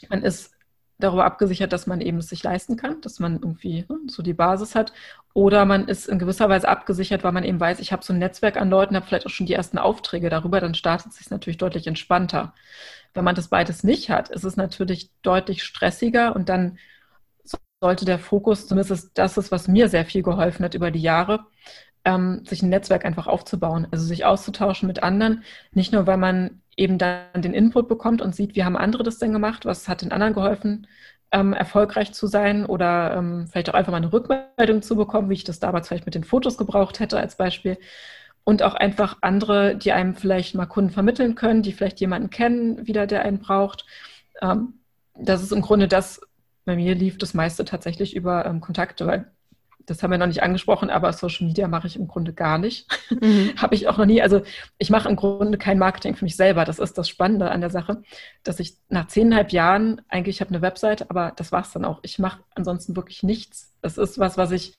[0.08, 0.52] man ist
[1.00, 4.34] darüber abgesichert, dass man eben es sich leisten kann, dass man irgendwie ne, so die
[4.34, 4.92] Basis hat.
[5.32, 8.18] Oder man ist in gewisser Weise abgesichert, weil man eben weiß, ich habe so ein
[8.18, 11.30] Netzwerk an Leuten, habe vielleicht auch schon die ersten Aufträge darüber, dann startet es sich
[11.30, 12.54] natürlich deutlich entspannter.
[13.14, 16.78] Wenn man das beides nicht hat, ist es natürlich deutlich stressiger und dann
[17.80, 21.46] sollte der Fokus, zumindest das ist, was mir sehr viel geholfen hat über die Jahre,
[22.04, 26.60] ähm, sich ein Netzwerk einfach aufzubauen, also sich auszutauschen mit anderen, nicht nur, weil man
[26.76, 30.02] eben dann den Input bekommt und sieht, wie haben andere das denn gemacht, was hat
[30.02, 30.86] den anderen geholfen,
[31.32, 35.34] ähm, erfolgreich zu sein oder ähm, vielleicht auch einfach mal eine Rückmeldung zu bekommen, wie
[35.34, 37.78] ich das damals vielleicht mit den Fotos gebraucht hätte als Beispiel.
[38.44, 42.86] Und auch einfach andere, die einem vielleicht mal Kunden vermitteln können, die vielleicht jemanden kennen,
[42.86, 43.84] wieder der einen braucht.
[44.42, 44.80] Ähm,
[45.14, 46.20] das ist im Grunde das,
[46.64, 49.30] bei mir lief das meiste tatsächlich über ähm, Kontakte, weil
[49.86, 52.86] das haben wir noch nicht angesprochen, aber Social Media mache ich im Grunde gar nicht.
[53.10, 53.54] Mhm.
[53.56, 54.22] Habe ich auch noch nie.
[54.22, 54.42] Also
[54.78, 56.64] ich mache im Grunde kein Marketing für mich selber.
[56.64, 58.02] Das ist das Spannende an der Sache,
[58.44, 61.84] dass ich nach zehneinhalb Jahren eigentlich ich habe eine Webseite, aber das war es dann
[61.84, 62.00] auch.
[62.02, 63.74] Ich mache ansonsten wirklich nichts.
[63.82, 64.74] Das ist was, was ich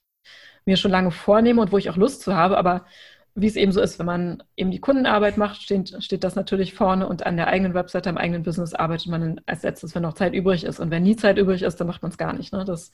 [0.65, 2.85] mir schon lange vornehme und wo ich auch Lust zu habe, aber
[3.33, 6.73] wie es eben so ist, wenn man eben die Kundenarbeit macht, steht, steht das natürlich
[6.73, 10.13] vorne und an der eigenen Webseite, am eigenen Business arbeitet man als letztes, wenn noch
[10.13, 10.79] Zeit übrig ist.
[10.79, 12.51] Und wenn nie Zeit übrig ist, dann macht man es gar nicht.
[12.51, 12.65] Ne?
[12.65, 12.91] Das,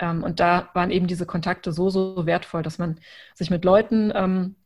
[0.00, 2.98] ähm, und da waren eben diese Kontakte so, so wertvoll, dass man
[3.34, 4.56] sich mit Leuten ähm,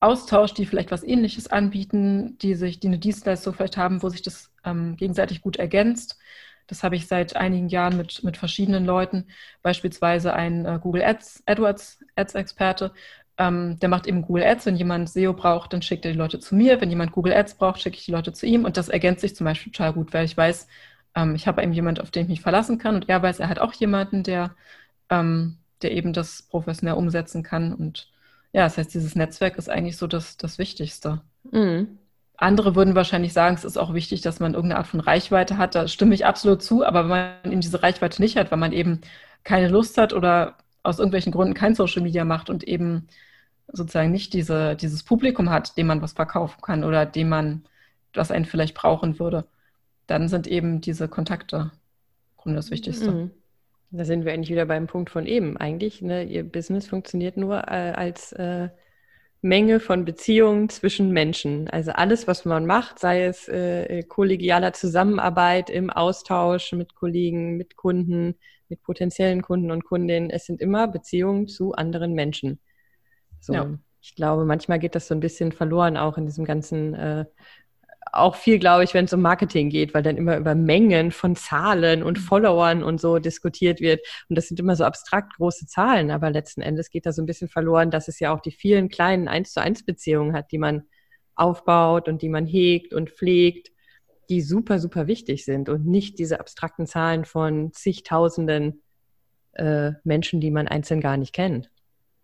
[0.00, 4.22] austauscht, die vielleicht was Ähnliches anbieten, die sich, die eine Dienstleistung vielleicht haben, wo sich
[4.22, 6.18] das ähm, gegenseitig gut ergänzt.
[6.66, 9.28] Das habe ich seit einigen Jahren mit, mit verschiedenen Leuten,
[9.62, 12.92] beispielsweise ein äh, Google Ads, AdWords Ads Experte,
[13.38, 14.66] ähm, der macht eben Google Ads.
[14.66, 16.80] Wenn jemand SEO braucht, dann schickt er die Leute zu mir.
[16.80, 18.64] Wenn jemand Google Ads braucht, schicke ich die Leute zu ihm.
[18.64, 20.66] Und das ergänzt sich zum Beispiel total gut, weil ich weiß,
[21.14, 22.94] ähm, ich habe eben jemanden, auf den ich mich verlassen kann.
[22.94, 24.54] Und er weiß, er hat auch jemanden, der,
[25.10, 27.74] ähm, der eben das professionell umsetzen kann.
[27.74, 28.10] Und
[28.52, 31.20] ja, das heißt, dieses Netzwerk ist eigentlich so das, das Wichtigste.
[31.50, 31.98] Mhm.
[32.38, 35.74] Andere würden wahrscheinlich sagen, es ist auch wichtig, dass man irgendeine Art von Reichweite hat.
[35.74, 36.84] Da stimme ich absolut zu.
[36.84, 39.00] Aber wenn man eben diese Reichweite nicht hat, weil man eben
[39.44, 40.56] keine Lust hat oder
[40.86, 43.08] aus irgendwelchen Gründen kein Social Media macht und eben
[43.72, 47.64] sozusagen nicht diese, dieses Publikum hat, dem man was verkaufen kann oder dem man,
[48.14, 49.46] was einen vielleicht brauchen würde,
[50.06, 51.72] dann sind eben diese Kontakte
[52.36, 53.10] Grunde das Wichtigste.
[53.10, 53.30] Mhm.
[53.90, 55.56] Da sind wir eigentlich wieder beim Punkt von eben.
[55.56, 58.68] Eigentlich, ne, Ihr Business funktioniert nur äh, als äh,
[59.42, 61.68] Menge von Beziehungen zwischen Menschen.
[61.68, 67.76] Also alles, was man macht, sei es äh, kollegialer Zusammenarbeit im Austausch mit Kollegen, mit
[67.76, 68.36] Kunden,
[68.68, 72.60] mit potenziellen Kunden und Kundinnen, es sind immer Beziehungen zu anderen Menschen.
[73.40, 73.78] So, ja.
[74.00, 77.24] Ich glaube, manchmal geht das so ein bisschen verloren, auch in diesem ganzen, äh,
[78.12, 81.34] auch viel, glaube ich, wenn es um Marketing geht, weil dann immer über Mengen von
[81.34, 82.18] Zahlen und.
[82.18, 84.00] Followern und so diskutiert wird.
[84.28, 87.26] Und das sind immer so abstrakt große Zahlen, aber letzten Endes geht da so ein
[87.26, 90.58] bisschen verloren, dass es ja auch die vielen kleinen eins zu eins Beziehungen hat, die
[90.58, 90.84] man
[91.34, 93.70] aufbaut und die man hegt und pflegt,
[94.28, 98.82] die super, super wichtig sind und nicht diese abstrakten Zahlen von zigtausenden
[99.52, 101.70] äh, Menschen, die man einzeln gar nicht kennt.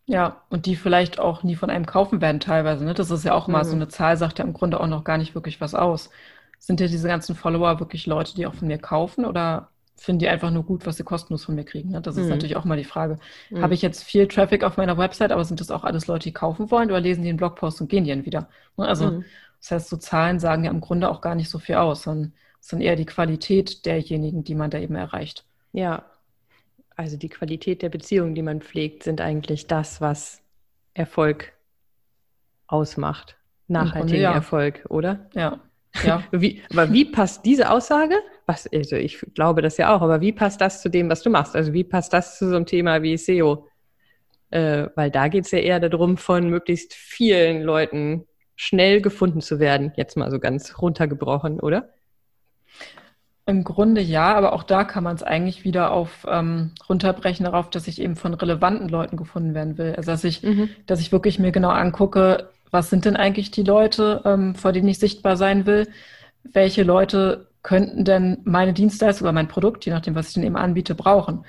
[0.07, 2.85] Ja, und die vielleicht auch nie von einem kaufen werden teilweise.
[2.85, 2.95] Ne?
[2.95, 3.69] Das ist ja auch immer mhm.
[3.69, 6.11] so eine Zahl, sagt ja im Grunde auch noch gar nicht wirklich was aus.
[6.59, 10.29] Sind ja diese ganzen Follower wirklich Leute, die auch von mir kaufen oder finden die
[10.29, 11.91] einfach nur gut, was sie kostenlos von mir kriegen?
[11.91, 12.01] Ne?
[12.01, 12.31] Das ist mhm.
[12.31, 13.19] natürlich auch mal die Frage.
[13.51, 13.63] Mhm.
[13.63, 16.33] Habe ich jetzt viel Traffic auf meiner Website, aber sind das auch alles Leute, die
[16.33, 18.49] kaufen wollen oder lesen die den Blogpost und gehen die dann wieder?
[18.77, 18.89] Ne?
[18.89, 19.25] Also mhm.
[19.63, 22.33] Das heißt, so Zahlen sagen ja im Grunde auch gar nicht so viel aus, sondern
[22.61, 25.45] es sind eher die Qualität derjenigen, die man da eben erreicht.
[25.73, 26.05] Ja,
[26.97, 30.43] also die Qualität der Beziehungen, die man pflegt, sind eigentlich das, was
[30.95, 31.53] Erfolg
[32.67, 33.37] ausmacht.
[33.69, 34.33] Nachhaltigen ja.
[34.33, 35.31] Erfolg, oder?
[35.35, 35.61] Ja.
[36.05, 36.25] ja.
[36.33, 38.17] wie, aber wie passt diese Aussage?
[38.47, 41.31] Was, also ich glaube das ja auch, aber wie passt das zu dem, was du
[41.31, 41.55] machst?
[41.55, 43.69] Also wie passt das zu so einem Thema wie SEO?
[44.51, 48.27] Äh, weil da geht es ja eher darum, von möglichst vielen Leuten
[48.63, 49.93] schnell gefunden zu werden.
[49.97, 51.89] Jetzt mal so ganz runtergebrochen, oder?
[53.45, 57.71] Im Grunde ja, aber auch da kann man es eigentlich wieder auf ähm, runterbrechen darauf,
[57.71, 59.95] dass ich eben von relevanten Leuten gefunden werden will.
[59.97, 60.69] Also dass ich, mhm.
[60.87, 64.87] dass ich wirklich mir genau angucke, was sind denn eigentlich die Leute, ähm, vor denen
[64.87, 65.89] ich sichtbar sein will?
[66.45, 70.57] Welche Leute könnten denn meine Dienstleistung oder mein Produkt, je nachdem, was ich denn eben
[70.57, 71.45] anbiete, brauchen?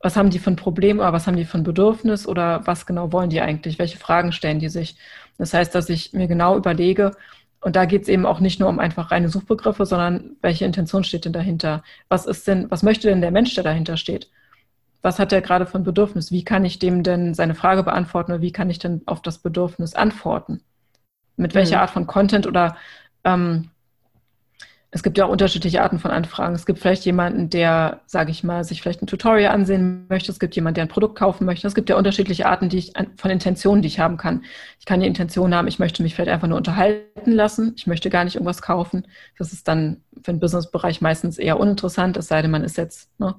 [0.00, 2.86] Was haben die für ein Problem oder was haben die für ein Bedürfnis oder was
[2.86, 3.80] genau wollen die eigentlich?
[3.80, 4.96] Welche Fragen stellen die sich?
[5.38, 7.12] Das heißt, dass ich mir genau überlege,
[7.64, 11.04] Und da geht es eben auch nicht nur um einfach reine Suchbegriffe, sondern welche Intention
[11.04, 11.84] steht denn dahinter?
[12.08, 14.30] Was ist denn, was möchte denn der Mensch, der dahinter steht?
[15.02, 16.32] Was hat er gerade für ein Bedürfnis?
[16.32, 19.38] Wie kann ich dem denn seine Frage beantworten oder wie kann ich denn auf das
[19.38, 20.62] Bedürfnis antworten?
[21.36, 21.82] Mit welcher mhm.
[21.82, 22.76] Art von Content oder
[23.24, 23.70] ähm,
[24.94, 26.54] es gibt ja auch unterschiedliche Arten von Anfragen.
[26.54, 30.30] Es gibt vielleicht jemanden, der, sage ich mal, sich vielleicht ein Tutorial ansehen möchte.
[30.30, 31.66] Es gibt jemanden, der ein Produkt kaufen möchte.
[31.66, 34.44] Es gibt ja unterschiedliche Arten die ich, von Intentionen, die ich haben kann.
[34.78, 37.72] Ich kann die Intention haben, ich möchte mich vielleicht einfach nur unterhalten lassen.
[37.74, 39.06] Ich möchte gar nicht irgendwas kaufen.
[39.38, 43.08] Das ist dann für den Businessbereich meistens eher uninteressant, es sei denn, man ist jetzt
[43.18, 43.34] ne,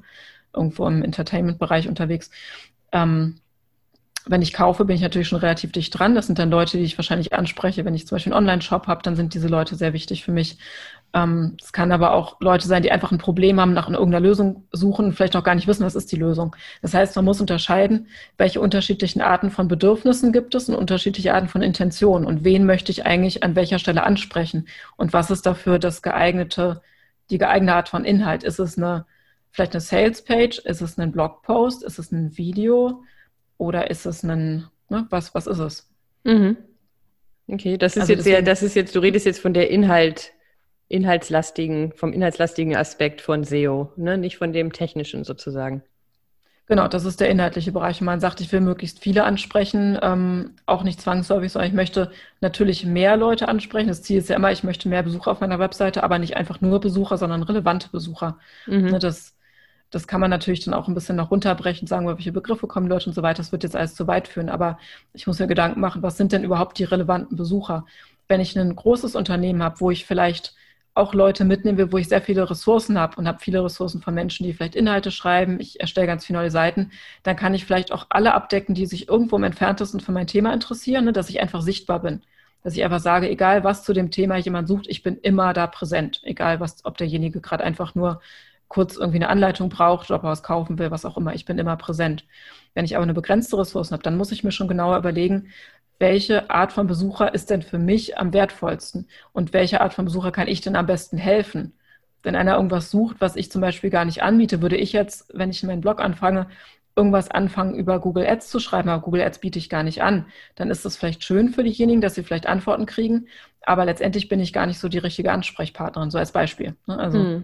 [0.56, 2.32] irgendwo im Entertainment-Bereich unterwegs.
[2.92, 3.36] Ähm,
[4.26, 6.16] wenn ich kaufe, bin ich natürlich schon relativ dicht dran.
[6.16, 7.84] Das sind dann Leute, die ich wahrscheinlich anspreche.
[7.84, 10.58] Wenn ich zum Beispiel einen Online-Shop habe, dann sind diese Leute sehr wichtig für mich.
[11.16, 14.68] Ähm, es kann aber auch Leute sein, die einfach ein Problem haben, nach irgendeiner Lösung
[14.72, 16.56] suchen und vielleicht noch gar nicht wissen, was ist die Lösung.
[16.82, 18.08] Das heißt, man muss unterscheiden,
[18.38, 22.92] welche unterschiedlichen Arten von Bedürfnissen gibt es und unterschiedliche Arten von Intentionen und wen möchte
[22.92, 26.82] ich eigentlich an welcher Stelle ansprechen und was ist dafür das geeignete,
[27.30, 28.44] die geeignete Art von Inhalt.
[28.44, 29.06] Ist es eine,
[29.52, 30.60] vielleicht eine Sales-Page?
[30.60, 31.84] Ist es ein Blogpost?
[31.84, 33.04] Ist es ein Video?
[33.58, 35.90] Oder ist es ein, ne, was, was ist es?
[36.24, 36.58] Mhm.
[37.48, 40.32] Okay, das ist also jetzt sehr, das ist jetzt, du redest jetzt von der Inhalt,
[40.88, 44.18] inhaltslastigen, vom inhaltslastigen Aspekt von SEO, ne?
[44.18, 45.84] nicht von dem technischen sozusagen.
[46.66, 48.00] Genau, das ist der inhaltliche Bereich.
[48.00, 52.10] Man sagt, ich will möglichst viele ansprechen, ähm, auch nicht zwangsläufig, sondern ich möchte
[52.40, 53.90] natürlich mehr Leute ansprechen.
[53.90, 56.62] Das Ziel ist ja immer, ich möchte mehr Besucher auf meiner Webseite, aber nicht einfach
[56.62, 58.38] nur Besucher, sondern relevante Besucher.
[58.66, 58.92] Mhm.
[58.92, 59.36] Ne, das,
[59.90, 63.08] das kann man natürlich dann auch ein bisschen noch runterbrechen, sagen, welche Begriffe kommen Leute
[63.10, 63.38] und so weiter.
[63.38, 64.78] Das wird jetzt alles zu weit führen, aber
[65.12, 67.86] ich muss mir Gedanken machen, was sind denn überhaupt die relevanten Besucher?
[68.30, 70.56] Wenn ich ein großes Unternehmen habe, wo ich vielleicht
[70.96, 74.46] auch Leute mitnehmen wo ich sehr viele Ressourcen habe und habe viele Ressourcen von Menschen,
[74.46, 75.60] die vielleicht Inhalte schreiben.
[75.60, 76.92] Ich erstelle ganz viele neue Seiten.
[77.24, 80.54] Dann kann ich vielleicht auch alle abdecken, die sich irgendwo im entferntesten für mein Thema
[80.54, 82.22] interessieren, ne, dass ich einfach sichtbar bin.
[82.64, 85.68] Dass ich einfach sage, egal was zu dem Thema jemand sucht, ich bin immer da
[85.68, 86.22] präsent.
[86.24, 88.22] Egal was, ob derjenige gerade einfach nur
[88.68, 91.34] kurz irgendwie eine Anleitung braucht, ob er was kaufen will, was auch immer.
[91.36, 92.26] Ich bin immer präsent.
[92.74, 95.50] Wenn ich aber eine begrenzte Ressource habe, dann muss ich mir schon genauer überlegen,
[96.00, 100.32] welche Art von Besucher ist denn für mich am wertvollsten und welche Art von Besucher
[100.32, 101.74] kann ich denn am besten helfen?
[102.24, 105.50] Wenn einer irgendwas sucht, was ich zum Beispiel gar nicht anbiete, würde ich jetzt, wenn
[105.50, 106.48] ich meinen Blog anfange,
[106.96, 110.28] irgendwas anfangen, über Google Ads zu schreiben, aber Google Ads biete ich gar nicht an,
[110.56, 113.28] dann ist das vielleicht schön für diejenigen, dass sie vielleicht Antworten kriegen,
[113.62, 116.76] aber letztendlich bin ich gar nicht so die richtige Ansprechpartnerin, so als Beispiel.
[116.86, 116.98] Ne?
[116.98, 117.44] Also hm.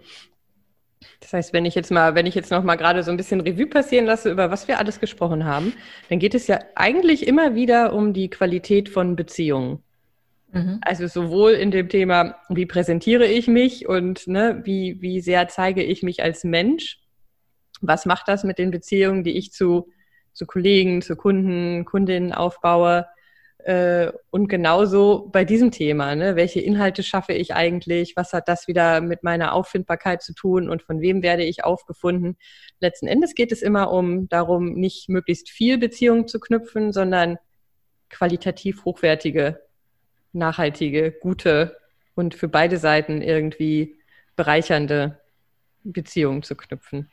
[1.21, 3.41] Das heißt, wenn ich jetzt mal, wenn ich jetzt noch mal gerade so ein bisschen
[3.41, 5.73] Revue passieren lasse, über was wir alles gesprochen haben,
[6.09, 9.81] dann geht es ja eigentlich immer wieder um die Qualität von Beziehungen.
[10.51, 10.79] Mhm.
[10.81, 15.83] Also sowohl in dem Thema, wie präsentiere ich mich und ne, wie, wie sehr zeige
[15.83, 16.99] ich mich als Mensch?
[17.81, 19.89] Was macht das mit den Beziehungen, die ich zu,
[20.33, 23.05] zu Kollegen, zu Kunden, Kundinnen aufbaue?
[23.65, 26.35] Äh, und genauso bei diesem Thema, ne?
[26.37, 28.15] welche Inhalte schaffe ich eigentlich?
[28.15, 32.37] Was hat das wieder mit meiner Auffindbarkeit zu tun und von wem werde ich aufgefunden?
[32.79, 37.37] Letzten Endes geht es immer um darum, nicht möglichst viel Beziehungen zu knüpfen, sondern
[38.09, 39.59] qualitativ hochwertige,
[40.31, 41.75] nachhaltige, gute
[42.15, 43.97] und für beide Seiten irgendwie
[44.37, 45.19] bereichernde
[45.83, 47.11] Beziehungen zu knüpfen,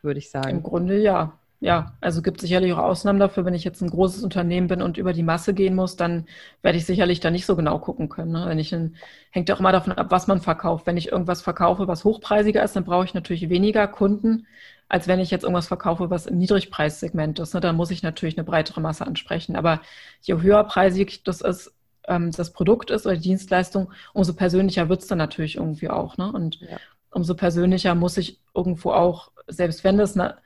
[0.00, 0.48] würde ich sagen.
[0.50, 3.44] Im Grunde ja ja, also gibt sicherlich auch Ausnahmen dafür.
[3.44, 6.26] Wenn ich jetzt ein großes Unternehmen bin und über die Masse gehen muss, dann
[6.62, 8.30] werde ich sicherlich da nicht so genau gucken können.
[8.32, 8.44] Ne?
[8.46, 8.94] Wenn ich ein,
[9.30, 10.86] hängt ja auch immer davon ab, was man verkauft.
[10.86, 14.46] Wenn ich irgendwas verkaufe, was hochpreisiger ist, dann brauche ich natürlich weniger Kunden,
[14.88, 17.54] als wenn ich jetzt irgendwas verkaufe, was im Niedrigpreissegment ist.
[17.54, 17.60] Ne?
[17.60, 19.56] Dann muss ich natürlich eine breitere Masse ansprechen.
[19.56, 19.80] Aber
[20.20, 21.74] je höherpreisig das ist,
[22.06, 26.18] ähm, das Produkt ist oder die Dienstleistung, umso persönlicher wird es dann natürlich irgendwie auch.
[26.18, 26.30] Ne?
[26.30, 26.76] Und ja.
[27.10, 30.36] umso persönlicher muss ich irgendwo auch, selbst wenn das eine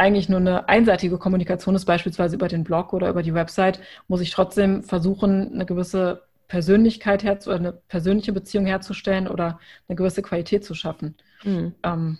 [0.00, 4.22] eigentlich nur eine einseitige Kommunikation ist, beispielsweise über den Blog oder über die Website, muss
[4.22, 10.64] ich trotzdem versuchen, eine gewisse Persönlichkeit herzu eine persönliche Beziehung herzustellen oder eine gewisse Qualität
[10.64, 11.14] zu schaffen.
[11.44, 11.74] Mhm.
[11.84, 12.18] Ähm,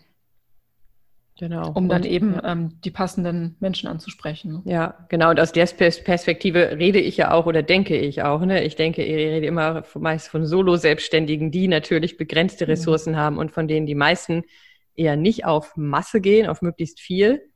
[1.39, 1.73] genau.
[1.73, 2.53] Um dann eben ja.
[2.53, 4.53] ähm, die passenden Menschen anzusprechen.
[4.53, 4.73] Ne?
[4.73, 5.31] Ja, genau.
[5.31, 8.43] Und aus der Perspektive rede ich ja auch oder denke ich auch.
[8.43, 8.63] Ne?
[8.63, 12.71] Ich denke, ich rede immer meist von Solo-Selbstständigen, die natürlich begrenzte mhm.
[12.71, 13.19] Ressourcen mhm.
[13.19, 14.45] haben und von denen die meisten
[14.95, 17.50] eher nicht auf Masse gehen, auf möglichst viel,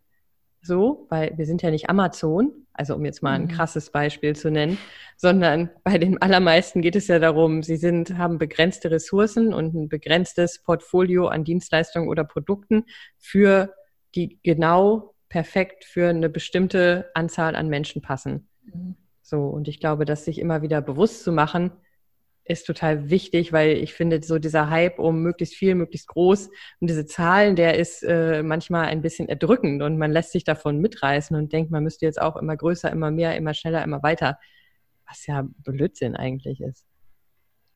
[0.64, 3.48] so, weil wir sind ja nicht Amazon, also um jetzt mal ein mhm.
[3.48, 4.78] krasses Beispiel zu nennen,
[5.16, 9.88] sondern bei den allermeisten geht es ja darum, sie sind, haben begrenzte Ressourcen und ein
[9.88, 12.84] begrenztes Portfolio an Dienstleistungen oder Produkten
[13.18, 13.74] für
[14.14, 18.48] die genau perfekt für eine bestimmte Anzahl an Menschen passen.
[18.62, 18.96] Mhm.
[19.22, 21.72] So, und ich glaube, dass sich immer wieder bewusst zu machen,
[22.44, 26.50] ist total wichtig, weil ich finde, so dieser Hype um möglichst viel, möglichst groß
[26.80, 30.78] und diese Zahlen, der ist äh, manchmal ein bisschen erdrückend und man lässt sich davon
[30.78, 34.38] mitreißen und denkt, man müsste jetzt auch immer größer, immer mehr, immer schneller, immer weiter,
[35.08, 36.86] was ja Blödsinn eigentlich ist.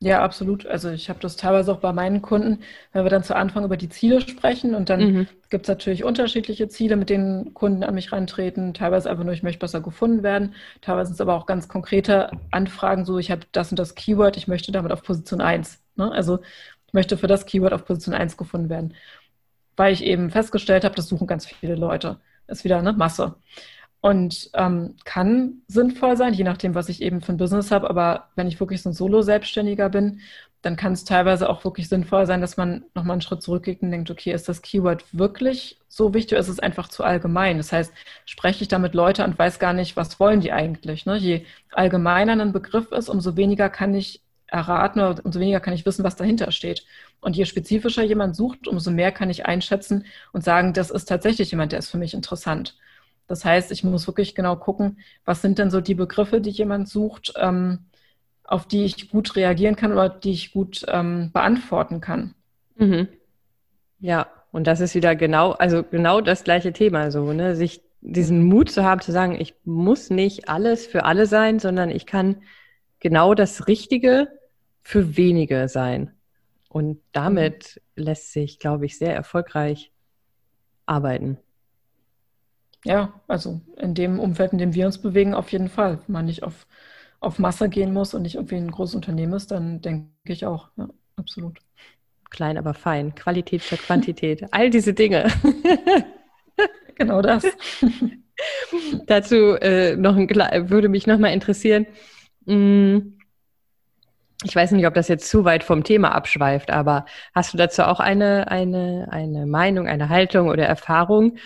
[0.01, 0.65] Ja, absolut.
[0.65, 2.63] Also ich habe das teilweise auch bei meinen Kunden,
[2.93, 5.27] wenn wir dann zu Anfang über die Ziele sprechen und dann mhm.
[5.49, 8.73] gibt es natürlich unterschiedliche Ziele, mit denen Kunden an mich reintreten.
[8.73, 10.55] Teilweise einfach nur, ich möchte besser gefunden werden.
[10.79, 14.37] Teilweise sind es aber auch ganz konkrete Anfragen, so ich habe das und das Keyword,
[14.37, 15.81] ich möchte damit auf Position 1.
[15.97, 16.09] Ne?
[16.09, 16.39] Also
[16.87, 18.93] ich möchte für das Keyword auf Position 1 gefunden werden.
[19.75, 22.19] Weil ich eben festgestellt habe, das suchen ganz viele Leute.
[22.47, 23.35] Ist wieder eine Masse.
[24.01, 27.89] Und ähm, kann sinnvoll sein, je nachdem, was ich eben für ein Business habe.
[27.89, 30.21] Aber wenn ich wirklich so ein Solo-Selbstständiger bin,
[30.61, 33.91] dann kann es teilweise auch wirklich sinnvoll sein, dass man nochmal einen Schritt zurückgeht und
[33.91, 37.57] denkt, okay, ist das Keyword wirklich so wichtig oder ist es einfach zu allgemein?
[37.57, 37.93] Das heißt,
[38.25, 41.05] spreche ich da mit Leuten und weiß gar nicht, was wollen die eigentlich?
[41.05, 41.15] Ne?
[41.17, 45.85] Je allgemeiner ein Begriff ist, umso weniger kann ich erraten oder umso weniger kann ich
[45.85, 46.85] wissen, was dahinter steht.
[47.21, 51.51] Und je spezifischer jemand sucht, umso mehr kann ich einschätzen und sagen, das ist tatsächlich
[51.51, 52.75] jemand, der ist für mich interessant.
[53.29, 56.89] Das heißt, ich muss wirklich genau gucken, was sind denn so die Begriffe, die jemand
[56.89, 57.85] sucht, ähm,
[58.43, 62.33] auf die ich gut reagieren kann oder die ich gut ähm, beantworten kann.
[62.75, 63.07] Mhm.
[63.99, 68.43] Ja, und das ist wieder genau, also genau das gleiche Thema, so, ne, sich diesen
[68.45, 72.41] Mut zu haben, zu sagen, ich muss nicht alles für alle sein, sondern ich kann
[72.99, 74.27] genau das Richtige
[74.81, 76.15] für wenige sein.
[76.67, 78.05] Und damit mhm.
[78.05, 79.91] lässt sich, glaube ich, sehr erfolgreich
[80.87, 81.37] arbeiten.
[82.85, 85.99] Ja, also in dem Umfeld, in dem wir uns bewegen, auf jeden Fall.
[86.05, 86.65] Wenn man nicht auf,
[87.19, 90.69] auf Masse gehen muss und nicht irgendwie ein großes Unternehmen ist, dann denke ich auch,
[90.77, 90.87] ja,
[91.17, 91.59] absolut.
[92.29, 93.15] Klein, aber fein.
[93.15, 94.45] Qualität statt Quantität.
[94.51, 95.27] All diese Dinge.
[96.95, 97.43] genau das.
[99.07, 100.29] Dazu äh, noch ein,
[100.69, 101.87] würde mich nochmal interessieren.
[102.45, 103.18] Mh, hm,
[104.43, 107.05] ich weiß nicht, ob das jetzt zu weit vom Thema abschweift, aber
[107.35, 111.37] hast du dazu auch eine, eine, eine Meinung, eine Haltung oder Erfahrung?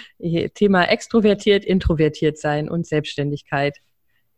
[0.53, 3.79] Thema extrovertiert, introvertiert sein und Selbstständigkeit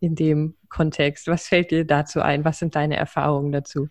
[0.00, 1.26] in dem Kontext.
[1.26, 2.44] Was fällt dir dazu ein?
[2.46, 3.88] Was sind deine Erfahrungen dazu?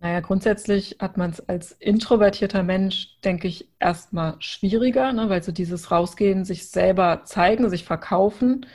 [0.00, 5.28] Naja, grundsätzlich hat man es als introvertierter Mensch, denke ich, erstmal schwieriger, ne?
[5.28, 8.66] weil so dieses Rausgehen, sich selber zeigen, sich verkaufen,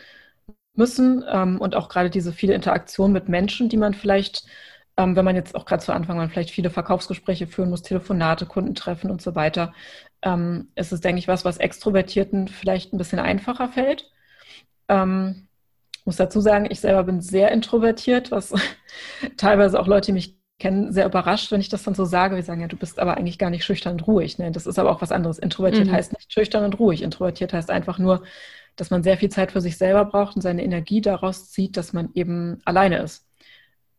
[0.73, 4.45] müssen ähm, und auch gerade diese viele Interaktion mit Menschen, die man vielleicht,
[4.98, 8.45] ähm, wenn man jetzt auch gerade zu Anfang man vielleicht viele Verkaufsgespräche führen muss, Telefonate,
[8.45, 9.73] Kunden treffen und so weiter,
[10.22, 14.11] ähm, ist es, denke ich, was, was Extrovertierten vielleicht ein bisschen einfacher fällt.
[14.88, 15.48] Ähm,
[16.06, 18.53] muss dazu sagen, ich selber bin sehr introvertiert, was
[19.38, 22.35] teilweise auch Leute, die mich kennen, sehr überrascht, wenn ich das dann so sage.
[22.35, 24.38] Wir sagen ja, du bist aber eigentlich gar nicht schüchtern und ruhig.
[24.38, 24.52] Ne?
[24.52, 25.39] Das ist aber auch was anderes.
[25.39, 25.91] Introvertiert mhm.
[25.91, 27.02] heißt nicht schüchtern und ruhig.
[27.02, 28.23] Introvertiert heißt einfach nur,
[28.76, 31.93] dass man sehr viel Zeit für sich selber braucht und seine Energie daraus zieht, dass
[31.93, 33.27] man eben alleine ist.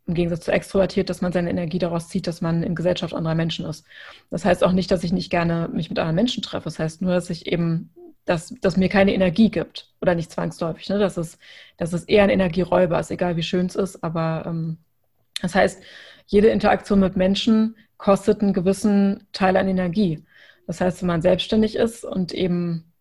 [0.06, 3.36] Im Gegensatz zu extrovertiert, dass man seine Energie daraus zieht, dass man in Gesellschaft anderer
[3.36, 3.86] Menschen ist.
[4.30, 6.64] Das heißt auch nicht, dass ich nicht gerne mich mit anderen Menschen treffe.
[6.64, 7.90] Das heißt nur, dass ich eben,
[8.24, 10.88] dass, dass mir keine Energie gibt oder nicht zwangsläufig.
[10.88, 10.98] Ne?
[10.98, 11.38] Das, ist,
[11.76, 14.78] das ist eher ein Energieräuber, ist egal wie schön es ist, aber ähm,
[15.40, 15.82] das heißt,
[16.26, 20.24] jede Interaktion mit Menschen kostet einen gewissen Teil an Energie.
[20.66, 22.91] Das heißt, wenn man selbstständig ist und eben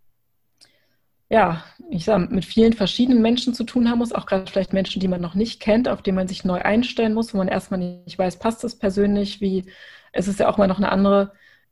[1.31, 4.99] ja, ich sag, mit vielen verschiedenen Menschen zu tun haben muss, auch gerade vielleicht Menschen,
[4.99, 7.79] die man noch nicht kennt, auf die man sich neu einstellen muss, wo man erstmal
[7.79, 9.71] nicht weiß, passt das persönlich, wie,
[10.11, 11.31] es ist ja auch mal noch eine andere,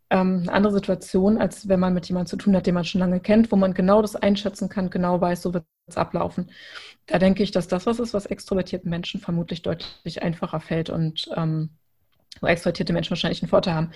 [0.10, 3.20] ähm, andere Situation, als wenn man mit jemandem zu tun hat, den man schon lange
[3.20, 6.52] kennt, wo man genau das einschätzen kann, genau weiß, so wird es ablaufen.
[7.06, 11.30] Da denke ich, dass das was ist, was extrovertierten Menschen vermutlich deutlich einfacher fällt und
[11.36, 11.72] ähm,
[12.40, 13.92] wo extrovertierte Menschen wahrscheinlich einen Vorteil haben.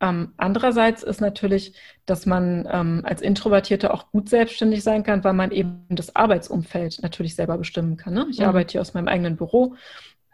[0.00, 1.74] Ähm, andererseits ist natürlich,
[2.04, 7.02] dass man ähm, als Introvertierter auch gut selbstständig sein kann, weil man eben das Arbeitsumfeld
[7.02, 8.14] natürlich selber bestimmen kann.
[8.14, 8.26] Ne?
[8.30, 8.46] Ich mhm.
[8.46, 9.74] arbeite hier aus meinem eigenen Büro.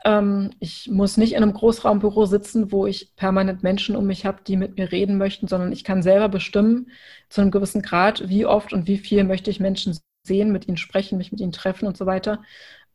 [0.04, 4.42] Ähm, ich muss nicht in einem Großraumbüro sitzen, wo ich permanent Menschen um mich habe,
[4.44, 6.90] die mit mir reden möchten, sondern ich kann selber bestimmen,
[7.28, 10.76] zu einem gewissen Grad, wie oft und wie viel möchte ich Menschen sehen, mit ihnen
[10.76, 12.42] sprechen, mich mit ihnen treffen und so weiter.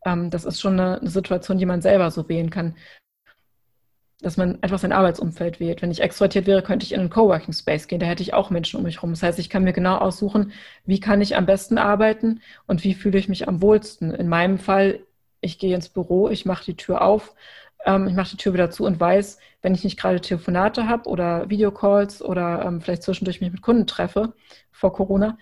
[0.05, 2.75] Ähm, das ist schon eine, eine Situation, die man selber so wählen kann
[4.21, 5.81] dass man einfach sein Arbeitsumfeld wählt.
[5.81, 7.99] Wenn ich extrovertiert wäre, könnte ich in einen Coworking Space gehen.
[7.99, 9.11] Da hätte ich auch Menschen um mich herum.
[9.11, 10.51] Das heißt, ich kann mir genau aussuchen,
[10.85, 14.11] wie kann ich am besten arbeiten und wie fühle ich mich am wohlsten.
[14.11, 15.01] In meinem Fall,
[15.41, 17.35] ich gehe ins Büro, ich mache die Tür auf,
[17.85, 21.09] ähm, ich mache die Tür wieder zu und weiß, wenn ich nicht gerade Telefonate habe
[21.09, 24.33] oder Videocalls oder ähm, vielleicht zwischendurch mich mit Kunden treffe
[24.71, 25.37] vor Corona,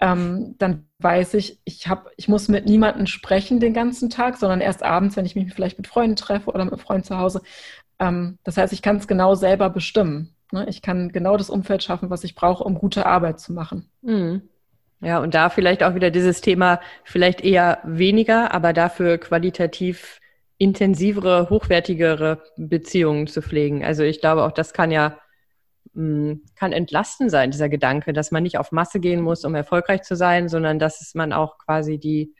[0.00, 4.60] ähm, dann weiß ich, ich, hab, ich muss mit niemandem sprechen den ganzen Tag, sondern
[4.60, 7.42] erst abends, wenn ich mich vielleicht mit Freunden treffe oder mit Freunden zu Hause,
[7.98, 10.34] das heißt, ich kann es genau selber bestimmen.
[10.52, 10.66] Ne?
[10.68, 13.90] Ich kann genau das Umfeld schaffen, was ich brauche, um gute Arbeit zu machen.
[14.02, 14.42] Mhm.
[15.00, 20.20] Ja, und da vielleicht auch wieder dieses Thema, vielleicht eher weniger, aber dafür qualitativ
[20.58, 23.84] intensivere, hochwertigere Beziehungen zu pflegen.
[23.84, 25.18] Also ich glaube, auch das kann ja
[25.94, 30.02] mm, kann entlasten sein, dieser Gedanke, dass man nicht auf Masse gehen muss, um erfolgreich
[30.02, 32.34] zu sein, sondern dass man auch quasi die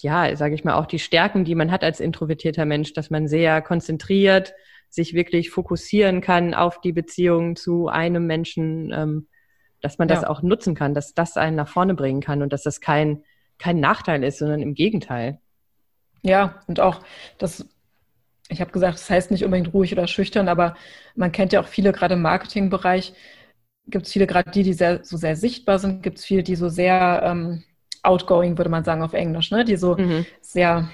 [0.00, 3.28] ja, sage ich mal, auch die Stärken, die man hat als introvertierter Mensch, dass man
[3.28, 4.54] sehr konzentriert
[4.94, 9.28] sich wirklich fokussieren kann auf die Beziehung zu einem Menschen, ähm,
[9.80, 10.30] dass man das ja.
[10.30, 13.24] auch nutzen kann, dass das einen nach vorne bringen kann und dass das kein,
[13.58, 15.40] kein Nachteil ist, sondern im Gegenteil.
[16.22, 17.00] Ja, und auch
[17.38, 17.68] das,
[18.48, 20.76] ich habe gesagt, das heißt nicht unbedingt ruhig oder schüchtern, aber
[21.16, 23.14] man kennt ja auch viele, gerade im Marketingbereich,
[23.88, 26.54] gibt es viele, gerade die, die sehr, so sehr sichtbar sind, gibt es viele, die
[26.54, 27.64] so sehr ähm,
[28.04, 29.64] outgoing, würde man sagen auf Englisch, ne?
[29.64, 30.26] die so mhm.
[30.40, 30.88] sehr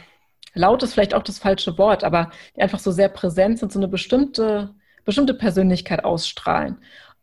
[0.54, 3.78] laut ist vielleicht auch das falsche Wort, aber die einfach so sehr präsent sind, so
[3.78, 4.74] eine bestimmte,
[5.04, 6.78] bestimmte Persönlichkeit ausstrahlen.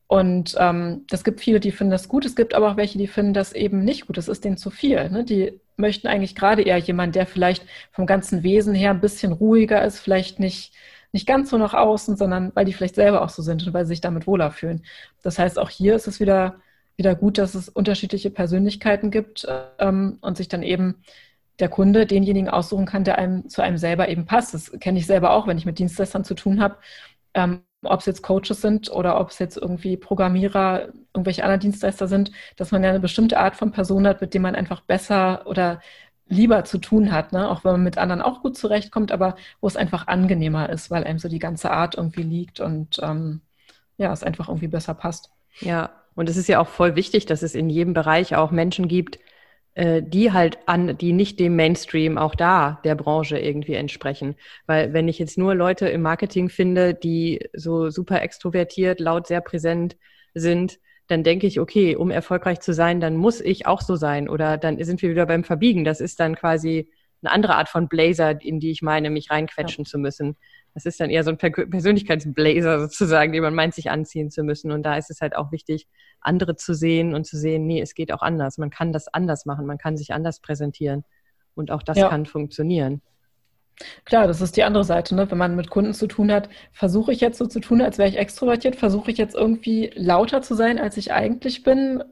[0.07, 2.25] Und ähm, das gibt viele, die finden das gut.
[2.25, 4.17] Es gibt aber auch welche, die finden das eben nicht gut.
[4.17, 5.09] Das ist denen zu viel.
[5.09, 5.25] Ne?
[5.25, 9.83] Die möchten eigentlich gerade eher jemanden, der vielleicht vom ganzen Wesen her ein bisschen ruhiger
[9.83, 10.73] ist, vielleicht nicht,
[11.11, 13.85] nicht ganz so nach außen, sondern weil die vielleicht selber auch so sind und weil
[13.85, 14.83] sie sich damit wohler fühlen.
[15.23, 16.55] Das heißt, auch hier ist es wieder,
[16.97, 19.47] wieder gut, dass es unterschiedliche Persönlichkeiten gibt
[19.79, 21.03] ähm, und sich dann eben
[21.59, 24.53] der Kunde denjenigen aussuchen kann, der einem zu einem selber eben passt.
[24.53, 26.77] Das kenne ich selber auch, wenn ich mit Dienstleistern zu tun habe.
[27.33, 32.07] Ähm, ob es jetzt Coaches sind oder ob es jetzt irgendwie Programmierer, irgendwelche anderen Dienstleister
[32.07, 35.45] sind, dass man ja eine bestimmte Art von Person hat, mit dem man einfach besser
[35.45, 35.79] oder
[36.27, 37.49] lieber zu tun hat, ne?
[37.49, 41.03] auch wenn man mit anderen auch gut zurechtkommt, aber wo es einfach angenehmer ist, weil
[41.05, 43.41] einem so die ganze Art irgendwie liegt und ähm,
[43.97, 45.31] ja, es einfach irgendwie besser passt.
[45.61, 48.87] Ja, und es ist ja auch voll wichtig, dass es in jedem Bereich auch Menschen
[48.87, 49.19] gibt,
[49.75, 54.35] äh, die halt an, die nicht dem Mainstream auch da der Branche irgendwie entsprechen.
[54.65, 59.41] Weil wenn ich jetzt nur Leute im Marketing finde, die so super extrovertiert, laut, sehr
[59.41, 59.95] präsent
[60.33, 64.27] sind, dann denke ich, okay, um erfolgreich zu sein, dann muss ich auch so sein.
[64.27, 65.83] Oder dann sind wir wieder beim Verbiegen.
[65.83, 66.89] Das ist dann quasi
[67.21, 69.89] eine andere Art von Blazer, in die ich meine, mich reinquetschen ja.
[69.89, 70.37] zu müssen.
[70.73, 74.71] Das ist dann eher so ein Persönlichkeitsblazer sozusagen, den man meint, sich anziehen zu müssen.
[74.71, 75.87] Und da ist es halt auch wichtig,
[76.21, 78.57] andere zu sehen und zu sehen, nee, es geht auch anders.
[78.57, 81.03] Man kann das anders machen, man kann sich anders präsentieren.
[81.55, 82.09] Und auch das ja.
[82.09, 83.01] kann funktionieren.
[84.05, 85.15] Klar, das ist die andere Seite.
[85.15, 85.29] Ne?
[85.29, 88.09] Wenn man mit Kunden zu tun hat, versuche ich jetzt so zu tun, als wäre
[88.09, 92.03] ich extrovertiert, versuche ich jetzt irgendwie lauter zu sein, als ich eigentlich bin.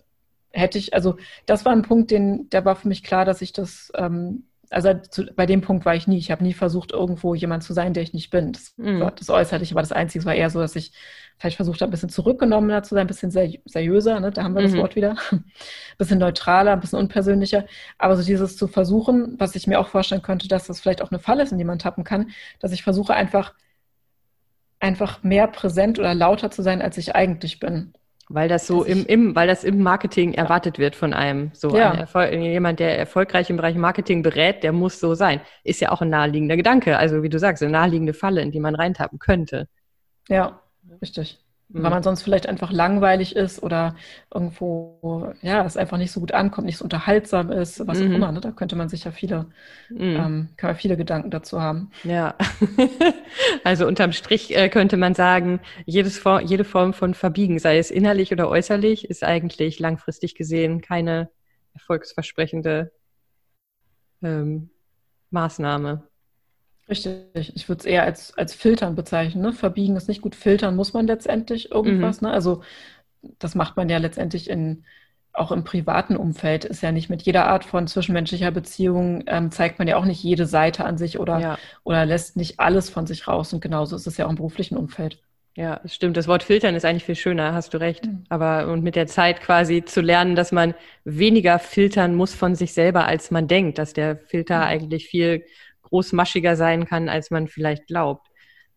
[0.51, 3.51] Hätte ich, also das war ein Punkt, den, der war für mich klar, dass ich
[3.51, 4.45] das ähm,
[4.75, 6.17] also zu, bei dem Punkt war ich nie.
[6.17, 8.51] Ich habe nie versucht, irgendwo jemand zu sein, der ich nicht bin.
[8.51, 8.99] Das, mhm.
[8.99, 10.19] war das Äußerliche war das Einzige.
[10.19, 10.91] Es war eher so, dass ich
[11.37, 14.31] vielleicht versucht habe, ein bisschen zurückgenommener zu sein, ein bisschen seri seriöser, ne?
[14.31, 14.65] da haben wir mhm.
[14.65, 15.15] das Wort wieder.
[15.31, 15.45] ein
[15.97, 17.65] bisschen neutraler, ein bisschen unpersönlicher.
[17.97, 21.11] Aber so dieses zu versuchen, was ich mir auch vorstellen könnte, dass das vielleicht auch
[21.11, 23.53] eine Falle ist, in die man tappen kann, dass ich versuche einfach,
[24.81, 27.93] einfach mehr präsent oder lauter zu sein, als ich eigentlich bin.
[28.27, 31.51] Weil das so im, im, weil das im Marketing erwartet wird von einem.
[31.53, 32.07] So ja.
[32.13, 35.41] ein jemand, der erfolgreich im Bereich Marketing berät, der muss so sein.
[35.63, 36.97] Ist ja auch ein naheliegender Gedanke.
[36.97, 39.67] Also wie du sagst, eine naheliegende Falle, in die man reintappen könnte.
[40.27, 40.59] Ja,
[41.01, 41.44] richtig.
[41.69, 41.83] Mhm.
[41.83, 43.95] Weil man sonst vielleicht einfach langweilig ist oder
[44.33, 48.11] irgendwo, ja, es einfach nicht so gut ankommt, nicht so unterhaltsam ist, was mhm.
[48.11, 48.31] auch immer.
[48.31, 48.41] Ne?
[48.41, 49.47] Da könnte man sich ja viele,
[49.89, 49.97] mhm.
[49.99, 51.89] ähm, kann man viele Gedanken dazu haben.
[52.03, 52.35] Ja,
[53.63, 58.31] also unterm Strich äh, könnte man sagen, jedes, jede Form von Verbiegen, sei es innerlich
[58.31, 61.29] oder äußerlich, ist eigentlich langfristig gesehen keine
[61.73, 62.91] erfolgsversprechende
[64.21, 64.69] ähm,
[65.31, 66.07] Maßnahme.
[66.87, 69.41] Richtig, ich würde es eher als, als Filtern bezeichnen.
[69.41, 69.53] Ne?
[69.53, 72.21] Verbiegen ist nicht gut, filtern muss man letztendlich irgendwas.
[72.21, 72.27] Mhm.
[72.27, 72.33] Ne?
[72.33, 72.61] Also
[73.39, 74.83] das macht man ja letztendlich in,
[75.33, 76.63] auch im privaten Umfeld.
[76.63, 80.23] Ist ja nicht mit jeder Art von zwischenmenschlicher Beziehung, ähm, zeigt man ja auch nicht
[80.23, 81.57] jede Seite an sich oder, ja.
[81.83, 83.51] oder lässt nicht alles von sich raus.
[83.51, 85.19] Und genauso ist es ja auch im beruflichen Umfeld.
[85.57, 86.17] Ja, stimmt.
[86.17, 88.05] Das Wort filtern ist eigentlich viel schöner, hast du recht.
[88.05, 88.25] Mhm.
[88.29, 90.75] Aber und mit der Zeit quasi zu lernen, dass man
[91.05, 94.63] weniger filtern muss von sich selber, als man denkt, dass der Filter mhm.
[94.63, 95.45] eigentlich viel
[95.95, 98.27] großmaschiger sein kann, als man vielleicht glaubt.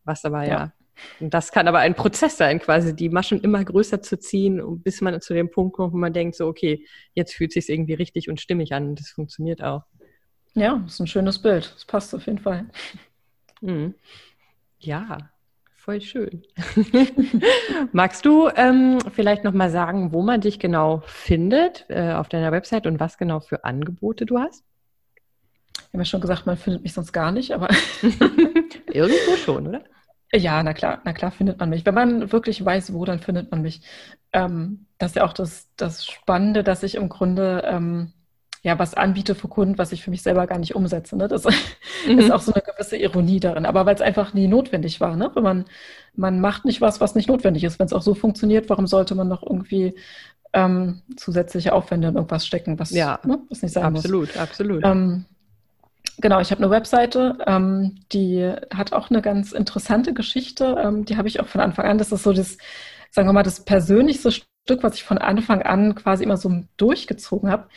[0.04, 0.50] Was aber ja.
[0.50, 0.72] ja.
[1.20, 5.20] Das kann aber ein Prozess sein, quasi die Maschen immer größer zu ziehen, bis man
[5.20, 6.84] zu dem Punkt kommt, wo man denkt, so, okay,
[7.14, 9.82] jetzt fühlt sich irgendwie richtig und stimmig an und das funktioniert auch.
[10.54, 11.72] Ja, ist ein schönes Bild.
[11.74, 12.66] Das passt auf jeden Fall.
[13.60, 13.94] Mhm.
[14.80, 15.30] Ja,
[15.74, 16.42] voll schön.
[17.92, 22.86] Magst du ähm, vielleicht nochmal sagen, wo man dich genau findet äh, auf deiner Website
[22.86, 24.67] und was genau für Angebote du hast?
[25.98, 27.66] Habe ja schon gesagt, man findet mich sonst gar nicht, aber.
[28.92, 29.82] Irgendwo schon, oder?
[30.32, 31.84] Ja, na klar, na klar findet man mich.
[31.84, 33.80] Wenn man wirklich weiß, wo, dann findet man mich.
[34.32, 38.12] Ähm, das ist ja auch das, das Spannende, dass ich im Grunde ähm,
[38.62, 41.16] ja was anbiete für Kunden, was ich für mich selber gar nicht umsetze.
[41.16, 41.26] Ne?
[41.26, 41.44] Das
[42.06, 42.20] mhm.
[42.20, 43.66] ist auch so eine gewisse Ironie darin.
[43.66, 45.16] Aber weil es einfach nie notwendig war.
[45.16, 45.32] Ne?
[45.34, 45.64] Wenn man,
[46.14, 47.80] man macht nicht was, was nicht notwendig ist.
[47.80, 49.96] Wenn es auch so funktioniert, warum sollte man noch irgendwie
[50.52, 53.40] ähm, zusätzliche Aufwände in irgendwas stecken, was, ja, ne?
[53.50, 54.36] was nicht sein absolut, muss?
[54.36, 55.18] Absolut, absolut.
[56.20, 60.76] Genau, ich habe eine Webseite, ähm, die hat auch eine ganz interessante Geschichte.
[60.78, 61.98] Ähm, die habe ich auch von Anfang an.
[61.98, 62.58] Das ist so das,
[63.10, 67.50] sagen wir mal, das persönlichste Stück, was ich von Anfang an quasi immer so durchgezogen
[67.50, 67.68] habe.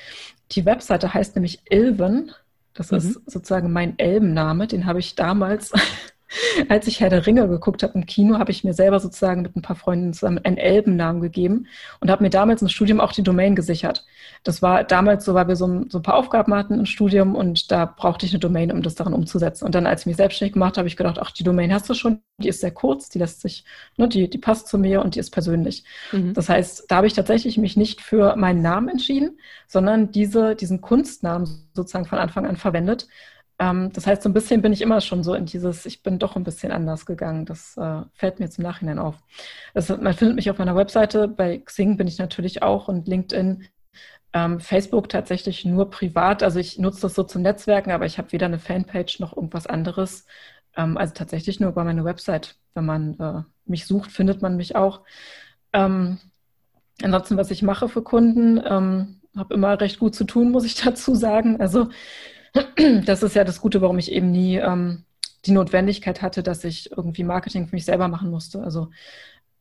[0.51, 2.31] Die Webseite heißt nämlich Ilven,
[2.73, 2.97] Das mhm.
[2.97, 5.71] ist sozusagen mein Elbenname, den habe ich damals
[6.69, 9.55] als ich Herr der Ringe geguckt habe im Kino, habe ich mir selber sozusagen mit
[9.55, 11.67] ein paar Freunden zusammen einen Elbennamen gegeben
[11.99, 14.05] und habe mir damals im Studium auch die Domain gesichert.
[14.43, 17.71] Das war damals so, weil wir so, so ein paar Aufgaben hatten im Studium und
[17.71, 19.65] da brauchte ich eine Domain, um das daran umzusetzen.
[19.65, 21.89] Und dann, als ich mich selbstständig gemacht habe, habe ich gedacht, ach, die Domain hast
[21.89, 23.65] du schon, die ist sehr kurz, die lässt sich,
[23.97, 25.83] ne, die, die passt zu mir und die ist persönlich.
[26.11, 26.33] Mhm.
[26.33, 29.37] Das heißt, da habe ich tatsächlich mich nicht für meinen Namen entschieden,
[29.67, 33.07] sondern diese, diesen Kunstnamen sozusagen von Anfang an verwendet
[33.93, 36.35] das heißt, so ein bisschen bin ich immer schon so in dieses, ich bin doch
[36.35, 37.45] ein bisschen anders gegangen.
[37.45, 39.15] Das äh, fällt mir zum Nachhinein auf.
[39.75, 43.67] Also, man findet mich auf meiner Webseite, bei Xing bin ich natürlich auch und LinkedIn.
[44.33, 46.41] Ähm, Facebook tatsächlich nur privat.
[46.41, 49.67] Also ich nutze das so zum Netzwerken, aber ich habe weder eine Fanpage noch irgendwas
[49.67, 50.25] anderes.
[50.75, 52.55] Ähm, also tatsächlich nur über meine Website.
[52.73, 55.01] Wenn man äh, mich sucht, findet man mich auch.
[55.73, 56.17] Ähm,
[57.03, 60.75] ansonsten, was ich mache für Kunden, ähm, habe immer recht gut zu tun, muss ich
[60.83, 61.59] dazu sagen.
[61.59, 61.89] Also
[63.05, 65.05] das ist ja das Gute, warum ich eben nie ähm,
[65.45, 68.61] die Notwendigkeit hatte, dass ich irgendwie Marketing für mich selber machen musste.
[68.63, 68.89] Also,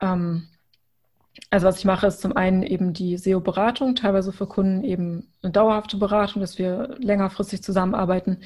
[0.01, 0.49] ähm,
[1.51, 5.53] also was ich mache, ist zum einen eben die SEO-Beratung, teilweise für Kunden eben eine
[5.53, 8.41] dauerhafte Beratung, dass wir längerfristig zusammenarbeiten.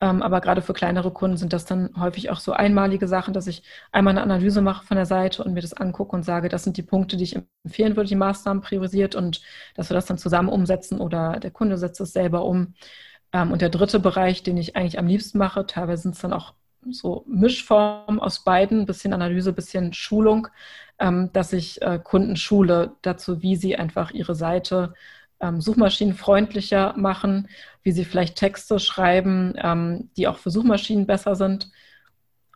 [0.00, 3.46] Ähm, aber gerade für kleinere Kunden sind das dann häufig auch so einmalige Sachen, dass
[3.46, 3.62] ich
[3.92, 6.76] einmal eine Analyse mache von der Seite und mir das angucke und sage, das sind
[6.76, 9.40] die Punkte, die ich empfehlen würde, die Maßnahmen priorisiert und
[9.74, 12.74] dass wir das dann zusammen umsetzen oder der Kunde setzt es selber um.
[13.36, 16.32] Ähm, und der dritte Bereich, den ich eigentlich am liebsten mache, teilweise sind es dann
[16.32, 16.54] auch
[16.90, 20.48] so Mischformen aus beiden, bisschen Analyse, bisschen Schulung,
[20.98, 24.94] ähm, dass ich äh, Kunden schule dazu, wie sie einfach ihre Seite
[25.40, 27.48] ähm, suchmaschinenfreundlicher machen,
[27.82, 31.70] wie sie vielleicht Texte schreiben, ähm, die auch für Suchmaschinen besser sind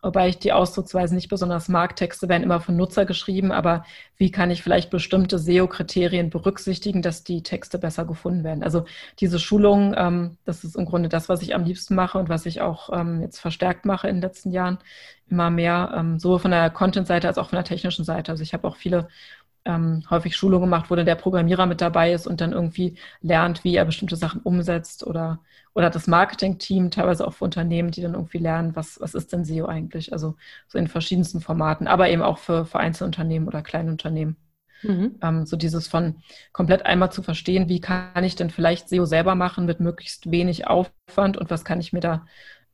[0.03, 1.95] Wobei ich die Ausdrucksweise nicht besonders mag.
[1.95, 3.85] Texte werden immer von Nutzer geschrieben, aber
[4.17, 8.63] wie kann ich vielleicht bestimmte SEO-Kriterien berücksichtigen, dass die Texte besser gefunden werden?
[8.63, 8.85] Also
[9.19, 12.47] diese Schulung, ähm, das ist im Grunde das, was ich am liebsten mache und was
[12.47, 14.79] ich auch ähm, jetzt verstärkt mache in den letzten Jahren.
[15.29, 18.31] Immer mehr, ähm, sowohl von der Content-Seite als auch von der technischen Seite.
[18.31, 19.07] Also ich habe auch viele
[19.65, 23.63] ähm, häufig Schulungen gemacht, wo dann der Programmierer mit dabei ist und dann irgendwie lernt,
[23.63, 25.39] wie er bestimmte Sachen umsetzt oder,
[25.73, 29.45] oder das Marketing-Team, teilweise auch für Unternehmen, die dann irgendwie lernen, was, was ist denn
[29.45, 30.13] SEO eigentlich?
[30.13, 30.35] Also
[30.67, 34.35] so in verschiedensten Formaten, aber eben auch für, für Einzelunternehmen oder kleine Unternehmen.
[34.83, 35.15] Mhm.
[35.21, 36.15] Ähm, so dieses von
[36.53, 40.67] komplett einmal zu verstehen, wie kann ich denn vielleicht SEO selber machen mit möglichst wenig
[40.67, 42.25] Aufwand und was kann ich mir da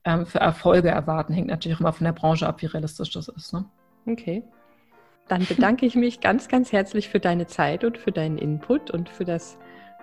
[0.05, 3.27] ähm, für Erfolge erwarten, hängt natürlich auch immer von der Branche ab, wie realistisch das
[3.27, 3.51] ist.
[3.51, 3.65] Ne?
[4.05, 4.43] Okay.
[5.28, 9.10] Dann bedanke ich mich ganz, ganz herzlich für deine Zeit und für deinen Input und
[9.10, 9.58] für das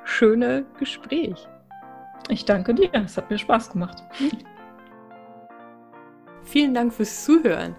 [0.04, 1.48] schöne Gespräch.
[2.28, 4.02] Ich danke dir, es hat mir Spaß gemacht.
[6.44, 7.74] Vielen Dank fürs Zuhören.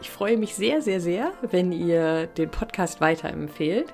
[0.00, 3.92] Ich freue mich sehr, sehr, sehr, wenn ihr den Podcast weiterempfehlt.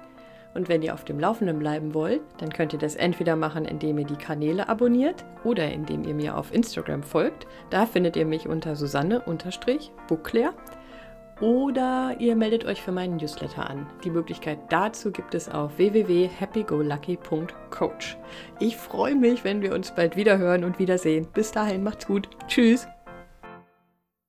[0.54, 3.98] Und wenn ihr auf dem Laufenden bleiben wollt, dann könnt ihr das entweder machen, indem
[3.98, 7.46] ihr die Kanäle abonniert oder indem ihr mir auf Instagram folgt.
[7.70, 10.54] Da findet ihr mich unter Susanne-Buckler
[11.40, 13.86] oder ihr meldet euch für meinen Newsletter an.
[14.04, 18.16] Die Möglichkeit dazu gibt es auf www.happygolucky.coach.
[18.60, 21.26] Ich freue mich, wenn wir uns bald wieder hören und wiedersehen.
[21.32, 22.28] Bis dahin, macht's gut.
[22.46, 22.86] Tschüss.